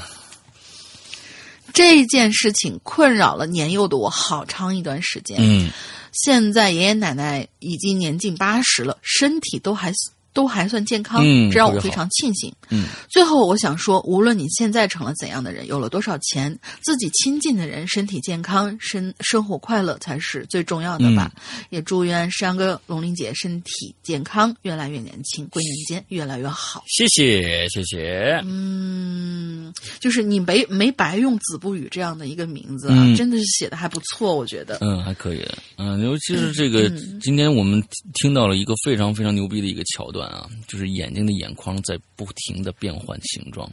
[1.74, 5.38] 这件事情困扰了年幼的我好长一段时间。
[5.39, 5.72] 嗯
[6.14, 9.93] 现在爷爷奶奶已经年近八十了，身体都还
[10.34, 12.53] 都还算健康，嗯这让我非常庆幸。
[12.69, 21.32] 嗯最后，我想说，无论你现在成了怎样的人，有了多少钱，自己亲近的人身体健康、生生活快乐才是最重要的吧。
[21.36, 26.84] 嗯也祝愿山哥、龙玲姐身体健康，越来越年轻，归人间越来越好。
[26.88, 28.41] 谢谢谢谢。
[28.43, 34.77] 嗯，就是你没没白用子不语这样的一个名字啊，嗯真的是写的还不错，我觉得。
[34.82, 35.45] 嗯，还可以。
[35.77, 37.82] 嗯，尤其是这个，嗯今天我们
[38.21, 43.72] 听到了一个非常非常牛逼的一个桥段啊，就是眼睛的眼眶在不停的变换形状，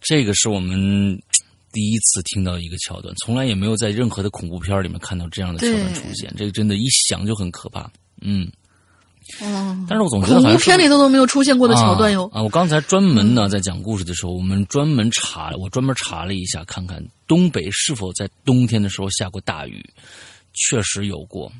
[0.00, 1.20] 这个是我们
[1.72, 7.90] 第一次听到一个桥段，从来也没有在任何的恐怖片里面看到这样的桥段出现，这个真的，一想就很可怕。
[8.20, 8.50] 嗯，
[9.40, 12.28] 嗯，但是我总觉得恐怖片里头都没有出现过的桥段哟。
[12.32, 12.40] 啊！
[12.40, 19.84] 啊我刚才专门呢在讲故事的时候，我们专门查，我专门查了一下，看看东北是否在冬天的时候下过大雨，
[20.52, 21.50] 确实有过。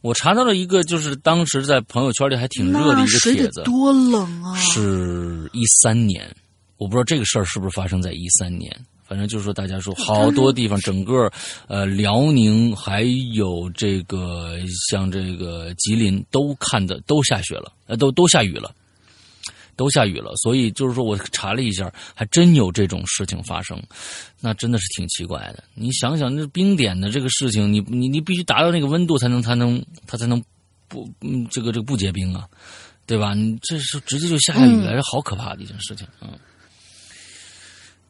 [0.00, 4.54] 我查到了一个，就是当时在朋友圈里还挺热的一个帖子，得多冷啊！
[4.56, 6.34] 是一三年，
[6.78, 8.74] 我不知道这个事儿是不是发生在一三年。
[9.04, 11.28] 反正就是说，大家说好多地方，整个
[11.66, 13.02] 呃辽宁还
[13.34, 14.56] 有这个
[14.88, 18.72] 像这个吉林都看的都下雪了，呃，都都下雨了，
[19.76, 20.32] 都下雨了。
[20.36, 23.82] 所以就是说我查了一下，还真有这种事情发生，
[24.40, 25.62] 那真的是挺奇怪的。
[25.74, 30.42] 你想想，那冰点的这个事情，你你你必须达到那个温度才能才能它才能
[30.88, 32.46] 不嗯这个这个不结冰啊，
[33.06, 33.34] 对吧？
[33.34, 36.28] 你这是直接就下下雨了，这好可怕的一件事情啊。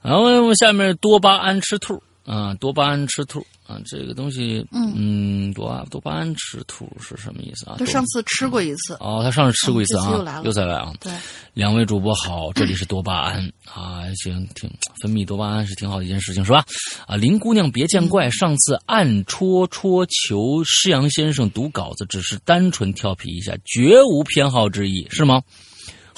[0.03, 7.74] 然后下面多巴胺吃兔啊，多巴胺吃兔啊，这个东西，嗯，多巴多巴胺吃兔是什么意思啊？
[7.76, 10.93] 多他上次吃过一次，哦，他上次吃过一次啊嗯又来，了又再来啊。
[11.01, 11.12] 对，
[11.55, 14.70] 两位主播好，这里是多巴胺啊，行，挺
[15.03, 16.64] 分泌多巴胺是挺好的一件事情，是吧？
[17.09, 25.43] 啊，林姑娘别见怪，上次暗戳戳求施阳先生读稿子，只是单纯调皮一下，绝无偏好之意，是吗？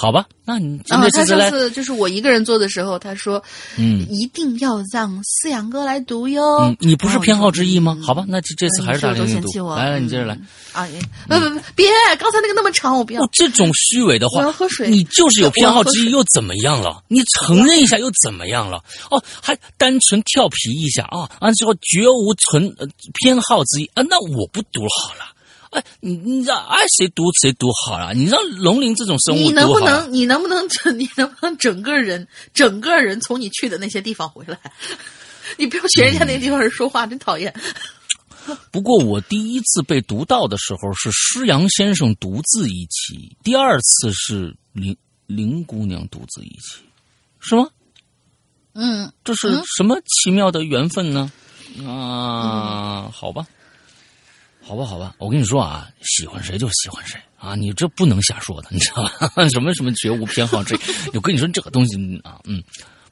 [0.02, 3.40] 好吧，那你今啊，他天这次来上，次就是我一个人做的时候，他说，
[3.78, 6.42] 嗯一定要让思阳哥来读哟。
[6.62, 7.94] 嗯，你不是偏好之意吗？
[8.00, 10.34] 嗯好吧，那这这次还是大玲玲读你是不是都嫌弃，我来来，你接着来。
[10.34, 10.88] 嗯啊！
[10.88, 10.98] 也
[11.28, 11.86] 不不不，别，
[12.18, 13.28] 刚才那个那么长，我不要哦，。
[13.30, 17.02] 这种虚伪的话，我要喝水你就是有偏好之意，又怎么样了？
[17.08, 18.82] 你承认一下又怎么样了？
[19.10, 21.30] 哦，还单纯调皮一下啊！
[21.42, 22.86] 完之后绝无存、呃、
[23.22, 25.31] 偏好之意啊，那我不读好了。
[25.72, 34.58] 哎，你你让爱谁读谁读好了，你让龙鳞这种生物你能不能，你能不能整，你能不能整个人，整个人从你去的那些地方回来？
[35.56, 37.52] 你不要学人家那地方人说话，真讨厌。
[38.70, 44.96] 不过我第一次被读到的时候是施阳先生独自一期，第二次是林
[45.26, 46.82] 林姑娘独自一期，
[47.40, 47.68] 是吗？
[48.74, 51.30] 嗯，这是什么奇妙的缘分呢？
[51.86, 53.46] 啊，好吧，
[54.72, 59.02] 好吧，好吧，我跟你说啊，喜欢谁就喜欢谁啊，你这不能瞎说的，你知道
[59.36, 59.46] 吧？
[59.52, 60.74] 什么什么绝无偏好这，
[61.12, 62.62] 我跟你说这个东西啊，嗯。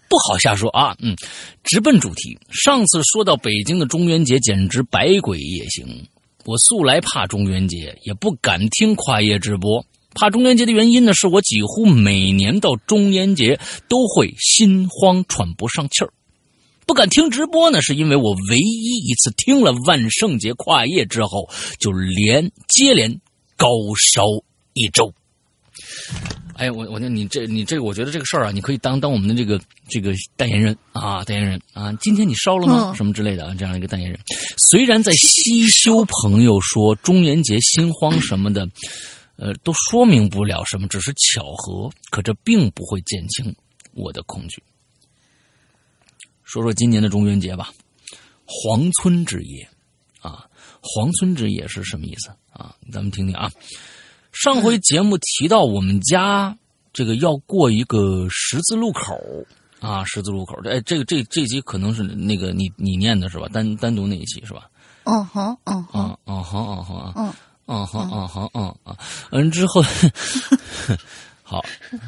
[0.09, 1.15] 不好瞎说啊，嗯，
[1.63, 2.37] 直奔主题。
[2.51, 6.05] 上次说到北京的中元节，简直百鬼夜行。
[6.45, 9.87] 我素来怕中元节，也不敢听跨夜直播。
[10.17, 13.57] 怕中元节的原因呢，是我几乎每年到中元节
[13.89, 16.13] 都会心慌喘不上气儿。
[16.91, 23.09] 不敢听直播呢，是因为我唯一一次听了万圣节跨夜之后，就连接连
[23.57, 23.69] 高
[24.13, 24.25] 烧
[24.75, 25.15] 一周。
[26.57, 32.93] 哎，我我那你这你这，我觉得这个事儿啊，你可以当当我们的这个这个代言人啊，代言人啊，今天你烧了吗？
[32.97, 34.19] 什么之类的，这样一个代言人。
[34.59, 38.69] 虽然在西修朋友说中元节心慌什么的，
[39.37, 43.55] 呃，都说明不了什么，只是巧合，可这并不会减轻
[43.95, 44.61] 我的恐惧。
[46.51, 47.71] 说说今年的中元节吧，
[48.45, 49.69] 黄村之夜
[50.21, 50.45] 啊，
[50.81, 52.75] 黄村之夜是什么意思啊？
[52.91, 53.49] 咱们听听啊。
[54.33, 56.59] 上回节目提到我们家
[56.93, 59.17] 这个要过一个十字路口
[59.79, 60.57] 啊，十字路口。
[60.65, 63.47] 哎，这个这这集可能是那个你你念的是吧？
[63.53, 64.69] 单单独那一期是吧？
[65.05, 67.33] 嗯哼，嗯哼，啊啊好哦好啊，嗯
[67.67, 68.99] 嗯好啊好嗯啊，
[69.31, 69.81] 嗯之后
[71.45, 71.59] 好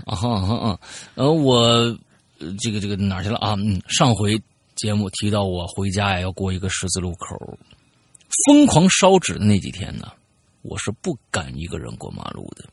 [0.05, 0.81] 啊好啊好啊，
[1.15, 1.99] 呃我呃
[2.61, 3.55] 这个这个哪儿去了啊？
[3.59, 4.41] 嗯，上回
[4.75, 7.59] 节目提到我回家呀要过一个十字路口，
[8.47, 10.13] 疯狂烧纸的那几天呢。
[10.63, 12.65] 我是不敢一个人过马路的，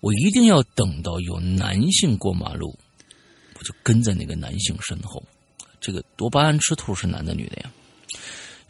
[0.00, 2.74] 我一定要等到有男性过马路，
[3.58, 5.22] 我就跟在那个男性身后。
[5.78, 7.70] 这个多巴胺吃兔是男的女的呀？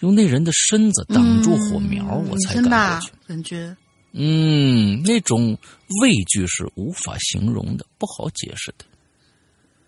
[0.00, 3.12] 用那人的身子挡住火苗，嗯我才敢过去。
[3.28, 3.76] 感觉
[4.12, 5.56] 嗯，那种
[6.02, 8.84] 畏惧是无法形容的，不好解释的，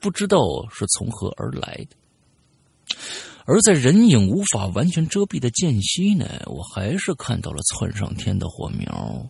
[0.01, 0.39] 不知道
[0.71, 2.97] 是从何而来的。
[3.45, 9.27] 而在人影无法完全遮蔽的间隙呢，我还是看到了窜上天的火苗。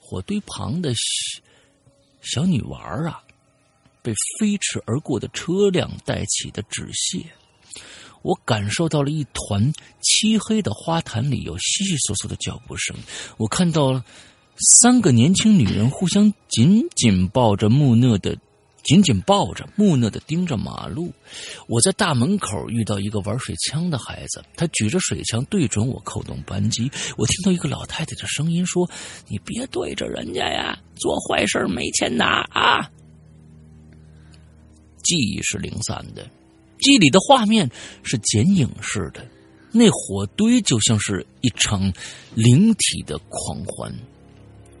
[0.00, 1.42] 火堆旁的小
[2.20, 3.22] 小女娃啊，
[4.02, 7.24] 被飞驰而过的车辆带起的纸屑。
[8.22, 12.96] 我感受到了一团漆黑的花坛里有悉悉索索的脚步声。
[13.36, 14.04] 我看到了
[14.80, 18.36] 三个年轻女人互相紧紧抱着，木讷的
[18.88, 21.12] 紧紧抱着，木讷的盯着马路。
[21.66, 26.90] 我在大门口遇到一个玩水枪的孩子，他举着水枪对准我扣动扳机。
[27.18, 28.90] 我听到一个老太太的声音说
[29.28, 32.90] ：“你别对着人家呀，做坏事没钱拿啊！”
[35.04, 36.26] 记忆是零散的。
[36.78, 37.70] 记忆里的画面
[38.02, 39.22] 是剪影式的，
[39.70, 41.92] 那火堆就像是一场
[42.34, 43.92] 灵体的狂欢，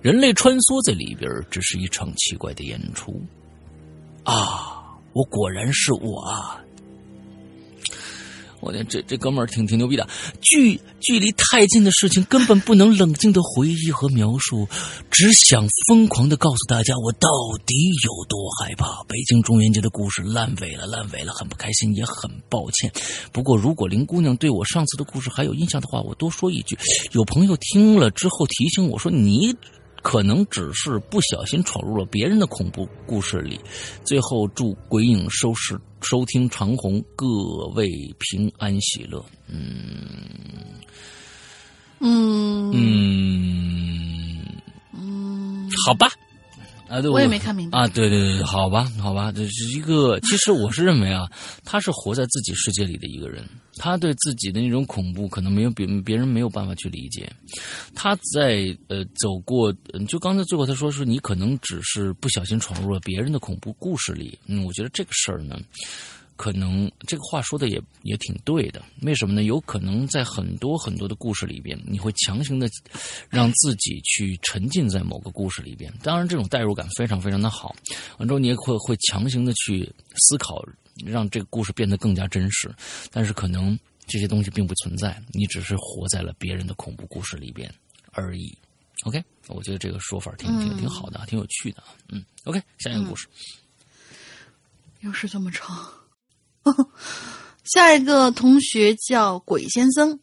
[0.00, 3.22] 人类穿梭在里边，只是一场奇怪的演出。
[4.28, 6.60] 啊，我果然是我啊！
[8.60, 10.06] 我的这这哥们儿挺挺牛逼的，
[10.42, 14.68] 距距离太近的事情根本不能冷静的回忆和描述，
[15.10, 17.28] 只想疯狂的告诉大家我到
[17.64, 17.74] 底
[18.04, 19.02] 有多害怕。
[19.04, 22.92] 北京中元节的故事烂尾了，烂尾了，很不开心，也很抱歉。
[23.32, 26.76] 不过如果林姑娘对我上次的故事还有印象的话，我多说一句，
[27.12, 29.56] 有朋友听了之后提醒我说你。
[30.02, 33.60] 可能只是不小心闯入了别人的恐怖故事里。
[34.04, 37.26] 最后，祝鬼影收视收听长虹，各
[37.74, 37.88] 位
[38.18, 39.24] 平安喜乐。
[39.48, 40.06] 嗯
[42.00, 44.44] 嗯嗯
[44.92, 46.08] 嗯，好吧。
[46.88, 51.30] 啊，对，我也没看明白啊，对对对，好吧，好吧，这是一个，其实我是认为啊，
[51.64, 53.44] 他是活在自己世界里的一个人，
[53.76, 57.30] 他对自己的那种恐怖可能没有别别人没有办法去理解，
[57.94, 59.72] 他在呃走过，
[60.08, 65.58] 就刚才最后他说是你可能只是不小心闯入了别人的恐怖故事里，嗯，我觉得这个事儿呢。
[66.38, 69.42] 可能这个话说的也也挺对的，为什么呢？
[69.42, 72.68] 有可能在很多很多的故事里边，你会强行的
[73.28, 75.92] 让自己去沉浸在某个故事里边。
[76.00, 77.74] 当然，这种代入感非常非常的好。
[78.18, 79.84] 完之后，你也会会强行的去
[80.14, 80.64] 思考，
[81.04, 82.72] 让这个故事变得更加真实。
[83.10, 83.76] 但是，可能
[84.06, 87.68] 这些东西并不存在，你只是活在了别人的恐怖故事里边
[88.12, 88.56] 而已。
[89.04, 91.82] OK，我觉得这个说法挺挺挺好的，挺有趣的。
[92.08, 93.26] 嗯，OK，下一个故事。
[95.00, 95.88] 又是这么长。
[97.64, 100.18] 下一个同学叫鬼先生，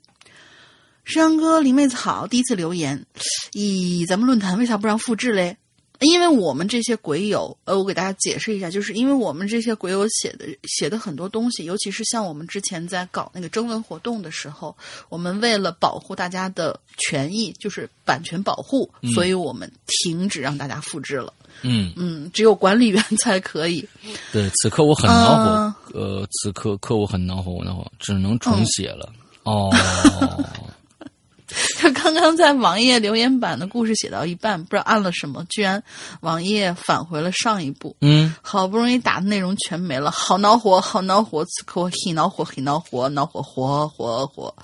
[1.04, 3.06] 山哥林妹子好，第一次留言，
[3.54, 5.58] 咦，咱们论坛为啥不让复制嘞？
[6.00, 14.76] 因为我们这些鬼友，呃，我给大家解释一下，就是因为我们这些鬼友写的写的很多东西，尤其是像我们之前在搞那个征文活动的时候，
[15.10, 21.34] 我们为了保护大家的权益，就是版权保护，嗯所以我们停止让大家复制了。
[21.62, 23.88] 嗯，嗯，只有管理员才可以。
[24.34, 29.10] 对，此刻我很恼火，嗯呃，此刻刻我很恼火，我恼火，只能重写了。
[29.44, 29.72] 哦，
[31.86, 35.82] 他刚刚在网页留言板的故事写到一半，不知道按了什么，居然
[36.22, 37.96] 网页返回了上一步。
[38.02, 41.46] 嗯，好不容易打的内容全没了，好恼火，好恼火！
[41.46, 44.56] 此刻我很恼火，很恼火，恼火火火火。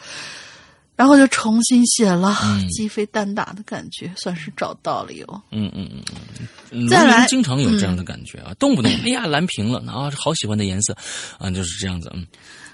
[0.96, 5.42] 然后就重新写了，嗯鸡飞蛋打的感觉，算是找到了哟。
[5.52, 6.04] 嗯嗯嗯
[6.40, 10.96] 嗯嗯，再来经常有这样的感觉啊，动不动哎呀蓝屏了啊，好喜欢的颜色
[11.38, 12.26] 啊，就是这样子，嗯，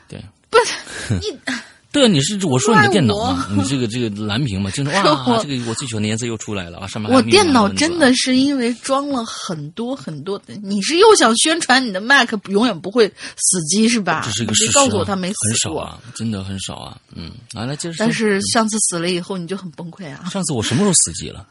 [0.08, 0.24] 对。
[0.50, 1.38] 不是你，
[1.92, 13.08] 对啊，你是我说你的电脑嘛，你这个这个蓝屏嘛，经常是哇，这个我最喜欢的颜色又出来了啊，上面我电脑真的是因为装了很多很多的，你是又想宣传你的 Mac 永远不会
[13.38, 14.22] 死机是吧？
[14.26, 15.74] 这是一个事实、啊，告诉我它没很死很。
[15.74, 18.06] 少啊，真的很少啊，嗯，来来接着说。
[18.06, 20.30] 但是上次死了以后，你就很崩溃啊。
[20.32, 21.48] 上次我什么时候死机了？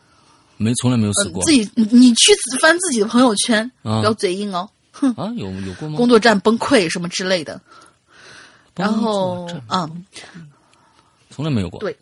[0.58, 1.42] 没，从来没有死过。
[1.44, 4.68] 自己你你去翻自己的朋友圈，啊不要嘴硬哦。
[4.92, 5.96] 哼啊，有有过吗？
[5.96, 7.60] 工作站崩溃什么之类的。
[8.76, 10.04] 然后嗯，
[11.30, 11.80] 从来没有过。
[11.80, 11.96] 对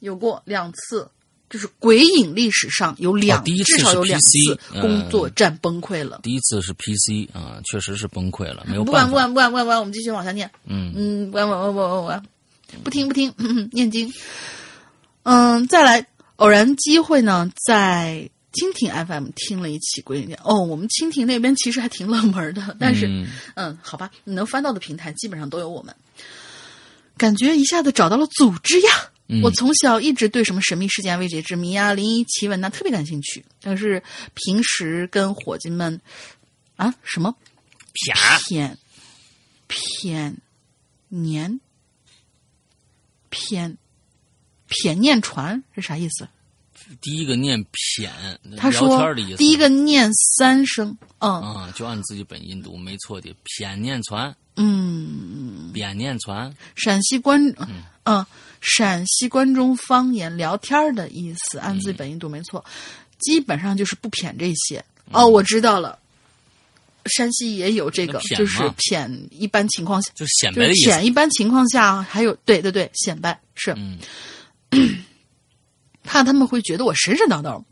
[0.00, 1.08] 有过两次，
[1.50, 4.38] 就是鬼影历史上有两，哦第一次是至少有两次
[4.74, 6.20] 嗯工作站崩溃了。
[6.22, 9.10] 第一次是 PC 啊，确实是崩溃了，没有不管办法。
[9.10, 10.50] 不管不管不管不管，我们继续往下念。
[10.66, 12.22] 嗯嗯，不管不管不管不管，
[12.84, 13.34] 不听不听，
[13.72, 14.12] 念经。
[15.24, 23.26] 嗯，再来，偶然机会呢，在蜻蜓 FM 听了一期鬼影哦，我们蜻蜓那边其实还挺冷门的，但是嗯。
[23.54, 25.94] 嗯，好吧，你能翻到的平台基本上都有我们。
[27.16, 29.10] 感觉一下子找到了组织呀！
[29.28, 29.40] 嗯。
[29.42, 34.02] 我从小一直对什么神秘事件、未解之谜啊、灵异奇闻呐、特别感兴趣，但是
[34.34, 36.00] 平时跟伙计们
[36.76, 37.34] 啊什么？
[38.14, 38.78] 啪偏
[39.66, 40.36] 偏
[41.08, 41.60] 年。
[43.30, 43.76] 偏
[44.68, 46.26] 偏念传是啥意思？
[47.00, 48.08] 第一个念谝，
[48.56, 49.36] 他聊说天的意思。
[49.36, 53.34] 第一个念三声，嗯啊，就按自己本音读，没错的。
[53.58, 57.54] 谝念传，嗯，扁念传，陕西关
[58.04, 58.24] 嗯、
[58.60, 62.64] 陕西关中方言聊天的意思，按自己本音读没错，
[63.18, 64.84] 基本上就是不谝这些。
[65.10, 65.98] 哦，我知道了。
[67.16, 70.90] 山西也有这个就是谝，一般情况下就是显摆的意思。
[70.90, 73.98] 谝，一般情况下还有对对对，显摆是，嗯，
[76.08, 77.62] 怕他们会觉得我神神叨叨。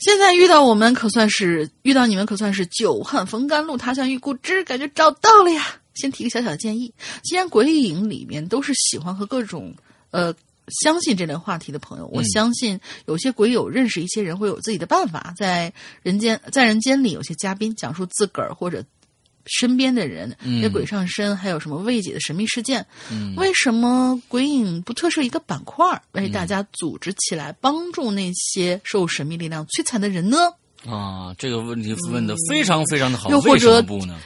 [0.00, 5.78] 现在遇到我们可算是遇到你们可算是久旱逢甘露，他乡遇故知，感觉找到了呀。
[5.94, 6.92] 先提个小小的建议，
[7.22, 9.74] 既然鬼影里面都是喜欢和各种
[10.10, 10.34] 呃
[10.82, 18.82] 相信这类话题的朋友，我嗯相信有些鬼友认识一些人会有自己的办法，在人间在人间里，有些嘉宾讲述自个儿或者
[19.46, 22.84] 身边的人嗯给鬼上身，还有什么未解的神秘事件。
[23.10, 30.38] 嗯为什么鬼影不特设一个板块，为大家组织起来，帮助那些受神秘力量摧残的人呢？
[30.86, 34.18] 啊，这个问题问的非常非常的好，又或为什么者不呢？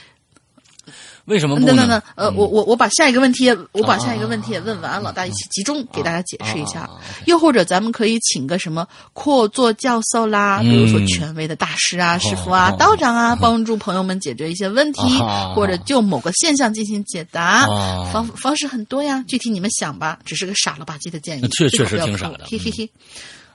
[1.27, 6.89] 为什么不等等等呢？，呃，嗯我我我把下一个问题，我把啊下一个问题也问完老，大家一起集中给大家解释一下。
[7.27, 17.43] 又或者咱们可以请个什么阔座教授啦，比如说嗯权威的大师啊、哦师傅啊、哦道长啊，帮助朋友们解决一些问题啊，或者就某个现象进行解答。
[17.43, 22.89] 啊方方式很多呀，具体你们想吧，只是个傻了吧唧的建议，确实挺傻的嘿嘿嘿。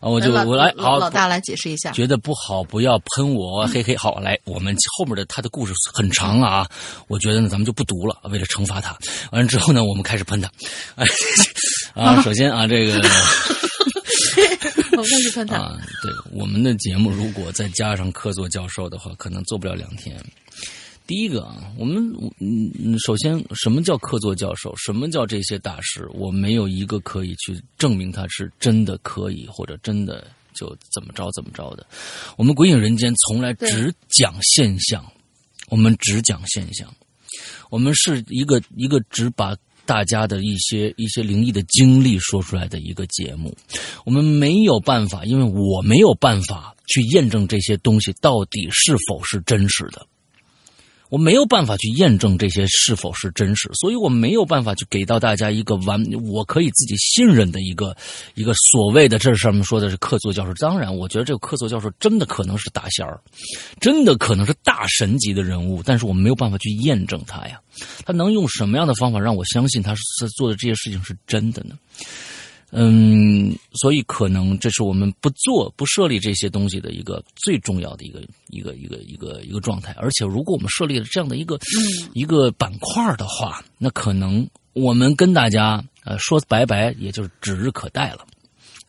[0.01, 1.91] 啊，我就我来好老老大来解释一下。
[1.91, 3.95] 觉得不好，不要喷我，嘿嘿。
[3.95, 6.67] 好，来，我们后面的他的故事很长啊，
[7.07, 8.97] 我觉得呢，咱们就不读了，为了惩罚他。
[9.31, 10.51] 完了之后呢，我们开始喷他。
[10.95, 11.05] 哎
[11.93, 12.99] 啊，首先啊，这个
[14.97, 15.57] 我开始喷他。
[15.57, 20.17] 啊，对我们的节目，如果再加上客座教授的话，可能做不了两天。
[21.07, 21.97] 第一个啊，我们
[22.39, 24.73] 嗯，嗯首先什么叫客座教授？
[24.77, 26.07] 什么叫这些大师？
[26.13, 31.85] 我没有一个可以去证明他是真的可以，或者真的就怎么着怎么着的。
[32.37, 35.05] 我们鬼影人间从来只讲现象，
[35.67, 36.93] 我们只讲现象，
[37.69, 39.53] 我们是一个一个只把
[39.85, 43.53] 大家的一些一些灵异的经历说出来的一个节目。
[44.05, 50.07] 我们没有办法，因为我没有办法去验证这些东西到底是否是真实的。
[51.11, 57.93] 我没有办法去验证这些是否是真实，所以我没有办法去给到大家一个完我可以自己信任的一个
[58.35, 60.53] 一个所谓的这上面说的是客座教授。
[60.53, 63.19] 当然，我觉得这个客座教授真的可能是大仙儿，
[63.81, 67.59] 真的可能是大神级的人物，但是我没有办法去验证他呀。
[68.05, 71.75] 他能用什么样的方法让我相信他是做的这些事情是真的呢？
[72.71, 79.91] 嗯，所以可能这是我们不做、不设立这些东西的一个最重要的一个、一个、一个、一个、一个状态。
[79.97, 81.59] 而且，如果我们设立了这样的一个、
[82.13, 88.25] 一个板块的话，那可能我们跟大家呃说拜拜，也就是指日可待了。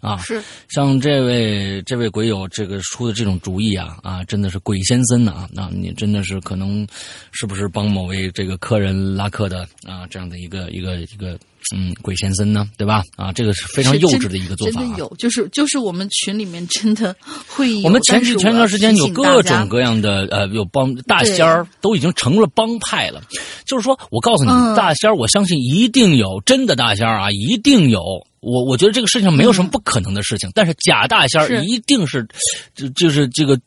[0.03, 5.49] 啊，是像这位这位鬼友这个出的这种主意啊啊，真的是鬼先生呐、啊！
[5.53, 6.85] 那你真的是可能
[7.31, 11.39] 是不是帮某位这个客人拉客的啊这样的一个一个一个
[11.73, 13.05] 嗯鬼先生呢，对吧？
[13.17, 14.83] 啊，这个是非常幼稚的一个做法、啊。
[14.83, 17.15] 真的有，就是就是我们群里面真的
[17.47, 17.85] 会有。
[17.85, 23.23] 我们前但是前段时间有各种各样的呃，有帮大仙儿都已经成了帮派了。
[23.65, 28.03] 就是说我告诉你，嗯大仙儿，我相信一定有真的大仙儿啊，一定有。
[28.43, 32.29] 我我觉得这个事情上没有什么不可能的事情，但是假大仙儿一定是，
[32.75, 33.59] 就就是这个。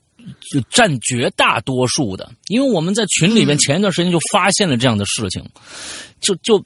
[0.52, 5.48] 就占绝大多数的，因为我们在群里面嗯前一段时间就发现了这样的事情，
[6.20, 6.58] 就就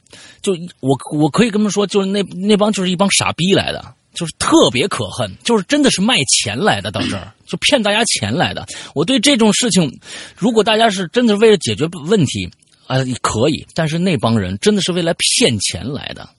[0.42, 8.66] 就我我可以跟他们说，就是那那帮就是一帮傻逼来的，就是特别可恨，就是真的是卖钱来的，到这儿就骗大家钱来的。
[8.96, 10.00] 我对这种事情，
[10.38, 12.50] 如果大家是真的为了解决问题
[12.88, 16.30] 啊、可以，但是那帮人真的是为了骗钱来的。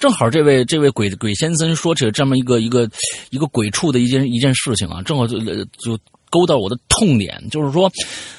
[0.00, 2.88] 正好这位这位鬼鬼先生说起了这么一个一个
[3.28, 5.98] 一个鬼畜的一件一件事情啊，正好就就
[6.30, 7.90] 勾到我的痛点，就是说，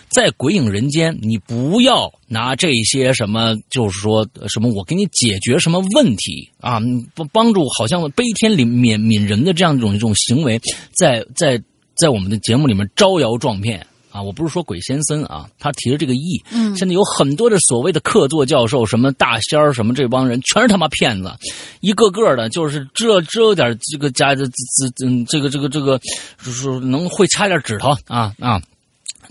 [0.09, 6.79] 在鬼影人间，你不要拿这些什么，就是说什么我给你解决什么问题啊，
[7.13, 10.59] 帮帮助好像悲天悯悯悯人的这样一种一种行为，
[10.97, 11.61] 在在
[11.95, 13.85] 在我们的节目里面招摇撞骗。
[14.11, 21.31] 啊，我不是说鬼先生啊，他提的这个意，嗯现在有很多的所谓的客座教授，什么大仙儿，什么这帮人，全是他妈骗子，
[21.79, 25.99] 一个个的，就是这这点这个家这这嗯这个这个这个，
[26.43, 28.61] 就是能会掐点指头啊啊，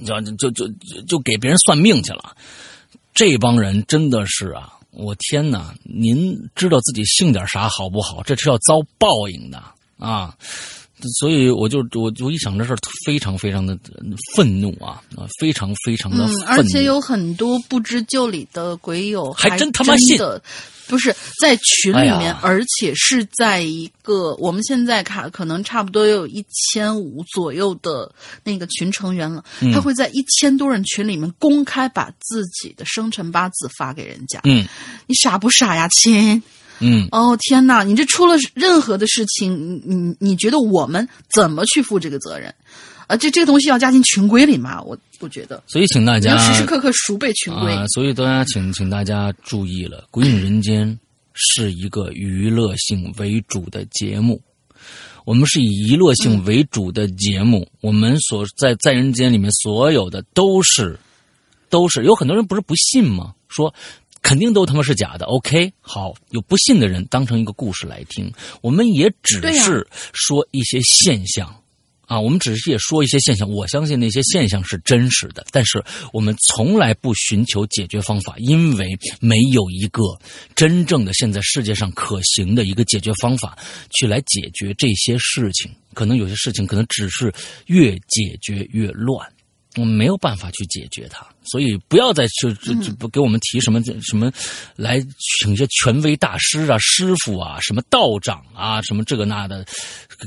[0.04, 2.34] 就就就就就给别人算命去了，
[3.12, 5.74] 这帮人真的是啊，我天哪！
[5.84, 8.22] 您知道自己姓点啥好不好？
[8.22, 9.62] 这是要遭报应的
[9.98, 10.34] 啊！
[11.18, 13.78] 所以我就我我一想这事儿，非常非常的
[14.34, 20.42] 愤怒啊啊，非常非常的愤嗯怒，，而且有很多不知就里的鬼友还真真他妈信的
[20.86, 28.12] 不是在群里面，哎而且是在一个我们现在卡可能差不多有一千五左右的
[28.42, 34.66] 那个群成员了，嗯他会在一千多人群里面公开把自己的生辰八字发给人家，嗯
[35.06, 36.42] 你傻不傻呀，亲？
[36.80, 37.82] 嗯哦天哪！
[37.82, 42.54] 你这出了任何的事情，你你你觉得我们怎么去负这个责任？
[43.06, 44.80] 啊，这这个东西要加进群规里吗？
[44.82, 47.72] 我我觉得所以请大家要时时刻刻熟背群规。
[47.72, 50.88] 啊，所以大家请请大家注意了，《鬼影人间》
[51.34, 54.40] 是一个娱乐性为主的节目。
[55.26, 60.98] 我们是以娱乐性为主的节目，我们所在在人间里面所有的都是
[61.68, 63.34] 都是有很多人不是不信吗？
[63.48, 63.72] 说
[64.22, 65.26] 肯定都他妈是假的。
[65.26, 71.56] OK，好，有不信的人当成一个故事来听，我们也只是说一些现象。
[72.06, 75.80] 啊，我们只是也说一些现象，我相信那些现象是真实的，但是
[76.12, 78.88] 我们从来不寻求解决方法，因为
[79.20, 80.02] 没有一个
[80.56, 83.56] 真正的现在世界上可行的一个解决方法
[83.90, 85.70] 去来解决这些事情。
[85.94, 87.32] 可能有些事情可能只是
[87.66, 89.24] 越解决越乱，
[89.76, 94.32] 我们没有办法去解决它，所以不要再就就就不给我们提什么什么
[94.74, 95.00] 来
[95.40, 99.64] 请一些权威大师啊、师傅啊、什么道长啊、什么这个那的，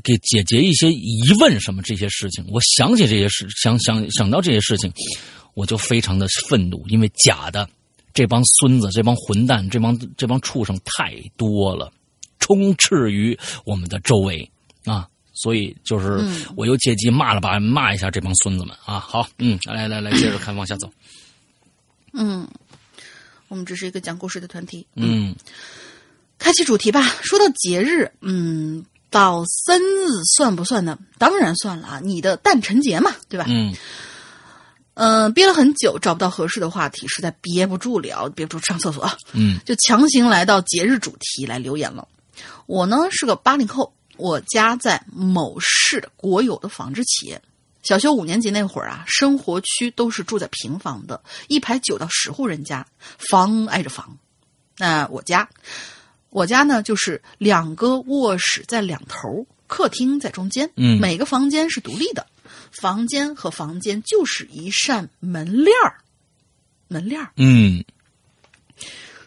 [0.01, 2.45] 给解决一些疑问什么这些事情。
[2.49, 4.89] 我想起这些事，想想想到这些事情，
[5.55, 7.69] 我就非常的愤怒，因为假的
[8.13, 11.91] 这帮孙子、这帮混蛋、这帮这帮畜生太多了，
[12.39, 14.49] 充斥于我们的周围
[14.85, 15.09] 啊。
[15.33, 16.23] 所以就是
[16.55, 18.99] 我又借机骂了把骂一下这帮孙子们啊！
[18.99, 20.89] 好，嗯，来来来，接着看，往下走。
[22.13, 22.47] 嗯，
[23.47, 24.85] 我们只是一个讲故事的团体。
[24.95, 25.35] 嗯
[26.37, 27.01] 开启主题吧。
[27.21, 30.97] 说到节日，嗯，到生日算不算呢？
[31.17, 33.45] 当然算了啊，你的诞辰节嘛，对吧？
[33.47, 33.73] 嗯
[34.95, 42.07] 嗯、憋了很久，找不到合适的话题，实在憋不住了，憋不住上厕所，嗯就强行来到节日主题来留言了。
[42.67, 47.41] 我呢是个八零后，我家在某市国有的纺织企业。
[47.81, 52.87] 小学五年级那会儿啊，生活区都是住在平房的，一排九到十户人家，
[53.17, 54.17] 房挨着房。
[54.77, 55.49] 那我家，
[56.29, 62.25] 我家呢就是两个卧室在两头，客厅在中间，嗯每个房间是独立的，
[62.71, 65.95] 房间和房间就是一扇门帘儿，
[66.87, 67.31] 门帘儿。
[67.35, 67.83] 嗯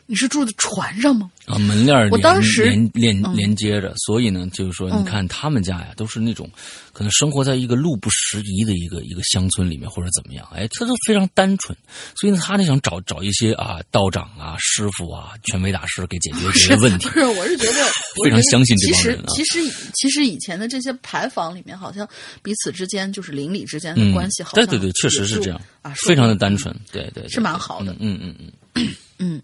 [0.07, 1.31] 你是住在船上吗？
[1.47, 6.51] 啊，门链儿我连当时连连嗯连接着，所以呢，就是说，嗯你看他们家呀，都是那种
[6.93, 11.77] 可能生活在一个路不拾遗的一个一个乡村里面，或者怎么样，哎，他都非常单纯，
[12.21, 17.15] 所以呢，他就想找找一些啊道长啊、师傅啊、权威大师给解决这些问题不。
[17.21, 17.85] 是，我是觉得
[18.25, 22.09] 非常相信这其实帮人啊其实其实以前的这些牌坊里面，好像
[22.43, 28.35] 彼此之间就是邻里之间的嗯关系，好像对对对，确实是这样啊，非常的单纯，对对对，是蛮好的嗯嗯
[28.75, 28.89] 嗯
[29.19, 29.43] 嗯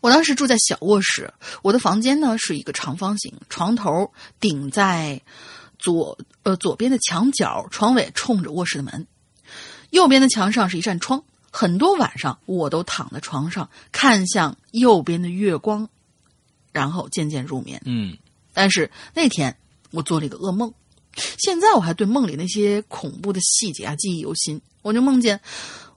[0.00, 1.32] 我当时住在小卧室，
[1.62, 5.20] 我的房间呢是一个长方形，床头顶在
[5.78, 9.06] 左呃左边的墙角，床尾冲着卧室的门，
[9.90, 11.22] 右边的墙上是一扇窗。
[11.50, 15.88] 很多晚上我都躺在床上，看向右边的月光，
[16.72, 17.80] 然后渐渐入眠。
[17.86, 18.16] 嗯
[18.52, 19.56] 但是那天
[19.90, 20.74] 我做了一个噩梦，
[21.38, 24.60] 现在我还对梦里那些恐怖的细节啊记忆犹新。
[24.82, 25.40] 我就梦见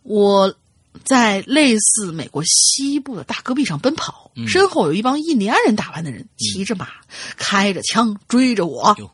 [0.03, 0.55] 我
[1.03, 6.89] 在类似美国西部的大戈壁上奔跑，身后有一帮印第安人打扮的人，骑着马，
[7.37, 9.11] 开着枪追着我哟。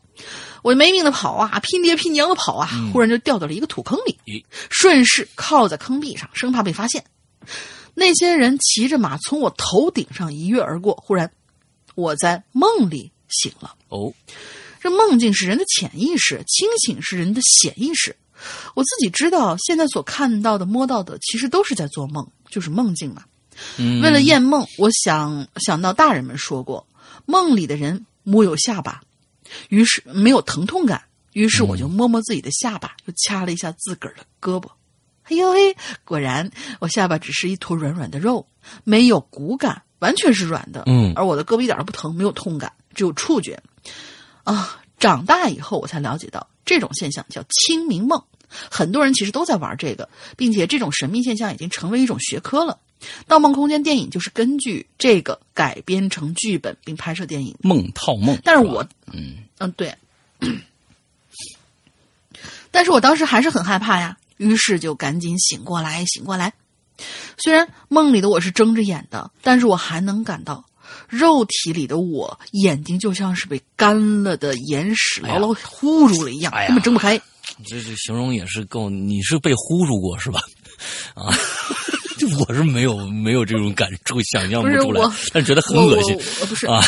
[0.62, 7.04] 我没命的跑啊，拼爹拼娘的跑啊，忽然就掉到了一个土坑里，顺势靠在坑壁上，生怕被发现。
[7.94, 11.30] 那些人骑着马从我头顶上一跃而过，忽然
[11.94, 13.74] 我在梦里醒了。
[13.88, 14.12] 哦，
[14.80, 18.16] 这梦境是人的潜意识，清醒是人的显意识。
[18.74, 23.24] 我自己知道，现在所看到的、摸到的，其实都是在做梦，就是梦境嘛。
[23.76, 26.86] 嗯为了验梦，我想想到大人们说过，
[27.26, 29.00] 梦里的人摸有下巴，
[29.68, 31.02] 于是没有疼痛感，
[31.32, 34.68] 于是我就摸摸自己的下巴，又掐了一下自个儿的胳膊。
[35.24, 38.46] 哎呦嘿，果然我下巴只是一坨软软的肉，
[38.84, 40.84] 没有骨感，完全是软的。
[40.86, 43.60] 嗯而我的胳膊一点都不疼，没有痛感，只有触觉。
[44.44, 48.22] 啊，长大以后我才了解到，这种现象叫清明梦。
[48.70, 52.78] 很多人其实都在玩这个，并且这种神秘现象已经成为一种学科了。
[53.26, 57.56] 《盗梦空间》电影就是根据这个改编成剧本并拍摄电影。
[57.62, 59.94] 梦套梦，但是我，嗯嗯，对，
[62.70, 66.52] 但是我当时还是很害怕呀，于是就赶紧醒过来，醒过来。
[67.36, 70.64] 虽然梦里的我是睁着眼的，但是我还能感到
[71.08, 77.20] 肉体里的我眼睛就像是被干了的眼屎牢牢糊住了一样，哎根本睁不开。
[77.66, 80.40] 这这形容也是够，你是被糊住过是吧？
[81.14, 81.32] 啊，
[82.18, 85.02] 就 我是没有没有这种感触，想象不出来，
[85.32, 86.16] 但觉得很恶心
[86.46, 86.84] 不是啊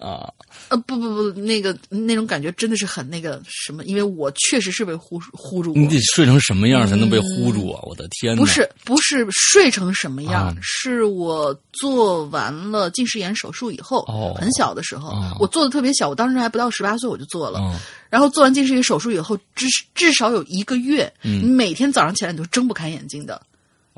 [0.00, 0.32] 啊！
[0.68, 5.88] 呃，不不不，那个那种感觉真的是很那个什么，因为我确实是被呼呼住过你。
[5.88, 7.80] 得睡成什么样才能被呼住啊？
[7.84, 8.40] 我的天哪！
[8.40, 17.58] 不是不是睡成什么样，啊是我做完了近视眼手术以后，哦很小的时候，哦我做的特别小，我当时还不到十八岁我就做了。
[17.60, 17.78] 嗯
[18.10, 23.38] 然后做完近视眼手术以后，至至少有一个月，嗯你每天早上起来你都睁不开眼睛的，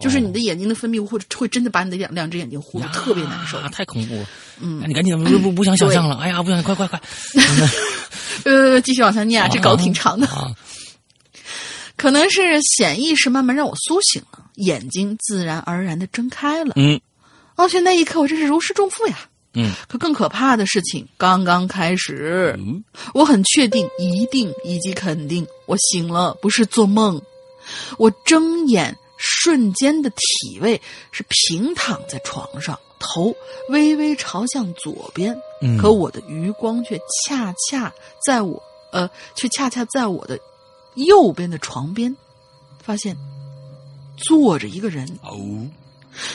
[0.01, 3.59] 就是你的眼睛的分泌物会会真的把你的两两只眼睛糊的特别难受。
[3.59, 4.27] 啊，太恐怖了！
[4.63, 6.17] 嗯哎你赶紧不不不想想象了！
[6.17, 7.01] 哎呀，不想快快快！
[8.45, 10.27] 呃，继续往下念啊，这稿挺长的。
[10.29, 10.51] 啊，
[11.97, 16.73] 可能是潜意识慢慢让我苏醒了，眼睛自然而然的睁开了。
[16.77, 17.01] 嗯
[17.57, 19.19] 而且那一刻，我真是如释重负呀。
[19.53, 22.83] 嗯可更可怕的事情刚刚开始，嗯
[23.13, 27.21] 我很确定、一定以及肯定，我醒了，不是做梦。
[27.99, 30.81] 我睁眼瞬间的体位
[31.13, 33.35] 是平躺在床上，头
[33.69, 36.99] 微微朝向左边，嗯，可我的余光却
[37.29, 37.93] 恰恰
[38.27, 40.41] 在我呃，却恰恰在我的
[40.95, 42.17] 右边的床边，
[42.83, 43.15] 发现
[44.17, 45.07] 坐着一个人。
[45.23, 45.69] 哦，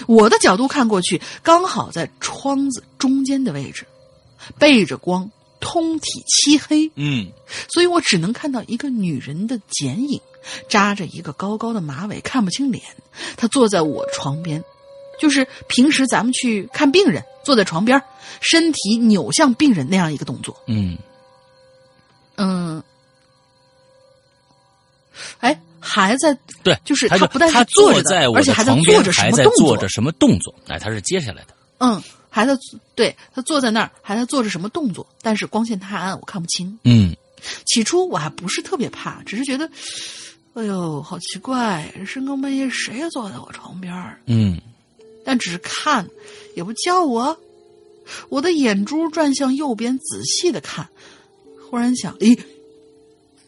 [0.07, 3.85] 我的角度看过去，刚好在窗子中间的位置，
[4.59, 5.29] 背着光，
[5.59, 7.31] 通体漆黑，嗯。
[7.73, 10.21] 所以我只能看到一个女人的剪影，
[10.67, 12.83] 扎着一个高高的马尾，看不清脸。
[13.37, 14.63] 他坐在我床边，
[15.19, 18.01] 就是平时咱们去看病人，坐在床边，
[18.41, 20.55] 身体扭向病人那样一个动作。
[20.67, 20.97] 嗯
[22.35, 22.83] 嗯，
[25.39, 30.53] 哎，还在对，就是他他不但是他坐着的在我而且还在做着什还在么动作做着什么动作？
[30.67, 31.53] 哎，他是接下来的。
[31.77, 32.53] 嗯，还在
[32.93, 36.77] 对他坐在那儿，还在做着什么动作，但是光线太暗，我看不清。
[36.83, 37.15] 嗯
[37.65, 39.69] 起初我还不是特别怕，只是觉得，
[40.55, 44.21] 哎呦，好奇怪，深更半夜谁也坐在我床边儿？
[44.25, 44.59] 嗯
[45.25, 46.07] 但只是看，
[46.55, 47.37] 也不叫我。
[48.29, 50.87] 我的眼珠转向右边，仔细的看，
[51.69, 52.39] 忽然想，咦，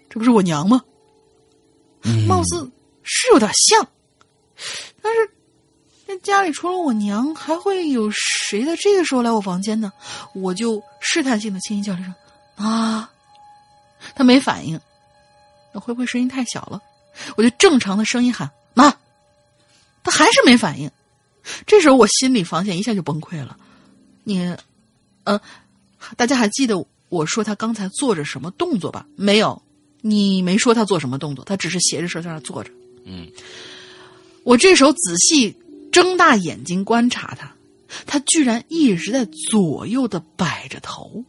[0.10, 0.82] 这不是我娘吗？
[2.02, 2.70] 嗯，貌似
[3.04, 3.88] 是有点像，
[5.02, 5.30] 但是
[6.06, 9.94] 这家里除了我娘，还会有谁在这个时候来我房间呢？
[10.34, 12.14] 我就试探性的轻轻叫了一声
[12.58, 13.10] “啊”，
[14.14, 14.78] 他没反应，
[15.74, 16.82] 那会不会声音太小了？
[17.36, 18.96] 我就正常的声音喊“妈”，
[20.04, 20.90] 他还是没反应。
[21.66, 23.58] 这时候我心理防线一下就崩溃了。
[24.24, 24.56] 你，
[25.24, 25.40] 呃，
[26.16, 29.06] 大家还记得我说他刚才做着什么动作吧？
[29.16, 29.62] 没有，
[30.02, 32.72] 你没说他做什么动作，他只是斜着身在那坐着。
[33.06, 33.28] 嗯
[34.44, 35.56] 我这时候仔细
[35.92, 37.54] 睁大眼睛观察他，
[38.06, 41.24] 他居然一直在左右的摆着头，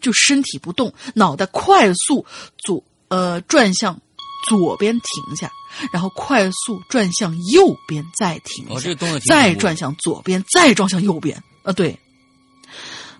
[0.00, 2.24] 就身体不动，脑袋快速
[2.58, 4.00] 左呃转向
[4.48, 5.50] 左边停下，
[5.92, 8.94] 然后快速转向右边再停下，
[9.28, 11.42] 再转向左边，再转向右边。
[11.62, 11.98] 啊，对，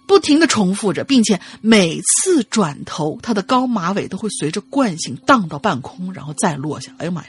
[0.07, 6.93] 不停的重复着，并且每次转头，他的高马尾都会随着惯性荡到半空，然后再落下。
[6.99, 7.29] 哎呀妈呀！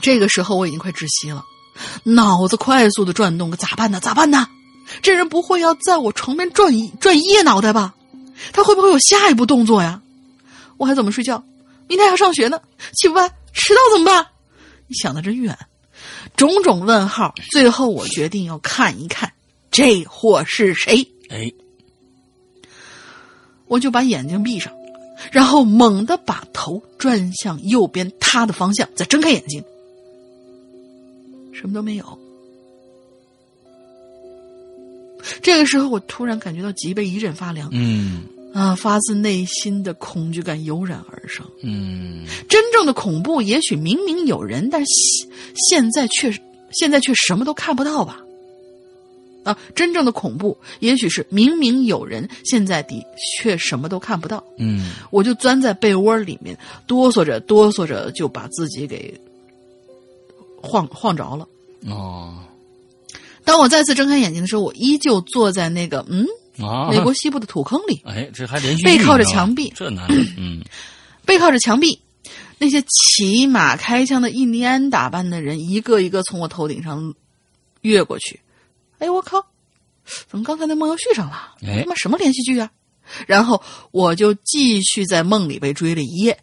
[0.00, 1.44] 这个时候我已经快窒息了，
[2.04, 4.00] 脑子快速的转动，咋办呢？
[4.00, 4.48] 咋办呢？
[5.00, 7.94] 这人不会要在我床边转一转一夜脑袋吧？
[8.52, 10.00] 他会不会有下一步动作呀？
[10.76, 11.44] 我还怎么睡觉？
[11.92, 12.58] 明天还要上学呢，
[12.94, 14.26] 起不办，迟到怎么办？
[14.86, 15.58] 你想的真远，
[16.38, 17.34] 种种问号。
[17.50, 19.30] 最后我决定要看一看
[19.70, 21.06] 这货是谁。
[21.28, 21.52] 哎，
[23.66, 24.72] 我就把眼睛闭上，
[25.30, 29.62] 然后猛地把头转向右边他的方向，再睁开眼睛，
[31.52, 32.18] 什么都没有。
[35.42, 41.44] 这个时候，我突然感觉到脊背一阵发凉，嗯啊，发自内心的恐惧感油然而生。
[41.62, 44.86] 嗯真正的恐怖，也许明明有人，但是
[45.54, 46.30] 现现在却
[46.70, 48.20] 现在却什么都看不到吧？
[49.44, 52.94] 啊，真正的恐怖，也许是明明有人，现在的
[53.40, 54.44] 却什么都看不到。
[54.58, 56.56] 嗯我就钻在被窝里面，
[56.86, 59.18] 哆嗦着哆嗦着，就把自己给
[60.60, 61.48] 晃晃着了。
[61.88, 62.38] 哦
[63.44, 66.24] 当我再次睁开眼睛的时候，我依旧坐在那个嗯
[66.58, 70.62] 啊，美国西部的土坑里， 哎，这还连续背靠着墙壁这难的，嗯
[71.24, 72.00] 背靠着墙壁，
[72.58, 77.14] 那些骑马开枪的印第安打扮的人一个一个从我头顶上
[77.82, 78.40] 越过去。
[78.98, 79.44] 哎，我靠！
[80.28, 81.54] 怎么刚才那梦又续上了？
[81.66, 82.70] 哎他妈什么连续剧啊？
[83.26, 86.38] 然后我就继续在梦里被追了一夜，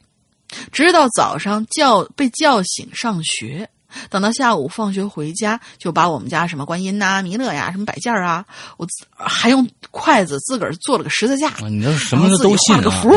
[0.72, 3.70] 直到早上叫被叫醒上学。
[4.10, 8.46] 等到下午放学回家，就把我们家什么观音呐、弥勒呀、什么摆件儿啊，
[8.78, 13.10] 我还用筷子自个儿做了个十字架，啊，你这什么的都信啊，个符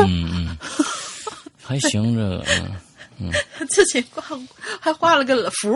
[1.61, 2.45] 还行，这个
[3.19, 3.31] 嗯
[3.69, 4.23] 自己画
[4.79, 5.73] 还画了个符，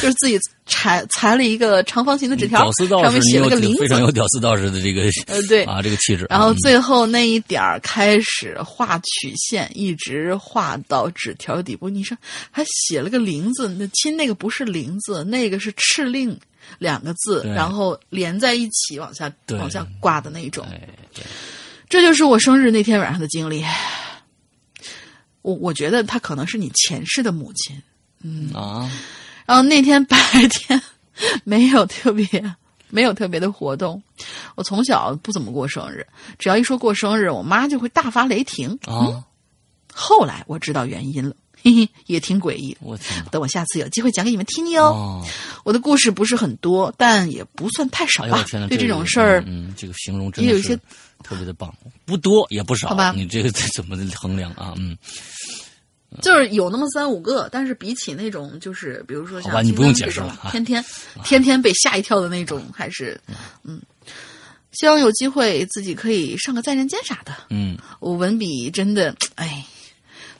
[0.00, 4.10] 就是自己裁裁了一个长方形的纸条屌丝，道上面写了个林非常有。
[4.10, 6.26] 屌丝道士的这个 呃，对，啊这个气质。
[6.30, 11.88] 然后嗯最后那一点儿开始画曲线，一直画到纸条底部。
[11.88, 12.16] 你说
[12.50, 16.38] 还写了个“林”字，那亲那个不是“林”字，那个是“敕令”
[16.78, 20.66] 两个字，然后连在一起往下往下挂的那种。
[21.88, 23.62] 这就是我生日那天晚上的经历。
[25.46, 27.80] 我我觉得她可能是你前世的母亲。
[28.24, 28.90] 嗯啊，
[29.46, 30.18] 然后那天白
[30.50, 30.82] 天
[31.44, 32.26] 没有特别
[32.90, 34.02] 没有特别的活动。
[34.56, 36.04] 我从小不怎么过生日，
[36.36, 38.76] 只要一说过生日，我妈就会大发雷霆。
[38.86, 39.22] 啊，
[39.92, 42.76] 后来我知道原因了，嘿嘿，也挺诡异。
[42.80, 43.24] 我天！
[43.30, 45.24] 等我下次有机会讲给你们听哟
[45.62, 48.44] 我的故事不是很多，但也不算太少吧。
[48.68, 50.76] 对这种事儿，嗯，嗯这个形容真也有一些
[51.22, 51.74] 特别的棒，
[52.04, 53.12] 不多也不少，好吧。
[53.16, 54.74] 你这个怎么衡量啊？
[54.76, 54.96] 嗯，
[56.22, 60.28] 就是有那么三五个，但是比起那种就是比如说像好吧你不用解释了。
[60.42, 60.84] 啊天天
[61.24, 63.20] 天天被吓一跳的那种，还是
[63.64, 63.80] 嗯，
[64.72, 67.34] 希望有机会自己可以上个在人间啥的。
[67.50, 69.66] 嗯，我文笔真的哎，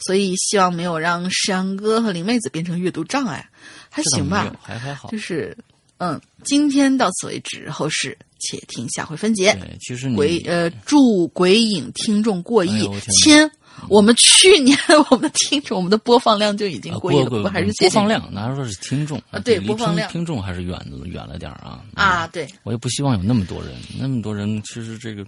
[0.07, 3.49] 所以希望没有让山哥和林妹子变成阅读障碍，
[3.91, 5.11] 还行吧，还还好。
[5.11, 5.19] 就。
[5.19, 5.57] 是
[5.99, 9.57] 嗯，今天到此为止，后事且听下回分解。
[9.61, 13.51] 对，其实你鬼呃，祝鬼影听众过亿哎
[13.91, 14.75] 我们去年
[15.11, 20.11] 我们的听众，我们的播放量就已经啊过亿了，播不还是播放量，哪说是听众啊对播放量。
[20.11, 22.27] 听听众还是远了远了点儿啊啊？
[22.29, 25.23] 对，我也不希望有那么多人，那么多人，其实这个，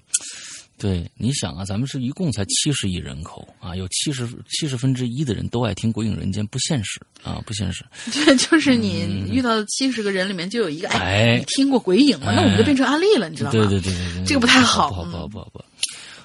[0.78, 7.84] 对，你想啊，咱们是一共才七十亿人口啊，有七十七十分之一的人都爱听《鬼影人间》，不现实啊，不现实。
[8.12, 12.32] 对 就是你遇到的七十个人里面就有一个，哎哎，你听过鬼影吗？
[12.34, 13.52] 那我们就变成案例了，你知道吗？
[13.52, 15.64] 对对对对对，这个不太好不好不好不好不好。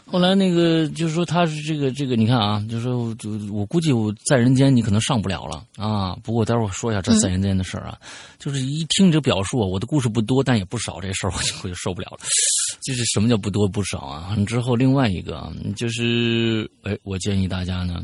[0.06, 6.16] 后来那个就是说他是这个这个，你看啊，就是说我就我估计我在人间你可能上不了了啊。
[6.24, 7.98] 不过待会儿说一下这在人间的事儿啊，
[8.38, 12.20] 就是一听你这表述啊，我的故事不多，但也不少，这事儿我就我就受不了了。
[12.86, 14.36] 就是什么叫不多不少啊？
[14.46, 18.04] 之后另外一个啊，就是哎，我建议大家呢。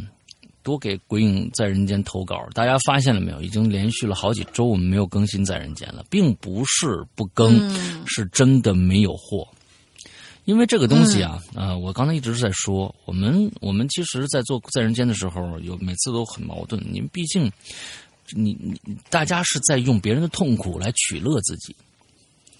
[0.62, 3.42] 多给《鬼影在人间》投稿，大家发现了没有？
[3.42, 9.48] 已经连续了好几周我们没有更新《在人间》了，并不是不更，嗯是真的没有货。
[10.50, 16.84] 因为这个东西啊，呃，我刚才一直是在说，我们我们其实，在做在人间的时候，有每次都很矛盾。
[16.92, 17.52] 因为毕竟，
[18.32, 21.76] 你你大家是在用别人的痛苦来取乐自己，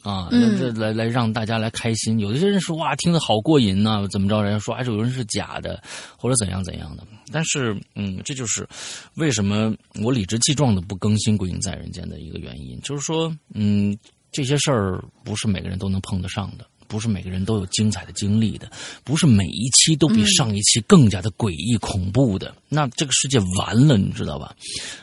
[0.04, 0.30] 啊，
[0.76, 2.20] 来来让大家来开心。
[2.20, 4.40] 有的些人说哇，听得好过瘾呐、怎么着？
[4.44, 5.82] 人家说哎，这有人是假的，
[6.16, 7.04] 或者怎样怎样的。
[7.32, 8.70] 但是，嗯，这就是
[9.16, 13.98] 为什么我理直气壮的不更新《鬼影在人间》的一个原因，就是说，嗯，
[14.32, 16.68] 这些事儿不是每个人都能碰得上的。
[16.90, 18.70] 不是每个人都有精彩的经历的，
[19.06, 24.54] 不是每一期都比上一期更加的诡异恐怖的，那这个世界完了，你知道吧？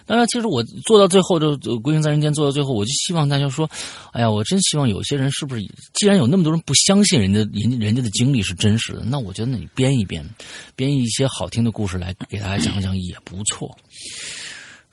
[0.05, 3.71] 当然，其实我做到最后，就《归隐在人间》做到最后，我就希望大家说，
[4.13, 5.63] 哎呀，我真希望有些人是不是，
[5.95, 10.29] 既然有那么多人不相信人家人家人家的经历是真实的，那我觉得你编一编，
[10.75, 13.77] 编一些好听的故事来给大家讲讲也不错。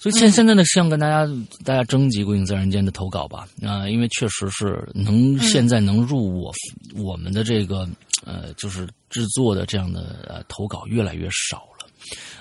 [0.04, 1.26] 所以现现在呢，想跟大家
[1.64, 6.52] 大家征集《鬼影在人间》的投稿吧，啊、因为确实是能现在能入我、
[6.98, 7.88] 我们的这个
[8.26, 11.73] 呃，就是制作的这样的呃投稿越来越少了。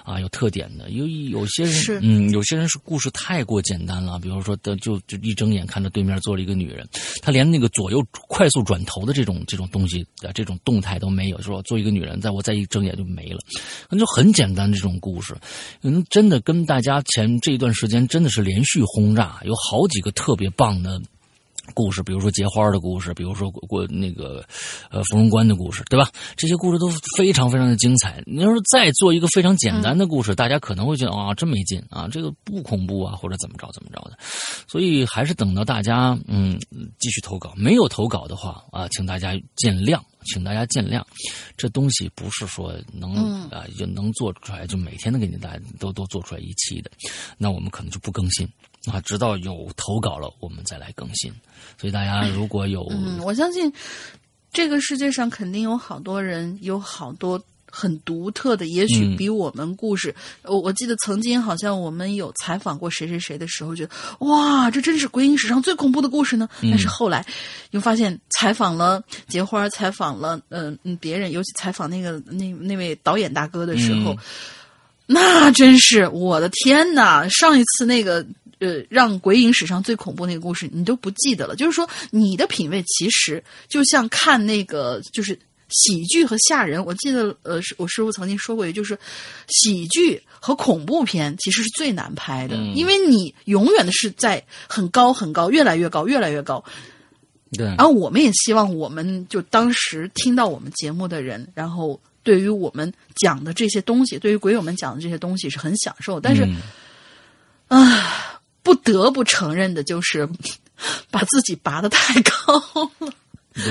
[0.04, 6.86] 啊，有特点的，有有些人是嗯，有些人是故事太过简单了，比如说的就就一睁眼看着对面坐了一个女人，
[7.22, 13.38] 他连那个左右快速转头的这种这种东西的这种动态都没有，说做一个女人，在我再一睁眼就没了，
[13.88, 15.36] 那就很简单这种故事，
[15.82, 21.00] 嗯，真的跟大家前这一段时间真的是连续轰炸，有好几个特别棒的。
[21.74, 24.44] 故事，比如说结花的故事，比如说过过那个
[24.90, 26.08] 呃芙蓉关的故事，对吧？
[26.36, 28.22] 这些故事都非常非常的精彩。
[28.26, 34.18] 你要是再做一个非常简单的故事，大家可能会觉得啊，真没劲啊，这个不恐怖啊，或者怎么着怎么着的。
[34.68, 36.58] 所以还是等到大家嗯
[36.98, 41.02] 继续投稿，没有投稿的话啊，请大家见谅，请大家见谅。
[41.56, 43.14] 这东西不是说能
[43.50, 46.90] 啊就能做出来，就每天都给你大家都都做出来一期的，
[47.38, 48.48] 那我们可能就不更新。
[48.90, 51.32] 啊，直到有投稿了，我们再来更新。
[51.78, 53.72] 所以大家如果有，嗯，我相信
[54.52, 57.40] 这个世界上肯定有好多人，有好多
[57.70, 60.14] 很独特的，也许嗯比我们故事。
[60.42, 63.92] 我、我记得曾经好像我们有采访过谁谁谁的时候，觉得
[64.26, 66.48] 哇，这真是鬼影史上最恐怖的故事呢。
[66.60, 67.24] 嗯但是后来
[67.70, 74.12] 又发现，采访了结花，采访了嗯嗯别人，尤其采访那个那那位导演大哥的时候。
[74.12, 74.18] 嗯
[75.04, 77.28] 那真是我的天呐！
[77.28, 78.24] 上一次那个
[78.62, 81.56] 呃，让鬼影史上最恐怖那个故事，你都不记得了。
[81.56, 85.36] 就是说，你的品味其实就像看那个，就是
[85.68, 86.84] 喜剧和吓人。
[86.84, 88.96] 我记得，呃，我师傅曾经说过，就是
[89.48, 96.62] 喜剧和恐怖片其实是最难拍的，因为你永远的是在很高很高，越来越高，越来越高。
[97.58, 97.66] 对。
[97.66, 106.46] 然后我们也希望，我们就当时听到我们节目的人，然后对于我们讲的这些东西，对于鬼友们讲的这些东西是很享受，但是，
[107.66, 108.31] 啊。
[108.62, 110.28] 不得不承认的就是，
[111.10, 112.54] 把自己拔得太高
[113.00, 113.12] 了，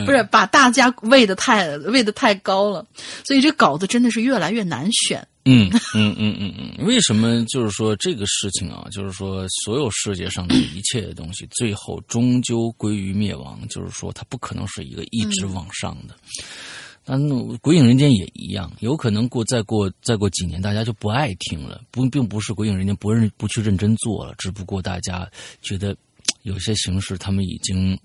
[0.06, 2.86] 不是把大家喂的太喂的太高了，
[3.24, 5.28] 所以这稿子真的是越来越难选。
[5.46, 8.88] 嗯嗯嗯嗯嗯，为什么就是说这个事情啊？
[8.92, 13.60] 就是说所有世界上的一切的东西，最后终究归于灭亡。
[13.68, 16.14] 就是说它不可能是一个一直往上的。
[17.12, 17.22] 但
[17.58, 21.84] 《鬼影人间》也一样，有可能过再过再过几年，大家就不爱听了。
[21.92, 25.30] 不，并不是《鬼影人间》不认不去认真做了，只不过大家
[25.62, 25.94] 觉得
[26.44, 28.00] 有些形式他们已经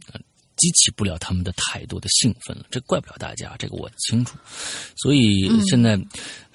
[0.57, 2.67] 激起不了他们的太多的兴奋了。
[2.69, 4.37] 这怪不了大家，这个我清楚。
[4.97, 5.97] 所以现在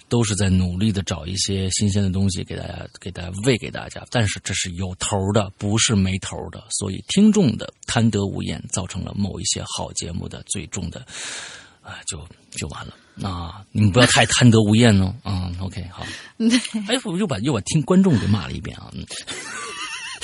[0.09, 4.05] 都是在努力的找一些新鲜的东西给大家，给大家喂给大家。
[4.11, 6.61] 但是这是有头的，不是没头的。
[6.69, 11.07] 所以听众的贪得无厌，造成了某一些好节目的最终的。
[11.81, 12.93] 啊，就就完了
[13.27, 13.65] 啊！
[13.71, 15.13] 你们不要太贪得无厌哦。
[15.25, 16.05] 嗯，OK，好。
[16.87, 18.91] 哎，我又把又把听观众给骂了一遍啊。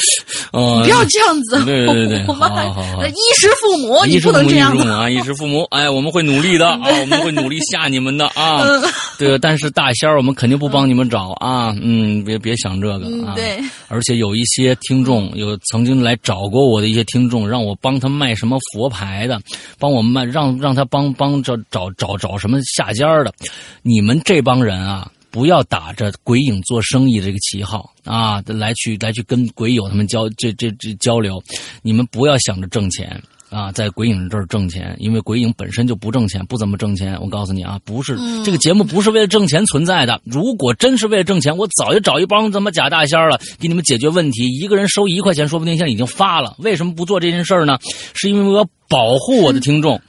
[0.53, 1.63] 哦，不要这样子！
[1.65, 5.09] 对对对， 好好好，衣食父母，你不能这样啊！
[5.09, 8.63] 衣食父母，哎，我们会努力的啊，我们会努力吓你们的啊。
[9.17, 11.73] 对，但是大仙儿，我们肯定不帮你们找啊。
[11.81, 13.33] 嗯，别别想这个啊。
[13.35, 13.59] 对。
[13.87, 19.39] 而且有一些听众，有曾经来找过我的一些听众，让我帮他卖什么佛牌的，
[19.79, 23.33] 帮我卖，让让他帮帮找找找找什么下家的。
[23.81, 25.09] 你们这帮人啊！
[25.29, 31.43] 不要打着鬼影做生意这个旗号啊，来去来去跟鬼友他们交这这这交流，
[31.81, 37.17] 你们不要想着挣钱啊，在鬼影这儿挣钱，因为鬼影本身就不挣钱，不怎么挣钱。
[37.21, 40.19] 我告诉你啊，不是这个节目不是为了挣钱存在的。
[40.23, 46.55] 如果真是为了挣钱，我早就找一帮他妈假大仙了，给你们解决问题，一个人收一块钱，说不定现在已经发了。
[46.59, 47.77] 为什么不做这件事儿呢？
[48.13, 50.01] 是因为我要保护我的听众。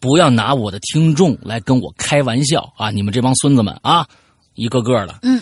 [0.00, 2.90] 不要拿我的听众来跟我开玩笑啊！
[2.90, 4.06] 你们这帮孙子们啊，
[4.54, 5.18] 一个个的。
[5.20, 5.38] 嗯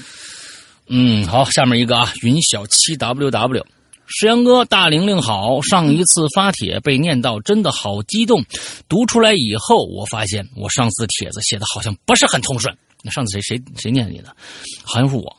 [0.89, 3.65] 嗯，好，下面一个啊，云小七 ww，
[4.06, 5.60] 石阳哥大玲玲好。
[5.62, 8.43] 上一次发帖被念到，真的好激动。
[8.89, 12.74] 读出来以后，我发现我上次帖子写的好像不是很通顺。
[13.02, 14.35] 那上次谁谁谁念你的？
[14.82, 15.36] 好像是我。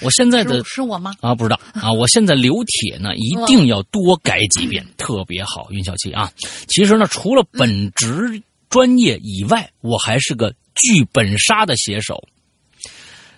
[0.00, 1.14] 我现在的是我吗？
[1.20, 1.92] 啊，不知道啊。
[1.92, 5.68] 我现在留帖呢，一定要多改几遍，特别好。
[5.70, 6.30] 云小七啊，
[6.68, 8.42] 其实呢，除了本职。
[8.70, 12.22] 专业以外，我还是个剧本杀的写手。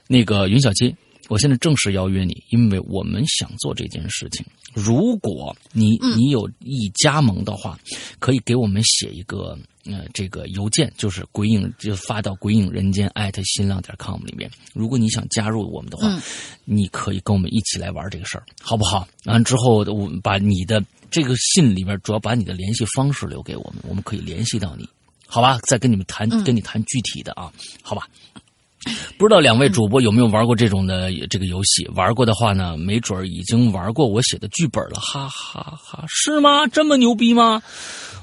[0.08, 0.92] 那个云小七，
[1.30, 4.44] 我现在正式邀约你，因为我们想做这件事情。
[4.74, 7.78] 如果你你有意加盟的话，
[8.18, 14.50] 可以给我们写一个呃这个邮件，就是鬼影就发到鬼影人间艾特新浪点 com 里面。
[14.74, 16.20] 如果你想加入我们的话，
[16.64, 19.06] 你可以跟我们一起来玩这个事儿，好不好？
[19.26, 24.84] 完之后，我把你的这个信里面主要把你的联系方式留给我们，我们可以联系到你。
[25.32, 27.52] 好吧，再跟你们谈，跟你谈具体的啊，
[27.82, 28.08] 好吧。
[29.18, 31.86] 不知道两位主播有没有玩过这种的这个游戏？
[31.94, 36.04] 玩过的话呢，没准已经玩过我写的剧本了，哈哈哈！
[36.08, 36.66] 是吗？
[36.66, 37.62] 这么牛逼吗？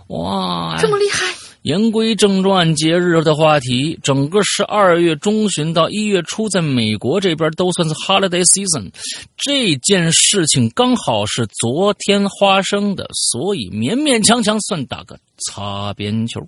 [0.08, 1.26] 哇，这么厉害！
[1.64, 8.90] 言归正传，节日的话题，整个十二月中旬到一月初，在美国这边都算是 holiday season。
[9.36, 16.48] 这件事情刚好是昨天发生的，所以勉勉强强算打个擦边球。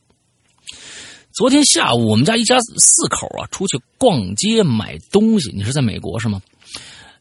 [1.40, 5.50] 昨天下午，我们家一家四口啊出去逛街买东西。
[5.56, 6.42] 你是在美国是吗？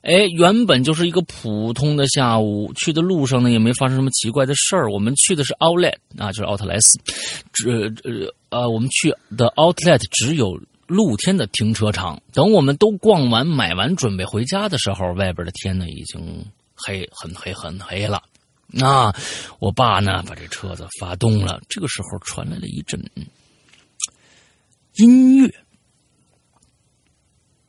[0.03, 4.91] 哎，原本就是一个普通的下午，去的路上呢也没发生什么奇怪的事儿。
[4.91, 6.99] 我们去的是 Outlet 啊，就是奥特莱斯。
[7.53, 7.71] 这
[8.03, 12.21] 呃呃，我们去的 Outlet 只有露天的停车场。
[12.33, 18.21] 等我们都逛完、买完，准备回家的时候，外边的天呢已经黑，很黑，很黑了。
[18.67, 19.15] 那
[19.61, 23.01] 我爸呢把这车子发动了，这个时候传来了一阵。
[24.99, 25.55] 音乐，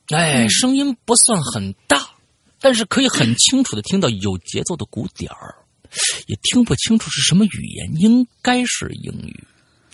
[0.08, 2.10] 哎，声音不算很大，
[2.58, 5.54] 但是可以很清楚的听到有节奏的鼓点儿，
[6.26, 9.44] 也听不清楚是什么语言，应该是英语。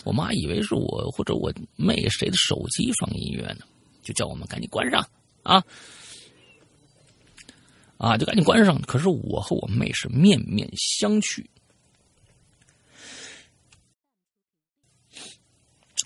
[0.03, 3.65] 我妈以为是我或者我妹谁的手机放音乐呢，
[4.01, 5.07] 就叫我们赶紧关上
[5.43, 5.63] 啊
[7.97, 8.81] 啊，就赶紧关上。
[8.81, 11.45] 可是我和我妹是面面相觑。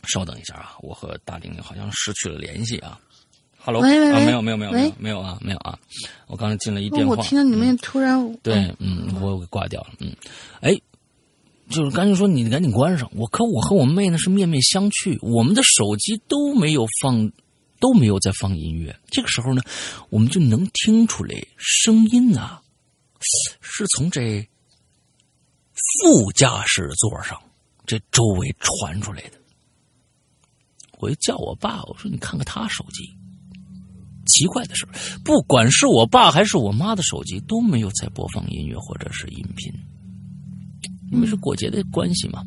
[0.07, 2.99] 稍等一下啊，我和大玲玲好像失去了联系啊。
[3.57, 5.77] ，Hello，喂喂喂啊，没有没有没有没有没有啊没有啊，
[6.27, 10.15] 我刚才进了一电话，我听到你们突然对，嗯，我给挂掉了，嗯，
[10.61, 10.73] 哎，
[11.69, 17.31] 就是赶紧说你赶紧关上，我可我和我妹呢是面面相觑，我们的手机都没有放，
[17.79, 19.61] 都没有在放音乐，这个时候呢，
[20.09, 22.59] 我们就能听出来声音呐、
[23.61, 24.47] 是从这
[26.01, 27.39] 副驾驶座上
[27.85, 29.40] 这周围传出来的。
[31.01, 33.03] 我就叫我爸，我说你看看他手机。
[34.27, 34.87] 奇怪的是，
[35.25, 39.73] 不管是我爸还是我妈的手机都没有在播放音乐或者是音频，
[41.11, 42.43] 因为是过节的关系嘛。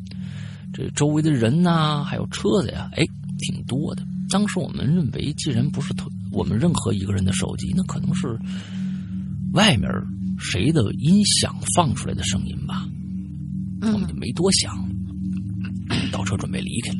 [0.73, 3.03] 这周围的人呐、还有车子呀，哎，
[3.39, 4.03] 挺多的。
[4.29, 8.39] 当时我们认为，既然不是同我们任何一个人的手机，那可能是
[9.53, 9.89] 外面
[10.39, 12.87] 谁的音响放出来的声音吧。
[13.81, 14.89] 我们就没多想，
[16.11, 16.99] 倒车准备离开了。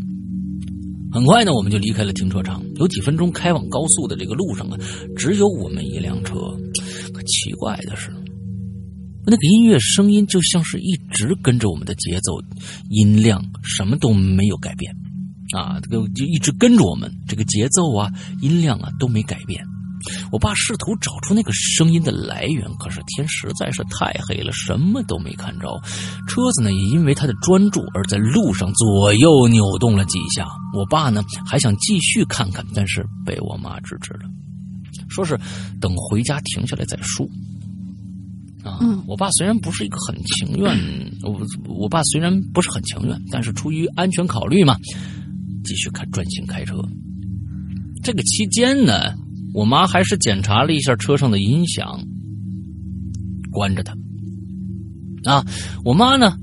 [1.15, 2.61] 很快呢，我们就离开了停车场。
[2.75, 4.77] 有几分钟开往高速的这个路上啊，
[5.15, 6.35] 只有我们一辆车。
[7.13, 8.11] 可奇怪的是，
[9.25, 12.33] 那个音乐声音就像是一直跟着我们的节奏、
[12.89, 14.93] 音量，什么都没有改变
[15.55, 18.11] 啊，这个就一直跟着我们，这个节奏啊、
[18.41, 19.63] 音量啊都没改变。
[20.31, 25.67] 我爸试图找出那个声音的来源，可是天实在是太黑了，什么都没看着。
[26.27, 30.47] 车子呢，也因为他的专注而在路上左右扭动了几下。
[30.73, 34.21] 我爸呢，还想继续看看，但是被我妈制止了，
[35.09, 35.39] 说是
[35.79, 37.27] 等回家停下来再说。
[38.63, 40.77] 啊，我爸虽然不是一个很情愿，
[41.23, 44.75] 我我爸虽然不是很情愿，但是出于安全考虑嘛，
[45.63, 46.75] 继续开专心开车。
[48.03, 49.13] 这个期间呢。
[49.55, 52.03] 我妈还是检查了一下车上的音响，
[53.53, 53.95] 关着它。
[55.23, 55.45] 啊，
[55.85, 56.35] 我妈呢，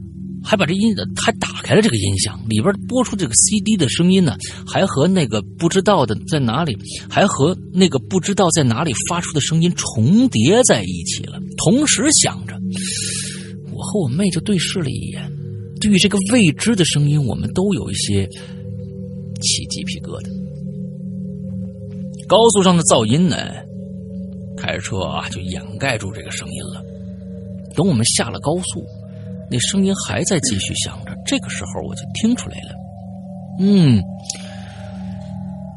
[0.42, 4.34] 还把这音还打开了这个音响，里边播出这个 CD 的声音呢，
[4.66, 6.74] 还和那个不知道的在哪里，
[7.06, 11.38] 还和那个不知道在哪里发出的声音重叠在一起了。
[11.58, 12.58] 同时响着，
[13.74, 15.30] 我和我妹就对视了一眼，
[15.82, 20.41] 对于这个未知的声音，我们都有一些起鸡皮疙瘩。
[22.32, 23.36] 高速上的噪音呢，
[24.56, 26.82] 开车啊就掩盖住这个声音了。
[27.76, 28.82] 等我们下了高速，
[29.50, 31.14] 那声音还在继续响着。
[31.26, 32.74] 这个时候我就听出来了，
[33.60, 34.02] 嗯，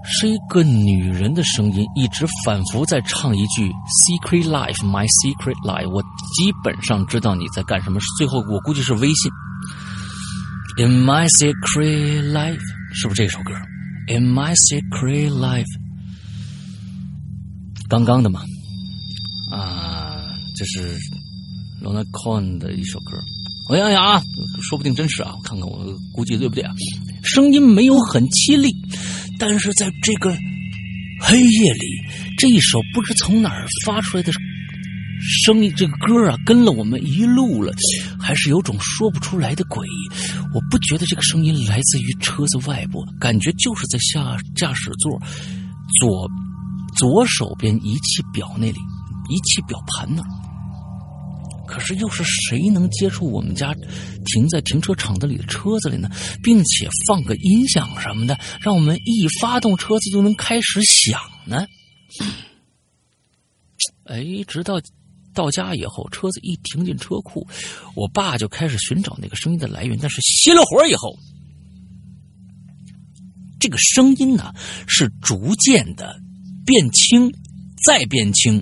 [0.06, 3.70] 是一个女人的声音，一直反复在唱一句
[4.06, 5.92] “Secret Life, My Secret Life”。
[5.94, 6.02] 我
[6.38, 8.00] 基本上知道你在干什么。
[8.18, 9.30] 最后我估计是微信。
[10.78, 12.62] In my secret life，
[12.94, 13.52] 是不是这首歌
[14.08, 15.85] ？In my secret life。
[17.88, 18.42] 刚刚的嘛，
[19.52, 20.98] 啊，这是
[21.84, 23.12] Lona Con 的一首歌。
[23.70, 24.24] 我想想啊，
[24.62, 26.74] 说不定真是啊，我看看我估计对不对啊？
[27.24, 28.76] 声音没有很凄厉，
[29.38, 30.36] 但是在这个
[31.22, 31.86] 黑夜里，
[32.40, 34.32] 这一首不知从哪儿发出来的
[35.46, 37.72] 声音，这个歌啊，跟了我们一路了，
[38.20, 40.10] 还是有种说不出来的诡异。
[40.56, 45.20] 我不觉得这个声音来自于车子外部，感觉就是在下驾驶座
[46.00, 46.28] 左。
[46.98, 48.80] 左手边仪器表那里，
[49.30, 50.24] 仪器表盘那。
[51.68, 53.74] 可是又是谁能接触我们家
[54.26, 56.08] 停在停车场子里的车子里呢？
[56.44, 61.66] 并且放个音响什么的，让我们一发动车子就能开始响呢？
[64.06, 64.80] 哎，直到
[65.34, 67.48] 到家以后，车子一停进车库，
[67.96, 69.98] 我爸就开始寻找那个声音的来源。
[70.00, 71.18] 但是熄了火以后，
[73.60, 74.54] 这个声音呢
[74.88, 76.22] 是逐渐的。
[76.66, 77.32] 变轻，
[77.86, 78.62] 再变轻，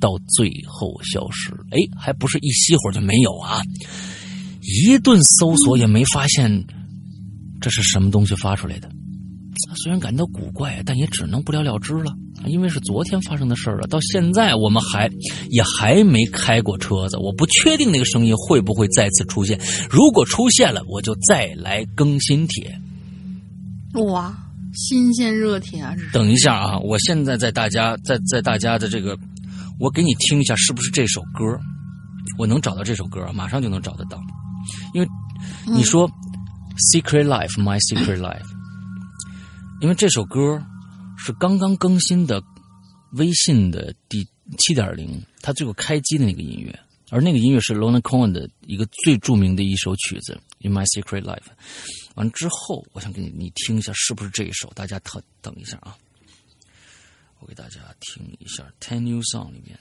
[0.00, 1.52] 到最后消失。
[1.70, 3.62] 哎，还不是一熄火就没有啊！
[4.60, 6.64] 一顿搜索也没发现
[7.60, 8.90] 这是什么东西发出来的。
[9.82, 12.12] 虽然感到古怪，但也只能不了了之了。
[12.46, 15.10] 因为是昨天发生的事儿了，到现在我们还
[15.50, 19.58] 也还没开过车子，我不确定那个声音会不会再次出现。
[19.90, 22.80] 如果出现了，我就再来更新帖。
[23.94, 24.36] 哇！
[24.78, 25.92] 新鲜热帖啊！
[26.12, 29.18] 等一下啊，我现在在大家在在大家的这个，
[29.80, 31.58] 我给你听一下，是不是这首歌？
[32.38, 34.20] 我能找到这首歌，马上就能找得到，
[34.94, 35.08] 因为
[35.66, 36.08] 你说
[36.92, 38.38] 《Secret Life》《My Secret Life》，
[39.80, 40.62] 因为这首歌
[41.16, 42.40] 是刚刚更新的
[43.14, 44.24] 微信的第
[44.58, 46.78] 七点零，它最后开机的那个音乐，
[47.10, 50.38] 而那个音乐是 Lona Cohen 的一个最著名的一首曲子
[50.68, 51.38] 《In My Secret Life》。
[52.18, 54.68] 完之后，我想给你你听一下是不是这一首？
[54.74, 55.96] 大家特等一下啊，
[57.38, 59.78] 我给大家听一下《Ten New Song》里面。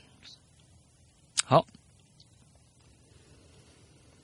[1.43, 1.65] 好，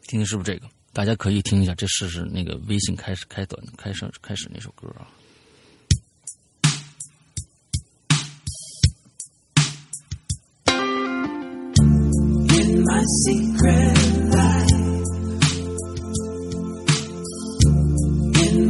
[0.03, 0.69] 听听是不是这个？
[0.91, 5.09] 大家可以听一下，这试试那个微信开始开短开始开始那首歌啊。
[13.25, 14.22] secret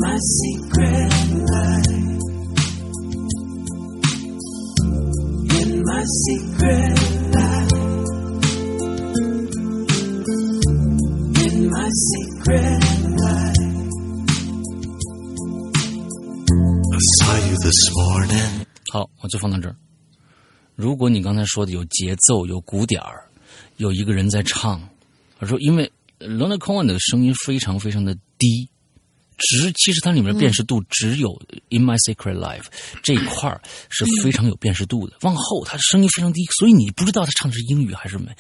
[0.04, 1.14] my secret
[1.54, 1.88] life.
[5.62, 6.92] In my secret
[7.32, 7.72] life.
[11.40, 12.84] In my secret
[13.24, 13.64] life.
[16.92, 18.66] I saw you this morning.
[18.92, 19.76] 好，我就放到这儿。
[20.76, 23.24] 如果你刚才说的有节奏、有鼓点儿，
[23.78, 24.82] 有一个人在唱，
[25.40, 25.90] 我说因为
[26.20, 28.70] Leonard Cohen 的声音非常非常的低，
[29.38, 31.40] 只其实它里面的辨识度只有
[31.70, 32.66] In My Secret Life
[33.02, 35.18] 这一块儿是非常有辨识度的。
[35.22, 38.36] 往后它的声音非常低，所以你不知道他唱的是英语还是美。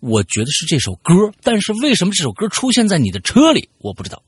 [0.00, 1.12] 我觉得是这首歌，
[1.42, 4.22] 但是为什么这首歌出现在你的车里，我不知道。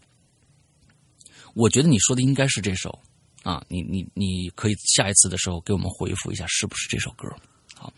[1.55, 2.99] 我觉得你说的应该是这首。
[3.43, 7.28] 啊，你你你可以下一次的时候给我们回复一下，是不是这首歌？
[7.77, 7.93] 好，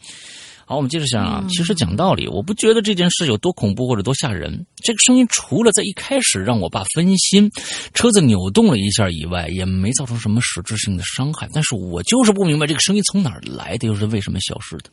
[0.68, 1.46] 好，我们接着想啊。
[1.48, 4.66] 其实讲道理，我不觉得这件事有多恐怖或者多吓人。
[4.82, 7.48] 这个声音除了在一开始让我爸分心，
[7.94, 11.48] 车子扭动了一下以外，也没造成什么实质性的伤害。
[11.52, 14.90] 但是我就是不明白这个声音从哪儿来的，又是为什么消失的。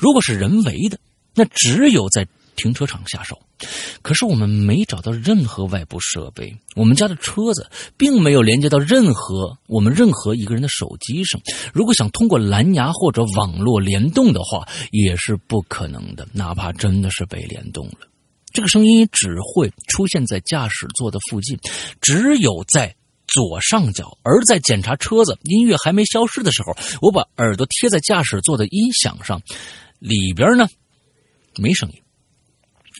[0.00, 0.98] 如果是人为的，
[1.32, 2.26] 那只有在
[2.56, 3.40] 停车场下手。
[4.02, 11.40] 可是我们没找到任何外部设备，我们家的车子并没有连接到任何我们任何一个人的手机上。
[11.72, 18.08] 如果想通过蓝牙或者网络联动的话，也是不可能的，哪怕真的是被联动了。
[18.52, 21.56] 这个声音只会出现在驾驶座的附近，
[22.00, 22.94] 只有在
[23.28, 24.18] 左上角。
[24.24, 29.40] 而在检查车子音乐还没消失的时候，我把耳朵贴在驾驶座的音响上，
[30.00, 30.66] 里边呢
[31.56, 32.01] 没声音。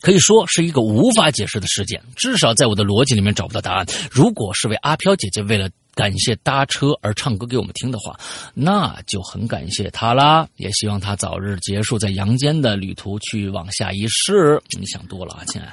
[0.03, 3.87] 可以说是一个无法解释的事件，至少在我的逻辑里面找不到答案。
[4.11, 8.19] 如果是为阿飘姐姐为了感谢搭车而唱歌给我们听的话，
[8.53, 14.61] 那就很感谢她啦，也希望她早日结束在阳间的旅途，去往下一世。
[14.79, 15.73] 你想多了啊，亲爱。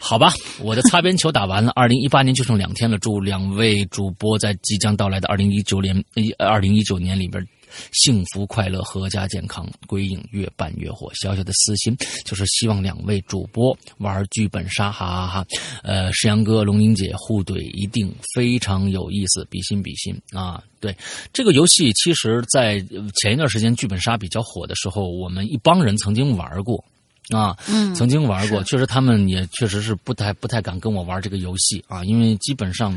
[0.00, 2.98] 好吧，我的擦边球打完了，二零一八年就剩两天了。
[2.98, 7.46] 祝两位主播在即将到来的二零一九年一，二零一九年里边。
[7.92, 11.10] 幸福快乐、阖家健康，归影越办越火。
[11.14, 15.46] 小小的私心就是希望两位主播玩剧本杀，哈哈哈！
[15.82, 20.62] 呃，石阳哥、龙英姐互怼一定非常有意思，比心比心啊！
[20.80, 20.96] 对
[21.32, 22.80] 这个游戏，其实，在
[23.20, 26.82] 前一段时间剧本杀比较火的时候，我们一帮人曾经玩过。
[27.30, 32.92] 啊，嗯，曾经玩过，确实他们也确实是不太不太敢跟我玩这个游戏啊，因为基本上，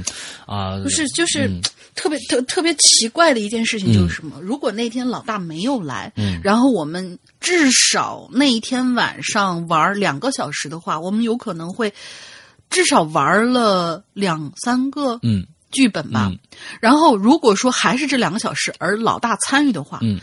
[0.45, 1.61] 啊，不是就是嗯
[1.95, 4.39] 特别特特别奇怪的一件事情就是什么？
[4.41, 6.39] 如果那天老大没有来，嗯。
[6.43, 11.93] 然后我们至少那一天晚上玩两个小时的话，我们有可能会
[12.69, 15.45] 至少玩了两三个嗯。
[15.71, 16.29] 剧本吧。
[16.31, 16.39] 嗯。
[16.79, 20.19] 然后如果说还是这两个小时，而老大参与的话，嗯。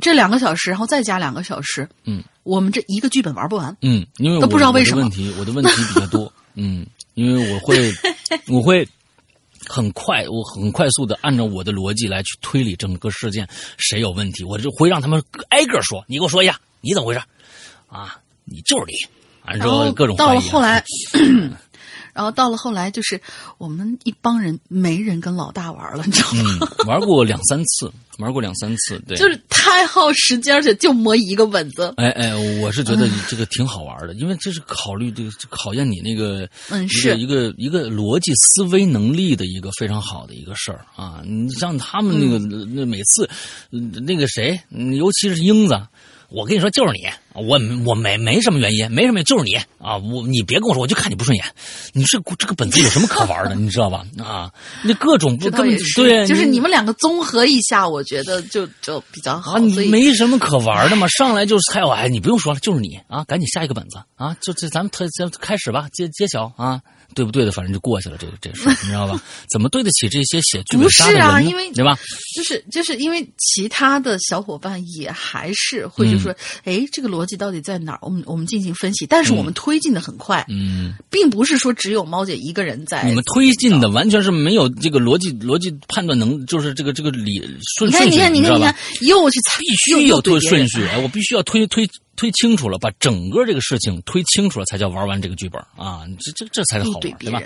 [0.00, 3.76] 这两个小时，然后再加两个小时，嗯我们这一个剧本玩不完。
[3.82, 7.92] 嗯，因为我不知道为什么问题我的问题比较多，嗯，因为我会
[8.48, 8.88] 我会
[9.66, 13.46] 很快我很快速的按照我的逻辑来去推理整个事件
[13.76, 17.20] 谁有问题，我就会让他们挨个说，你给我说一下你怎么回事
[17.86, 18.18] 啊？
[18.44, 18.94] 你就是你，
[19.44, 20.82] 完之然后后各种到了后来，
[22.18, 23.20] 然后到了后来，就是
[23.58, 26.58] 我们一帮人没人跟老大玩了，你知道吗？
[26.82, 27.88] 嗯，玩过两三次，
[28.18, 31.94] 玩过两三次，对，就是太耗时间，而且就磨一个本子。
[31.96, 41.22] 哎哎，我是觉得这个挺好玩的，因为这是考虑这个考验你那个嗯是一个一个逻辑思维能力的一个非常好的一个事儿啊！
[41.24, 43.30] 你像他们那个嗯那每次
[43.70, 45.80] 嗯那个谁，嗯尤其是英子。
[46.30, 49.96] 我跟你说，就是你，我我没没什么原因，没什么，就是你啊！
[49.96, 51.44] 我你别跟我说，我就看你不顺眼。
[51.94, 53.54] 你这这个本子有什么可玩的？
[53.54, 54.04] 你知道吧？
[54.22, 54.52] 啊，
[54.82, 59.52] 那各种不根本对，就是你们两个综合一下，我觉得就就比较好。
[59.52, 66.82] 啊，你没什么可玩的嘛，上来就是猜我，哎，你不用说了，就是你啊，赶紧下一个本子啊，就这咱们特咱开始吧，揭揭晓啊，
[67.14, 69.20] 对不对的，反正就过去了，这个这事 你知道吧？
[69.50, 71.32] 怎么对得起这些写剧本不是杀的人呢？
[71.34, 71.98] 啊因为对吧？
[72.36, 77.98] 就是就是因为其他的小伙伴也还是会就说，哎、这个逻辑到底在哪儿？
[78.02, 83.02] 我们我们进行分析，但是我们推进的很快，嗯，并不是说只有猫姐一个人在。
[83.04, 87.38] 你们推进的完全是没有这个逻辑逻辑判断能，就是这个这个理
[87.78, 90.68] 顺你看，顺序，你看，你看，你看？，又去猜，必须又要推顺。
[90.68, 91.88] 序，我必须要推推
[92.18, 96.02] 推清楚了，把整个这个事情推清楚了，才叫玩完这个剧本啊！
[96.18, 97.40] 这这这才是好玩，对吧？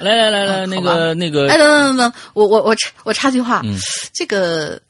[0.00, 3.78] 来来来来，那个那个哎，等等等等，我我我插我插句话，嗯
[4.12, 4.82] 这个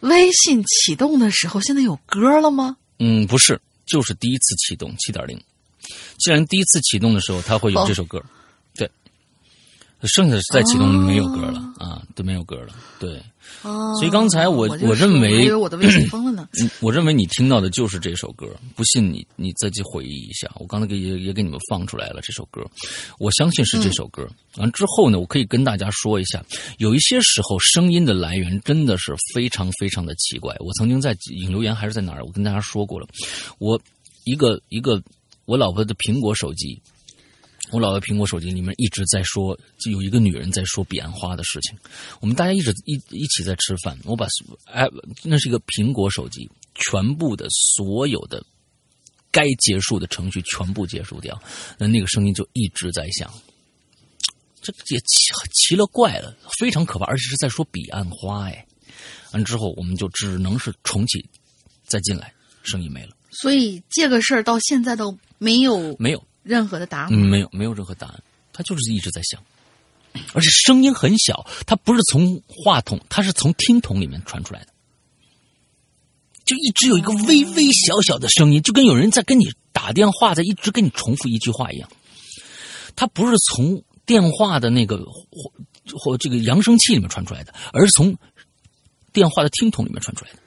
[0.00, 2.76] 微信启动的时候，现在有歌了吗？
[2.98, 5.40] 嗯，不是，就是第一次启动七点零。
[6.18, 8.26] 既然第一次启动的时候，它会有哦这首歌，对，
[10.06, 12.74] 剩下的再启动没有歌了、啊，都没有歌了。
[12.98, 13.22] 对，
[13.62, 16.48] 哦，所以刚才我就我认为我的微信 封了呢。
[16.60, 20.50] 嗯我认为你听到的就是这首歌，不信你你再去回忆一下。
[20.58, 22.62] 我刚才给也也给你们放出来了这首歌，
[23.18, 24.28] 我相信是这首歌。
[24.56, 26.44] 完、之后呢，我可以跟大家说一下，
[26.78, 30.54] 有一些时候声音的来源真的是非常非常的奇怪。
[30.60, 33.06] 我曾经在引流言还是在哪儿，我跟大家说过了，
[33.58, 33.80] 我
[34.24, 35.02] 一个一个
[35.46, 36.80] 我老婆的苹果手机。
[37.74, 41.76] 我老婆苹果手机里面一直在说，就有一个女人在说彼岸花的事情。
[42.20, 44.28] 我们大家一直一一起在吃饭，我把
[44.66, 44.86] 哎，
[45.24, 48.40] 那是一个苹果手机，全部的所有的
[49.32, 51.36] 该结束的程序全部结束掉，
[51.76, 53.28] 那那个声音就一直在响。
[54.62, 58.64] 这也奇奇了怪了，非常可怕，而且是在说彼岸花哎。
[59.32, 61.28] 完之后，我们就只能是重启，
[61.84, 62.32] 再进来，
[62.62, 66.24] 声音没了，所以这个事儿到现在都没有没有。
[66.44, 67.08] 任何的答案。
[67.10, 68.22] 嗯，没有没有任何答案，
[68.52, 69.42] 他就是一直在想，
[70.32, 74.68] 而且声音很小，他不是从话筒，他是从听筒里面传出来的，
[76.44, 81.90] 就一直有一个微微小小的声音，就跟有人在跟你打电话，在一直跟你重复一句话一样。
[82.94, 85.52] 他不是从电话的那个或
[85.98, 88.16] 或这个扬声器里面传出来的，而是从
[89.12, 90.38] 电话的听筒里面传出来的，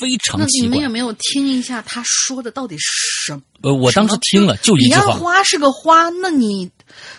[0.00, 0.90] 非常那奇怪你们有。
[0.90, 2.86] 没有听一下他说的到底是
[3.26, 3.42] 什么？
[3.62, 6.70] 呃，我当时听了就一彼岸花是个花，那你，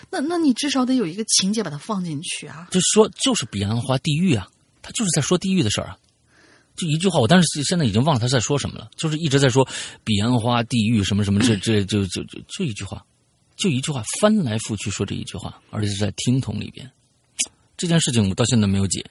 [0.10, 2.68] 那那你至少得有一个情节把它放进去啊。
[2.72, 4.48] 就说就是彼岸花地狱啊，
[4.82, 5.98] 他就是在说地狱的事儿啊，
[6.76, 9.68] 就一句话，我当时现在已经忘了他在说什么了，就是一直在说
[10.04, 13.04] 彼岸花地狱什么什么，这这就就就就一句话，
[13.58, 16.90] 就一句话，翻来覆去说这一句话，而且是在听筒里边。
[17.78, 19.06] 这件事情我到现在没有解，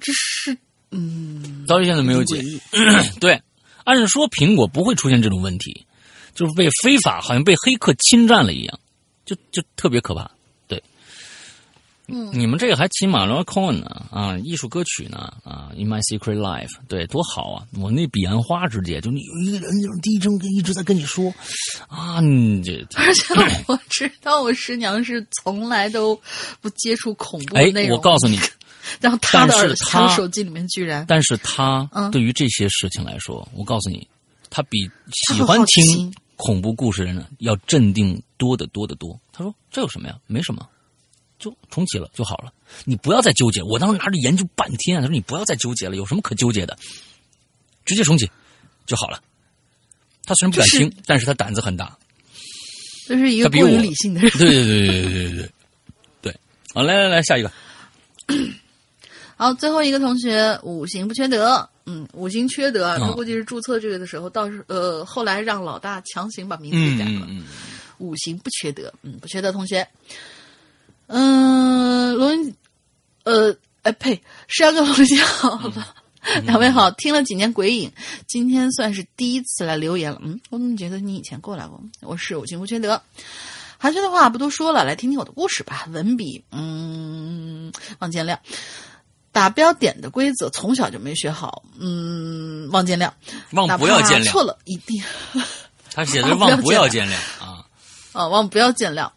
[0.00, 0.56] 这是
[0.96, 2.42] 嗯，到现在没有解
[3.20, 3.40] 对，
[3.84, 5.84] 按说苹果不会出现这种问题，
[6.34, 8.80] 就是被非法好像被黑客侵占了一样，
[9.24, 10.30] 就就特别可怕。
[10.66, 10.82] 对，
[12.08, 17.66] 嗯，你们这个还骑马龙 Coin 呢啊，艺术歌曲呢啊，In My Secret Life，对，多好啊！
[17.78, 21.32] 我那彼岸花直接，就你有一个人就是低声跟一直在跟你说
[21.88, 23.34] 啊，你这而且
[23.66, 26.20] 我知道我师娘是从来都
[26.60, 27.96] 不接触恐怖内，容。
[27.96, 28.38] 我告诉你，
[29.00, 34.06] 然后他的他手机里面居然但是他对于这些事情来说我告诉你
[34.50, 39.18] 他比喜欢听恐怖故事的人呢要镇定多得多得多。
[39.32, 40.16] 他说这有什么呀？
[40.26, 40.68] 没什么
[41.38, 42.52] 就重启了就好了。
[42.84, 46.76] 你不要再纠结我当时拿着研究半天他说你不要再纠结了有什么可纠结的？
[47.84, 48.28] 直接重启
[48.84, 49.22] 就好了。
[50.24, 51.96] 他虽然不敢听但是他胆子很大
[53.06, 55.50] 这是一个比于理性的对对对对对对对。
[56.22, 56.36] 对
[56.74, 57.52] 好来来来下一个。
[59.36, 67.26] 好，最后一个同学五行不缺德，嗯，五行缺德，哦他估计是注册这个的时候，到时呃后来让老大强行把名字改了。
[67.98, 69.86] 五行不缺德，嗯，不缺德同学，
[71.06, 72.54] 嗯、罗云，
[73.24, 75.94] 呃，哎呸，山哥同学好了。
[76.44, 77.92] 两位好，听了几年鬼影，
[78.26, 80.20] 今天算是第一次来留言了。
[80.24, 81.80] 嗯，我怎么觉得你以前过来过？
[82.00, 83.00] 我是五行不缺德。
[83.78, 85.86] 寒暄的话不多说了，来听听我的故事吧。
[85.90, 88.36] 文笔，嗯，望见谅。
[89.36, 93.12] 打标点的规则从小就没学好，嗯，望见谅。
[93.50, 94.30] 望不要见谅。
[94.30, 95.02] 错了，一定
[95.92, 97.66] 他写的是望不要见谅啊。
[98.16, 99.10] 啊，望不要见谅，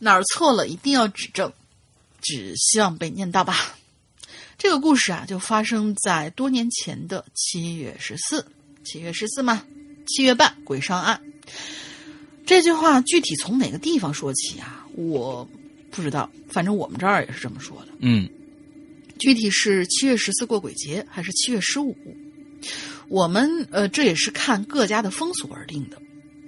[0.00, 1.52] 哪儿错了一定要指正，
[2.20, 3.76] 只希望被念到吧。
[4.58, 8.44] 这个故事啊，就发生在多年前的七月十四，
[8.84, 9.62] 七月十四嘛，
[10.08, 11.22] 七月半鬼上岸。
[12.44, 14.84] 这句话具体从哪个地方说起啊？
[14.96, 15.48] 我
[15.92, 17.92] 不知道，反正我们这儿也是这么说的。
[18.00, 18.28] 嗯
[19.18, 21.96] 具体是七月十四过鬼节还是七月十五？
[23.08, 25.96] 我们呃，这也是看各家的风俗而定的。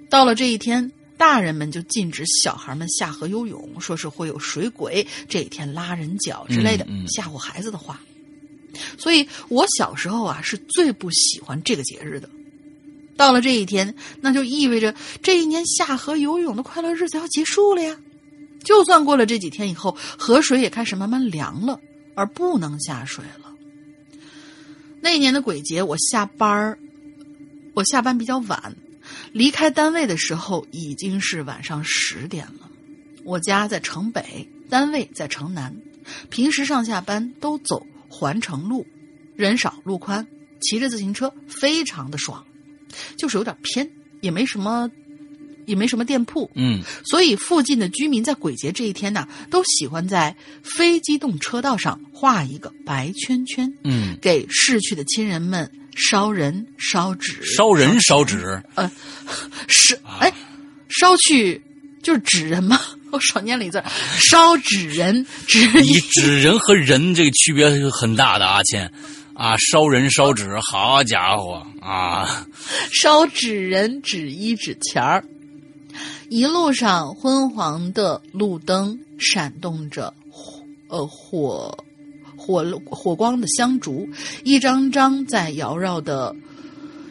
[0.09, 8.01] 到了这一天，大人们就禁止小孩们下河游泳，说是会有水鬼这一天拉人脚之类的、嗯嗯吓唬孩子的话。
[8.97, 12.29] 所以我小时候啊是最不喜欢这个节日的。
[13.15, 17.97] 到了这一天，那就意味着这一年下河游泳的快乐日子要结束了呀。
[18.63, 21.79] 就算过了这几天以后，河水也开始慢慢凉了，
[22.19, 23.55] 而不能下水了。
[24.99, 26.77] 那一年的鬼节，我下班，
[27.73, 28.75] 我下班比较晚，
[29.31, 32.69] 离开单位的时候已经是晚上十点了。
[33.23, 35.73] 我家在城北，单位在城南，
[36.29, 38.85] 平时上下班都走环城路，
[39.37, 40.27] 人少路宽，
[40.59, 42.45] 骑着自行车非常的爽，
[43.17, 43.89] 就是有点偏，
[44.19, 44.91] 也没什么，
[45.69, 46.81] 也没什么店铺，嗯。
[47.05, 58.91] 所以附近的居民在鬼节这一天呢，都喜欢在非机动车道上画一个白圈圈，嗯，给逝去的亲人们烧人、烧纸、烧人烧纸，呃
[59.67, 60.33] 是哎，
[60.89, 61.61] 烧去
[62.01, 62.79] 就是纸人吗，
[63.11, 63.83] 我少念了一字，
[64.17, 68.79] 烧纸人，纸你纸人和人这个区别是很大的啊，亲
[69.33, 72.45] 啊，烧人烧纸，好家伙啊！
[72.91, 75.23] 烧纸人纸一纸钱儿。
[76.29, 81.75] 一路上昏黄的路灯闪动着火呃火
[82.37, 84.07] 火火光的香烛，
[84.43, 86.35] 一张张在缭绕的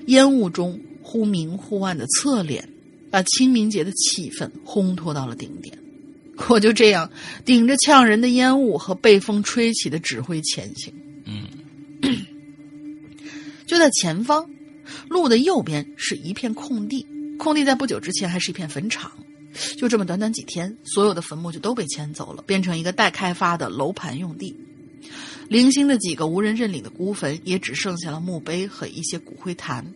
[0.07, 2.69] 烟雾中忽明忽暗的侧脸，
[3.11, 5.77] 把清明节的气氛烘托到了顶点。
[6.49, 7.11] 我就这样
[7.45, 10.95] 顶着呛人的烟雾和被风吹起的纸灰前行。
[11.25, 11.45] 嗯，
[13.67, 14.49] 就在前方，
[15.09, 17.05] 路的右边是一片空地，
[17.39, 19.11] 空地在不久之前还是一片坟场。
[19.79, 24.55] 就这么短短几天，所有的坟墓就都被迁走了，变成一个待开发的楼盘用地。
[25.49, 29.95] 零星的几个无人认领的孤坟，也只剩下了墓碑和一些骨灰坛，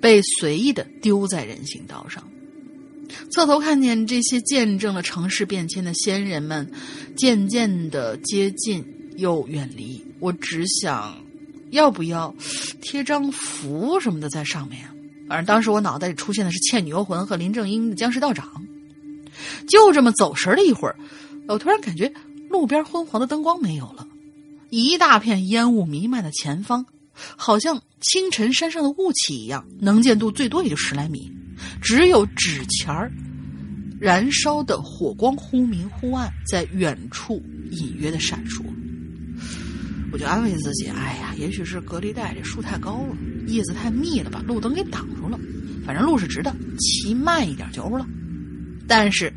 [0.00, 2.30] 被随意的丢在人行道上。
[3.30, 6.70] 侧头看见这些见证了城市变迁的先人们，
[7.16, 8.84] 渐渐的接近
[9.16, 10.04] 又远离。
[10.20, 11.24] 我只想，
[11.70, 12.34] 要不要
[12.82, 14.93] 贴张符什么的在上面啊？
[15.28, 18.50] 反正当时我脑袋里出现的是《倩女幽魂》和林正英的僵尸道长。
[19.68, 20.96] 就这么走神了一会儿，
[21.48, 22.12] 我突然感觉
[22.50, 24.06] 路边昏黄的灯光没有了，
[24.70, 31.32] 一大片烟雾弥漫的前方，好像清晨山上的雾气一样，能见度最多也就十来米，
[31.82, 33.10] 只有纸钱儿
[33.98, 38.62] 燃烧的火光忽明忽暗，在远处隐约的闪烁。
[40.14, 43.16] 我就安慰自己：“哎呀，也许是隔离带这树太高了，
[43.48, 45.36] 叶子太密了，把路灯给挡住了。
[45.84, 48.06] 反正路是直的，骑慢一点就欧了。”
[48.86, 49.34] 但是，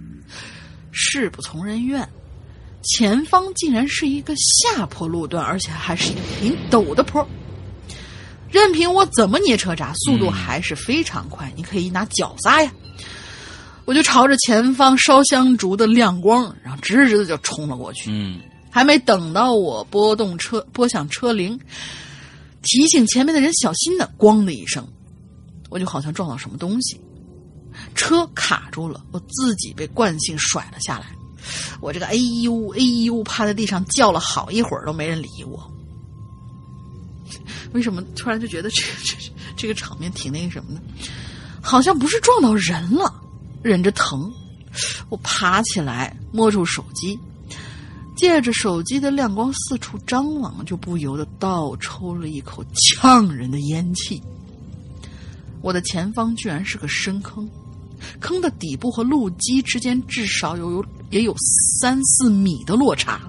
[0.92, 2.08] 事不从人愿，
[2.84, 7.28] 前方竟然是一个下坡路段，而且还是一个挺陡的坡。
[8.52, 11.52] 任凭我怎么捏车闸，速度还是非常快。
[11.56, 12.72] 你可以拿脚撒呀！
[13.86, 18.12] 我就朝着前方烧香烛的亮光，然后直直的就冲了过去。
[18.12, 18.40] 嗯，
[18.78, 21.60] 还没等到我拨动车拨响车铃，
[22.62, 24.88] 提醒前面的人小心的，咣的一声，
[25.72, 27.02] 我就好像撞到什么东西。
[27.96, 31.08] 车卡住了，我自己被惯性甩了下来。
[31.82, 32.14] 我这个哎
[32.44, 35.74] 呦哎呦，趴在地上叫了好一会儿，都没人理我。
[37.74, 39.18] 为什么突然就觉得这这
[39.58, 40.82] 这个场面挺那个什么的？
[41.64, 43.12] 好像不是撞到人了，
[43.64, 44.32] 忍着疼，
[45.10, 47.18] 我爬起来摸住手机，
[48.18, 54.22] 借着手机的亮光四处张望，就不由得倒抽了一口呛人的烟气。
[55.62, 57.48] 我的前方居然是个深坑。
[58.20, 61.36] 坑的底部和路基之间至少有有也有
[61.80, 63.20] 三四米的落差，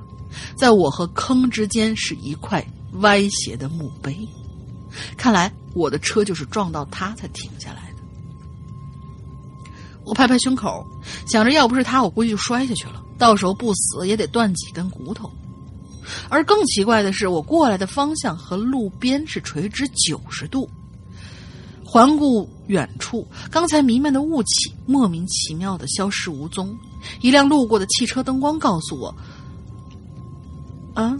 [0.57, 2.63] 在我和坑之间是一块
[3.01, 4.29] 歪斜的墓碑，
[5.17, 7.88] 看来我的车就是撞到它才停下来。
[10.09, 10.85] 我拍拍胸口，
[11.27, 15.31] 想着要不是他，我估计就摔下去了，到时候不死也得断几根骨头。
[16.31, 20.67] 而更奇怪的是，我过来的方向和路边是垂直九十度。
[21.85, 26.75] 环顾远处，刚才弥漫的雾气莫名其妙的消失无踪。
[27.21, 29.15] 一辆路过的汽车灯光告诉我
[30.95, 31.15] ：“啊，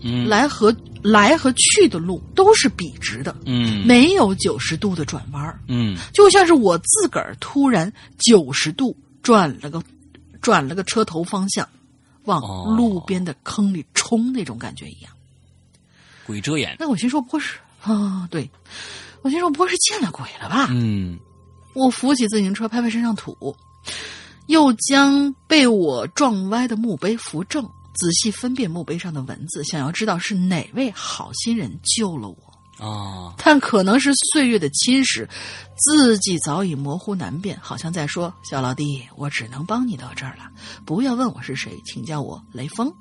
[0.00, 9.82] 嗯，来和来和去的路都是笔直的，嗯，没有九十度的转弯儿，嗯就像是我自个儿突然九十度转了个
[10.40, 11.68] 转了个车头方向，
[12.24, 15.12] 往哦路边的坑里冲那种感觉一样。
[16.24, 18.28] 鬼遮眼，那我心说不会是啊？
[18.30, 18.48] 对，
[19.22, 20.68] 我心说不会是见了鬼了吧？
[20.70, 21.18] 嗯
[21.74, 23.56] 我扶起自行车，拍拍身上土，
[24.46, 32.36] 又将被我撞歪的墓碑扶正，仔细分辨墓碑上的文字，想要知道是哪位好心人救了我。
[32.78, 35.28] 啊，但可能是岁月的侵蚀，
[35.76, 40.50] 字迹早已模糊难辨，好像在说：“小老弟，我只能帮你到这儿了，
[40.84, 42.92] 不要问我是谁，请叫我雷锋。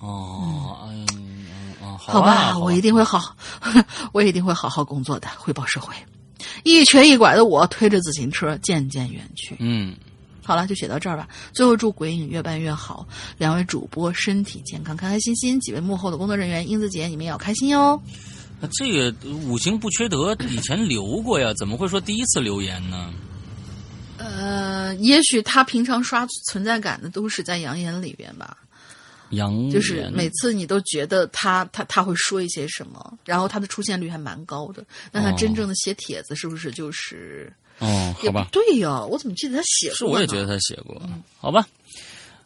[0.00, 1.46] 哦，嗯嗯
[1.80, 3.36] 啊，好吧，吧，我一定会好，
[4.12, 5.94] 我一定会好好工作的，回报社会。”
[6.64, 9.54] 一瘸一拐的我推着自行车渐渐远去。
[9.60, 9.94] 嗯，
[10.48, 11.28] 好了，就写到这儿吧。
[11.52, 13.06] 最后祝鬼影越办越好，
[13.36, 15.60] 两位主播身体健康，开开心心。
[15.60, 18.02] 几位幕后的工作人员，英子姐，你们也要开心哟。
[18.58, 19.14] 那这个
[19.44, 23.12] 五行不缺德，以前留过呀，怎么会说第一次留言呢？
[24.16, 28.56] 呃，也许他平常刷存在感的都是在扬言里边吧，
[29.32, 34.82] 扬就是每次你都觉得他他他会说一些什么，然后他的出现率还蛮高的。
[35.12, 37.52] 那他哦真正的写帖子是不是就是？
[37.52, 39.96] 哦，好也不吧，对呀，我怎么记得他写过？
[39.96, 41.00] 是我也觉得他写过，
[41.38, 41.66] 好吧。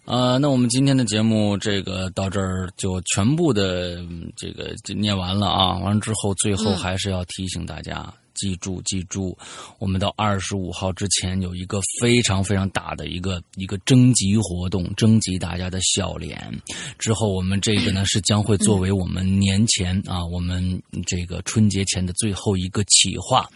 [0.05, 5.79] 呃，那我们今天的节目这个到这儿就全部的嗯这个就念完了啊。
[5.79, 9.39] 完了之后，最后嗯还是要提醒大家，记住记住，
[9.79, 16.53] 我们到二十五号之前有一个非常非常大的一个一个征集活动，征集大家的笑脸。
[16.99, 23.49] 之后我们这个呢是将会作为我们年前啊，我们这个春节前的最后一个企划，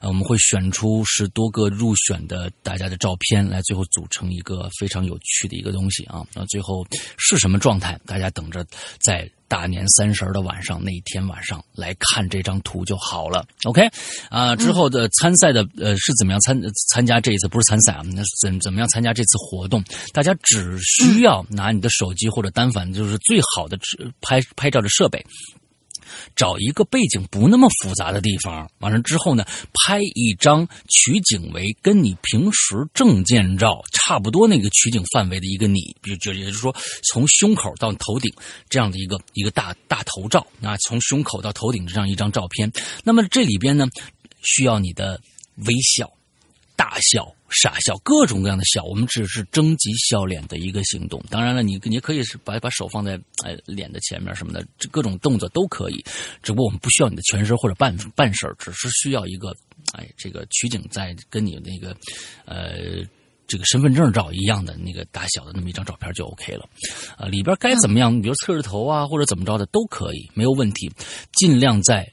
[0.00, 6.26] 呃，我们会选出十多个入选的大家的照片，来最后组成一个非常有趣的一个东西啊。
[6.34, 6.86] 那最后
[7.18, 8.64] 是什么状态，大家等着
[8.98, 9.30] 在。
[9.50, 13.44] 大年三十的晚上，那一天晚上来看这张图就好了。
[13.64, 13.82] OK，
[14.30, 16.56] 啊，之后的参赛的呃是怎么样参
[16.92, 18.02] 参加这一次不是参赛啊？
[18.14, 19.82] 那怎怎么样参加这次活动？
[20.12, 23.76] 大家只需要拿你的手机或者单反，就是最好的
[24.20, 25.26] 拍拍照的设备。
[26.36, 36.74] 找一个背景不那么复杂的地方，完了之后呢，拍一张取景为跟你平时证件照差不多那个取景范围的一个你，比如就也就是说
[37.12, 38.32] 从胸口到头顶
[38.68, 42.72] 这样的一个一个大大头照啊，从胸口到头顶这样一张照片。
[43.04, 43.86] 那么这里边呢，
[44.42, 45.20] 需要你的
[45.56, 46.10] 微笑、
[46.76, 47.34] 大笑。
[47.50, 51.22] 傻笑，各种各样的笑，我们只是征集笑脸的一个行动。
[51.28, 56.04] 当然了，你你可以是把把手放在哎脸的前面什么的，各种动作都可以。
[56.42, 59.54] 只不过我们不需要你的全身或者半半身，只是需要一个
[59.92, 61.96] 哎这个取景在跟你那个
[62.44, 63.04] 呃
[63.46, 66.68] 这个身份证照一样的那个大小的那么一张照片就 OK 了。
[67.16, 70.90] 啊，里边该怎么样，比如侧着头啊或者怎么着的都可以，没有问题。
[71.32, 72.10] 尽量在。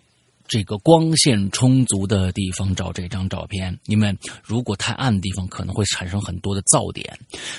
[0.48, 7.18] 这个光线充足的地方照这张照片，因为如果太暗的地方可能会产生很多的噪点。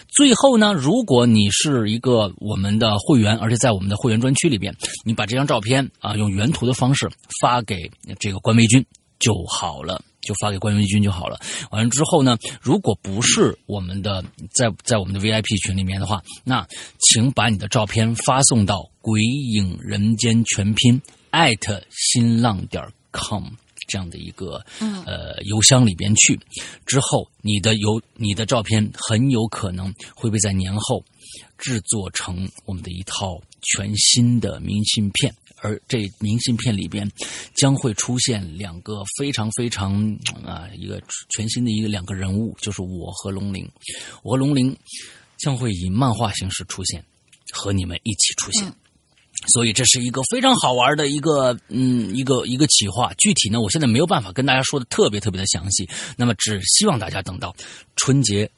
[0.08, 4.74] 最后呢，如果你是一个我们的会员，而且在我们的会员专区里边，
[5.04, 7.10] 你把这张照片啊用原图的方式
[7.40, 8.84] 发给这个关微君
[9.18, 11.38] 就好了，就发给关微君就好了。
[11.70, 16.66] 完了之后呢，如果不是我们的在在我们的 VIP 群里面的话，那
[17.00, 21.00] 请把你的照片发送到“鬼影人间”全拼。
[21.30, 22.82] 艾特新浪点
[23.12, 23.44] com
[23.88, 26.38] 这样的一个呃邮箱里边去，
[26.84, 31.02] 之后你的邮你的照片很有可能会被在年后
[31.56, 37.10] 制作成我们的一套全新的明信片，而这明信片里边
[37.54, 39.94] 将会出现两个非常非常
[40.44, 43.66] 啊一个全新的一个两个人物，就是我和龙鳞，
[44.22, 44.76] 我和龙鳞
[45.38, 47.02] 将会以漫画形式出现，
[47.54, 48.70] 和你们一起出现。
[49.46, 53.14] 所以这是一个非常好玩的一个，嗯，一个一个企划。
[53.14, 55.88] 具体呢，我现在没有办法跟大家说的特别特别的详细。
[56.16, 57.54] 那么，只希望大家等到
[57.94, 58.50] 春节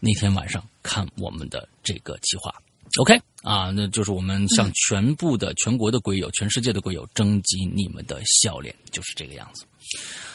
[0.00, 2.50] 那天晚上看我们的这个企划。
[2.98, 9.64] OK 啊，那就是我们向全部的全国的鬼友、全世界的鬼友征集你们的笑脸，就是这个样子。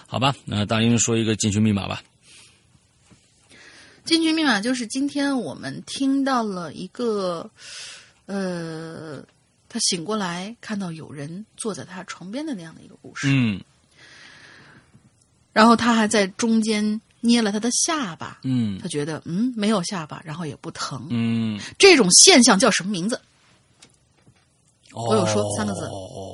[0.05, 2.03] 好吧，那大英说一个进群密码吧。
[4.05, 7.49] 进群密码就是今天我们听到了一个，
[8.27, 9.25] 呃。
[9.73, 13.27] 他醒过来，看到有人坐在他床边的那样的一个故事。
[13.31, 13.59] 嗯，
[15.51, 18.39] 然后他还在中间捏了他的下巴。
[18.43, 21.07] 嗯，他觉得嗯没有下巴，然后也不疼。
[21.09, 23.19] 嗯，这种现象叫什么名字？
[24.91, 25.89] 我有说三个字。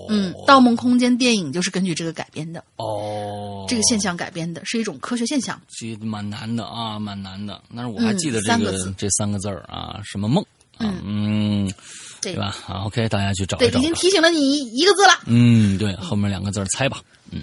[0.09, 2.61] 嗯，《盗梦空间》电影就是根据这个改编的。
[2.75, 5.61] 哦，这个现象改编的是一种科学现象。
[5.69, 7.63] 其实蛮难的啊，蛮难的。
[7.73, 10.43] 但是我还记得这个这三个字儿啊，什么梦
[10.77, 10.93] 啊？
[11.05, 11.73] 嗯。
[12.21, 12.55] 对吧？
[12.65, 13.71] 好，OK，大家去找一找。
[13.71, 15.13] 对，已经提醒了你一个字了。
[15.25, 17.01] 嗯，对，后面两个字猜吧。
[17.31, 17.41] 嗯。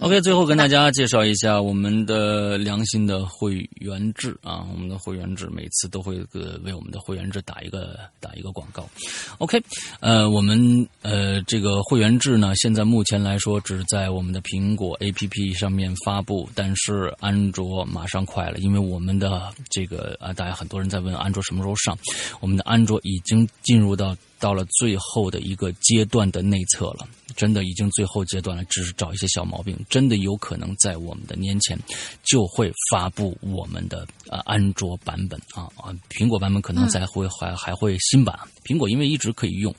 [0.00, 8.88] OK，最后跟大家介绍一下我们的良心的会员制啊，我们的会员制每次都会个为我们的会员制打一个打一个广告。
[9.36, 9.62] OK，
[10.00, 21.94] 呃，我们呃这个会员制呢，现在目前来说只在我们的苹果 APP 上面发布，但是安卓马上快了，因为我们的这个啊，大家很多人在问安卓什么时候上，
[22.40, 24.16] 我们的安卓已经进入到。
[24.40, 27.06] 到了最后的一个阶段的内测了，
[27.36, 31.78] 真的已经最后阶段了，只是找一些小毛病，真的有可能在我们的年前
[32.24, 38.36] 就会发布我们的呃安卓版本啊啊，苹果版本可能再会还还会新版，
[38.70, 39.74] 苹果因为一直可以用，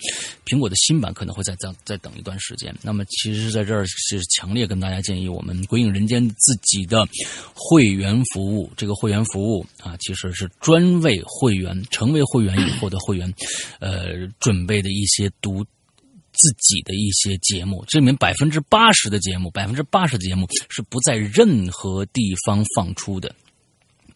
[0.45, 2.75] 苹果的新版可能会再再再等一段时间。
[2.81, 7.07] 那么其实在这儿是强烈跟大家建议，我们鬼影人间自己的
[7.55, 13.33] 会员服务，这个会员服务啊，其实是专为会员成为会员以后的会员，
[13.79, 14.27] 呃。
[14.39, 15.63] 准备的一些读
[16.31, 23.33] 自己的一些节目，这里面百分之八十的节目，百分之八十的节目是不在任何地方放出的，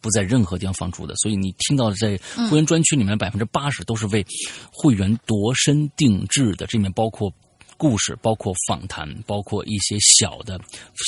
[0.05, 1.15] 不在任何地方放出的。
[1.15, 2.15] 所以你听到的在
[2.47, 4.23] 会员专区里面百分之八十都是为
[4.71, 7.33] 会员度身定制的，这里面包括
[7.75, 10.59] 故事，包括访谈，包括一些小的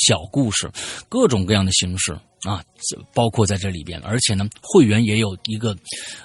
[0.04, 0.68] 小故事，
[1.08, 2.18] 各种各样的形式。
[2.44, 2.62] 啊，
[3.12, 5.76] 包括在这里边，而且呢，会员也有一个，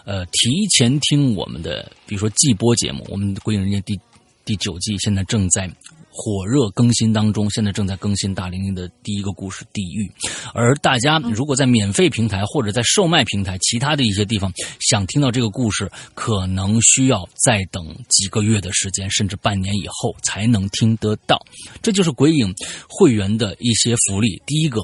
[0.05, 3.99] 呃，提前听我们的，比如说季播节目，我们《鬼影人间》第
[4.45, 5.67] 第九季现在正在
[6.15, 10.07] 火热更新当中，现在正在更新大玲玲的第一个故事《地狱》。
[10.53, 21.43] 而大家如果在免费平台或者在售卖平台其他的一些地方想听到这个故事，可能需要再等几个月的时间，甚至半年以后才能听得到。
[21.81, 22.53] 这就是鬼影
[22.87, 24.41] 会员的一些福利。
[24.45, 24.81] 第一个。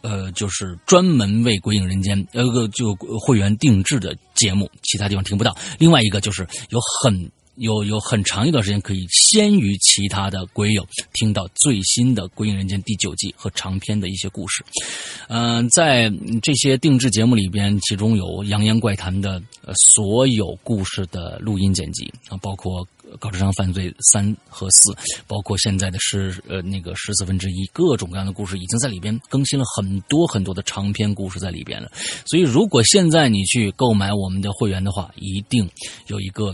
[0.00, 5.54] 呃，就是专门为《鬼影人间》呃个就会员定制的节目，其他地方听不到。
[5.78, 14.64] 另外一个就是有很有有很长一段时间可以先于其他的鬼友听到最新的《鬼影人间》第九季和长篇的一些故事。
[15.28, 16.12] 嗯、在
[16.42, 22.86] 这些定制节目里边，其中有《扬言怪谈》的呃所有故事的录音剪辑啊，包括。
[23.20, 24.92] 高智商犯罪三和四，
[25.28, 31.88] 包括现在的十呃那个十四分之一，各种各样的故事已经在里边更新了很多很多的长篇故事在里边了。
[32.26, 35.68] 所以，如果现在你去购买我们的会员的话，一定
[36.08, 36.52] 有一个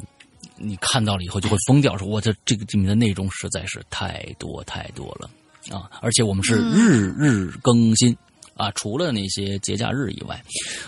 [0.60, 5.30] 你看到了以后就会疯掉，说我这这个里面的内容实在是太多太多了
[5.74, 5.90] 啊！
[6.02, 8.16] 而且我们是日日更新。
[8.56, 10.38] 啊，除了那些节假日以外，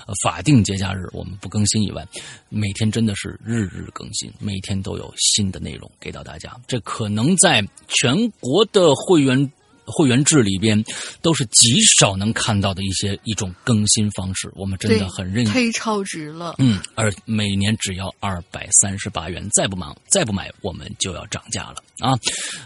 [0.07, 2.07] 呃，法定节假日我们不更新以外，
[2.51, 6.55] 每天真的是日日更新，每天都有新的内容给到大家。
[6.67, 9.51] 这可能在全国的会员
[9.87, 10.83] 会员制里边，
[11.21, 14.51] 都是极少能看到的一些一种更新方式。
[14.55, 16.55] 我们真的很认忒超值了。
[16.59, 22.13] 嗯，而每年只要二百三十八元，再不忙再不买，我们就要涨价了啊！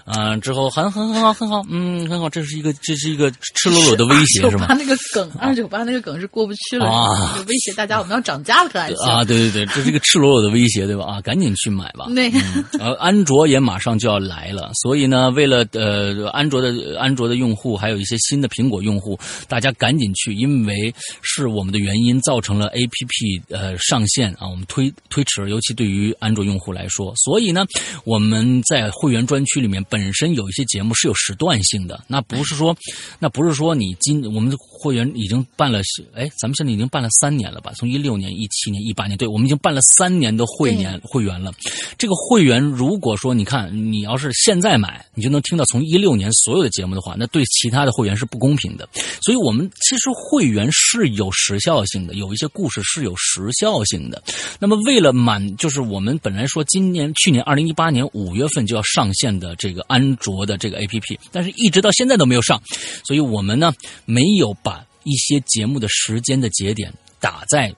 [0.06, 4.66] 啊，之后很很很好很好，嗯，很好，这是一个这是一个赤裸裸的威胁是吗？
[4.70, 9.06] 那个梗，二九八那个梗是过不去了，啊就威胁大家我们要涨价了，可还行？
[9.06, 11.04] 啊，对对对，这是一个赤裸裸的威胁，对吧？
[11.04, 12.06] 啊，赶紧去买吧。
[12.10, 12.38] 那个
[12.78, 19.18] 呃，安卓也马上就要来了，所以呢，为了呃安卓的安卓的用户，还有一些新的苹果用户，
[19.48, 27.64] 大家赶紧去，因为是我们的原因造成了 APP 呃上线啊，我们推推迟，尤其对于安卓用户来说，所以呢，
[28.04, 32.76] 我们在会员专区里面本身有一些节目是有时段性的，那不是说
[33.18, 35.80] 那不是说你今我们的会员已经办了，
[36.14, 37.72] 哎，咱们现在已经办了三年了吧？
[37.76, 41.52] 从一六年、一七年、一八年，对我们已经办了三年的会年会员了。
[41.98, 48.88] 这个会员如果说你看你要是现在买，你就能听到从一六年所有的节目的话，那对其他的会员是不公平的。
[49.20, 54.22] 所以我们其实会员是有时效性的，有一些故事是有时效性的。
[54.58, 62.62] 那么为了满，就是我们本来说今年、去年二零一八年五月份就要上线的这个安卓的这个 APP，但是一直到现在都没有上，
[63.04, 63.72] 所以我们呢
[64.04, 67.74] 没有把一些节目的时间的节点打在，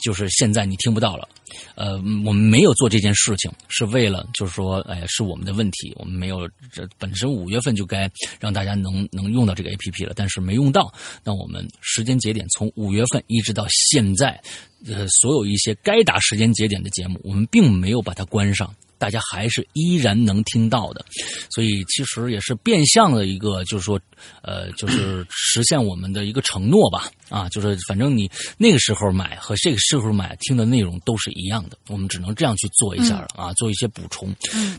[0.00, 1.28] 就是现在你听不到了。
[1.74, 1.92] 呃，
[2.24, 10.92] 我们没有做这件事情，是为了就是说，哎，是我们的问题，我们没有这本身五月份就该让大家能能用到这个 A P P 了，但是没用到，
[11.24, 14.38] 那我们时间节点从五月份一直到现在，
[14.86, 18.74] 呃，所有一些该打时间节点的节目，我们并没有把它关上。
[18.98, 21.04] 大家还是依然能听到的，
[21.50, 24.00] 所以其实也是变相的一个，就是说，
[24.42, 27.10] 呃，就是实现我们的一个承诺吧。
[27.28, 34.32] 啊，就是反正你那个时候买和这个时候买听的内容都是一样的，我们只能这样去做一下了啊，做一些补充。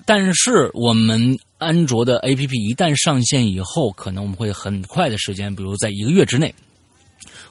[0.05, 6.55] 但是我们安卓的 APP 一旦上线以后，可能我们会很快的时间，比如在一个月之内，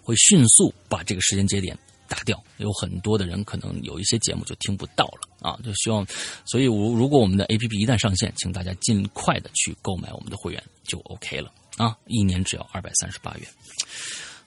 [0.00, 1.78] 会迅速把这个时间节点
[2.08, 2.42] 打掉。
[2.58, 6.06] 有很多的人可能有一些节目就听不到了啊，就希望，
[6.44, 13.48] 所以如如果我们的 APP 一旦上线，请大家尽快的去购买我们的会员就 OK 了啊，一年只要二百三十八元。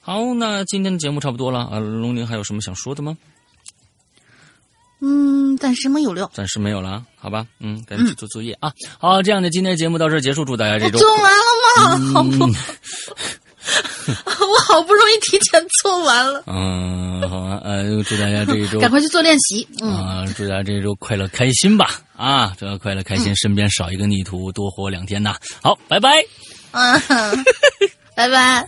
[0.00, 3.16] 好，那今天的节目差不多了啊，龙玲还有什么想说的吗？
[5.02, 6.30] 嗯，暂时没有了。
[6.34, 8.72] 暂时没有了，好吧，嗯，赶紧去做作业啊。
[8.98, 12.12] 好，这样的今天的节目到这儿结束，祝大家这周做完了吗？
[12.12, 12.54] 好不，嗯
[14.08, 26.24] 我好不容易提前做完了，嗯，好啊，呃，祝大家这一周 赶快去做练习，嗯，祝大家这一周快乐开心吧，啊，大要快乐开心，身边少一个逆徒，多活两天呐，好，拜拜，
[26.72, 27.00] 嗯，
[28.14, 28.66] 拜拜。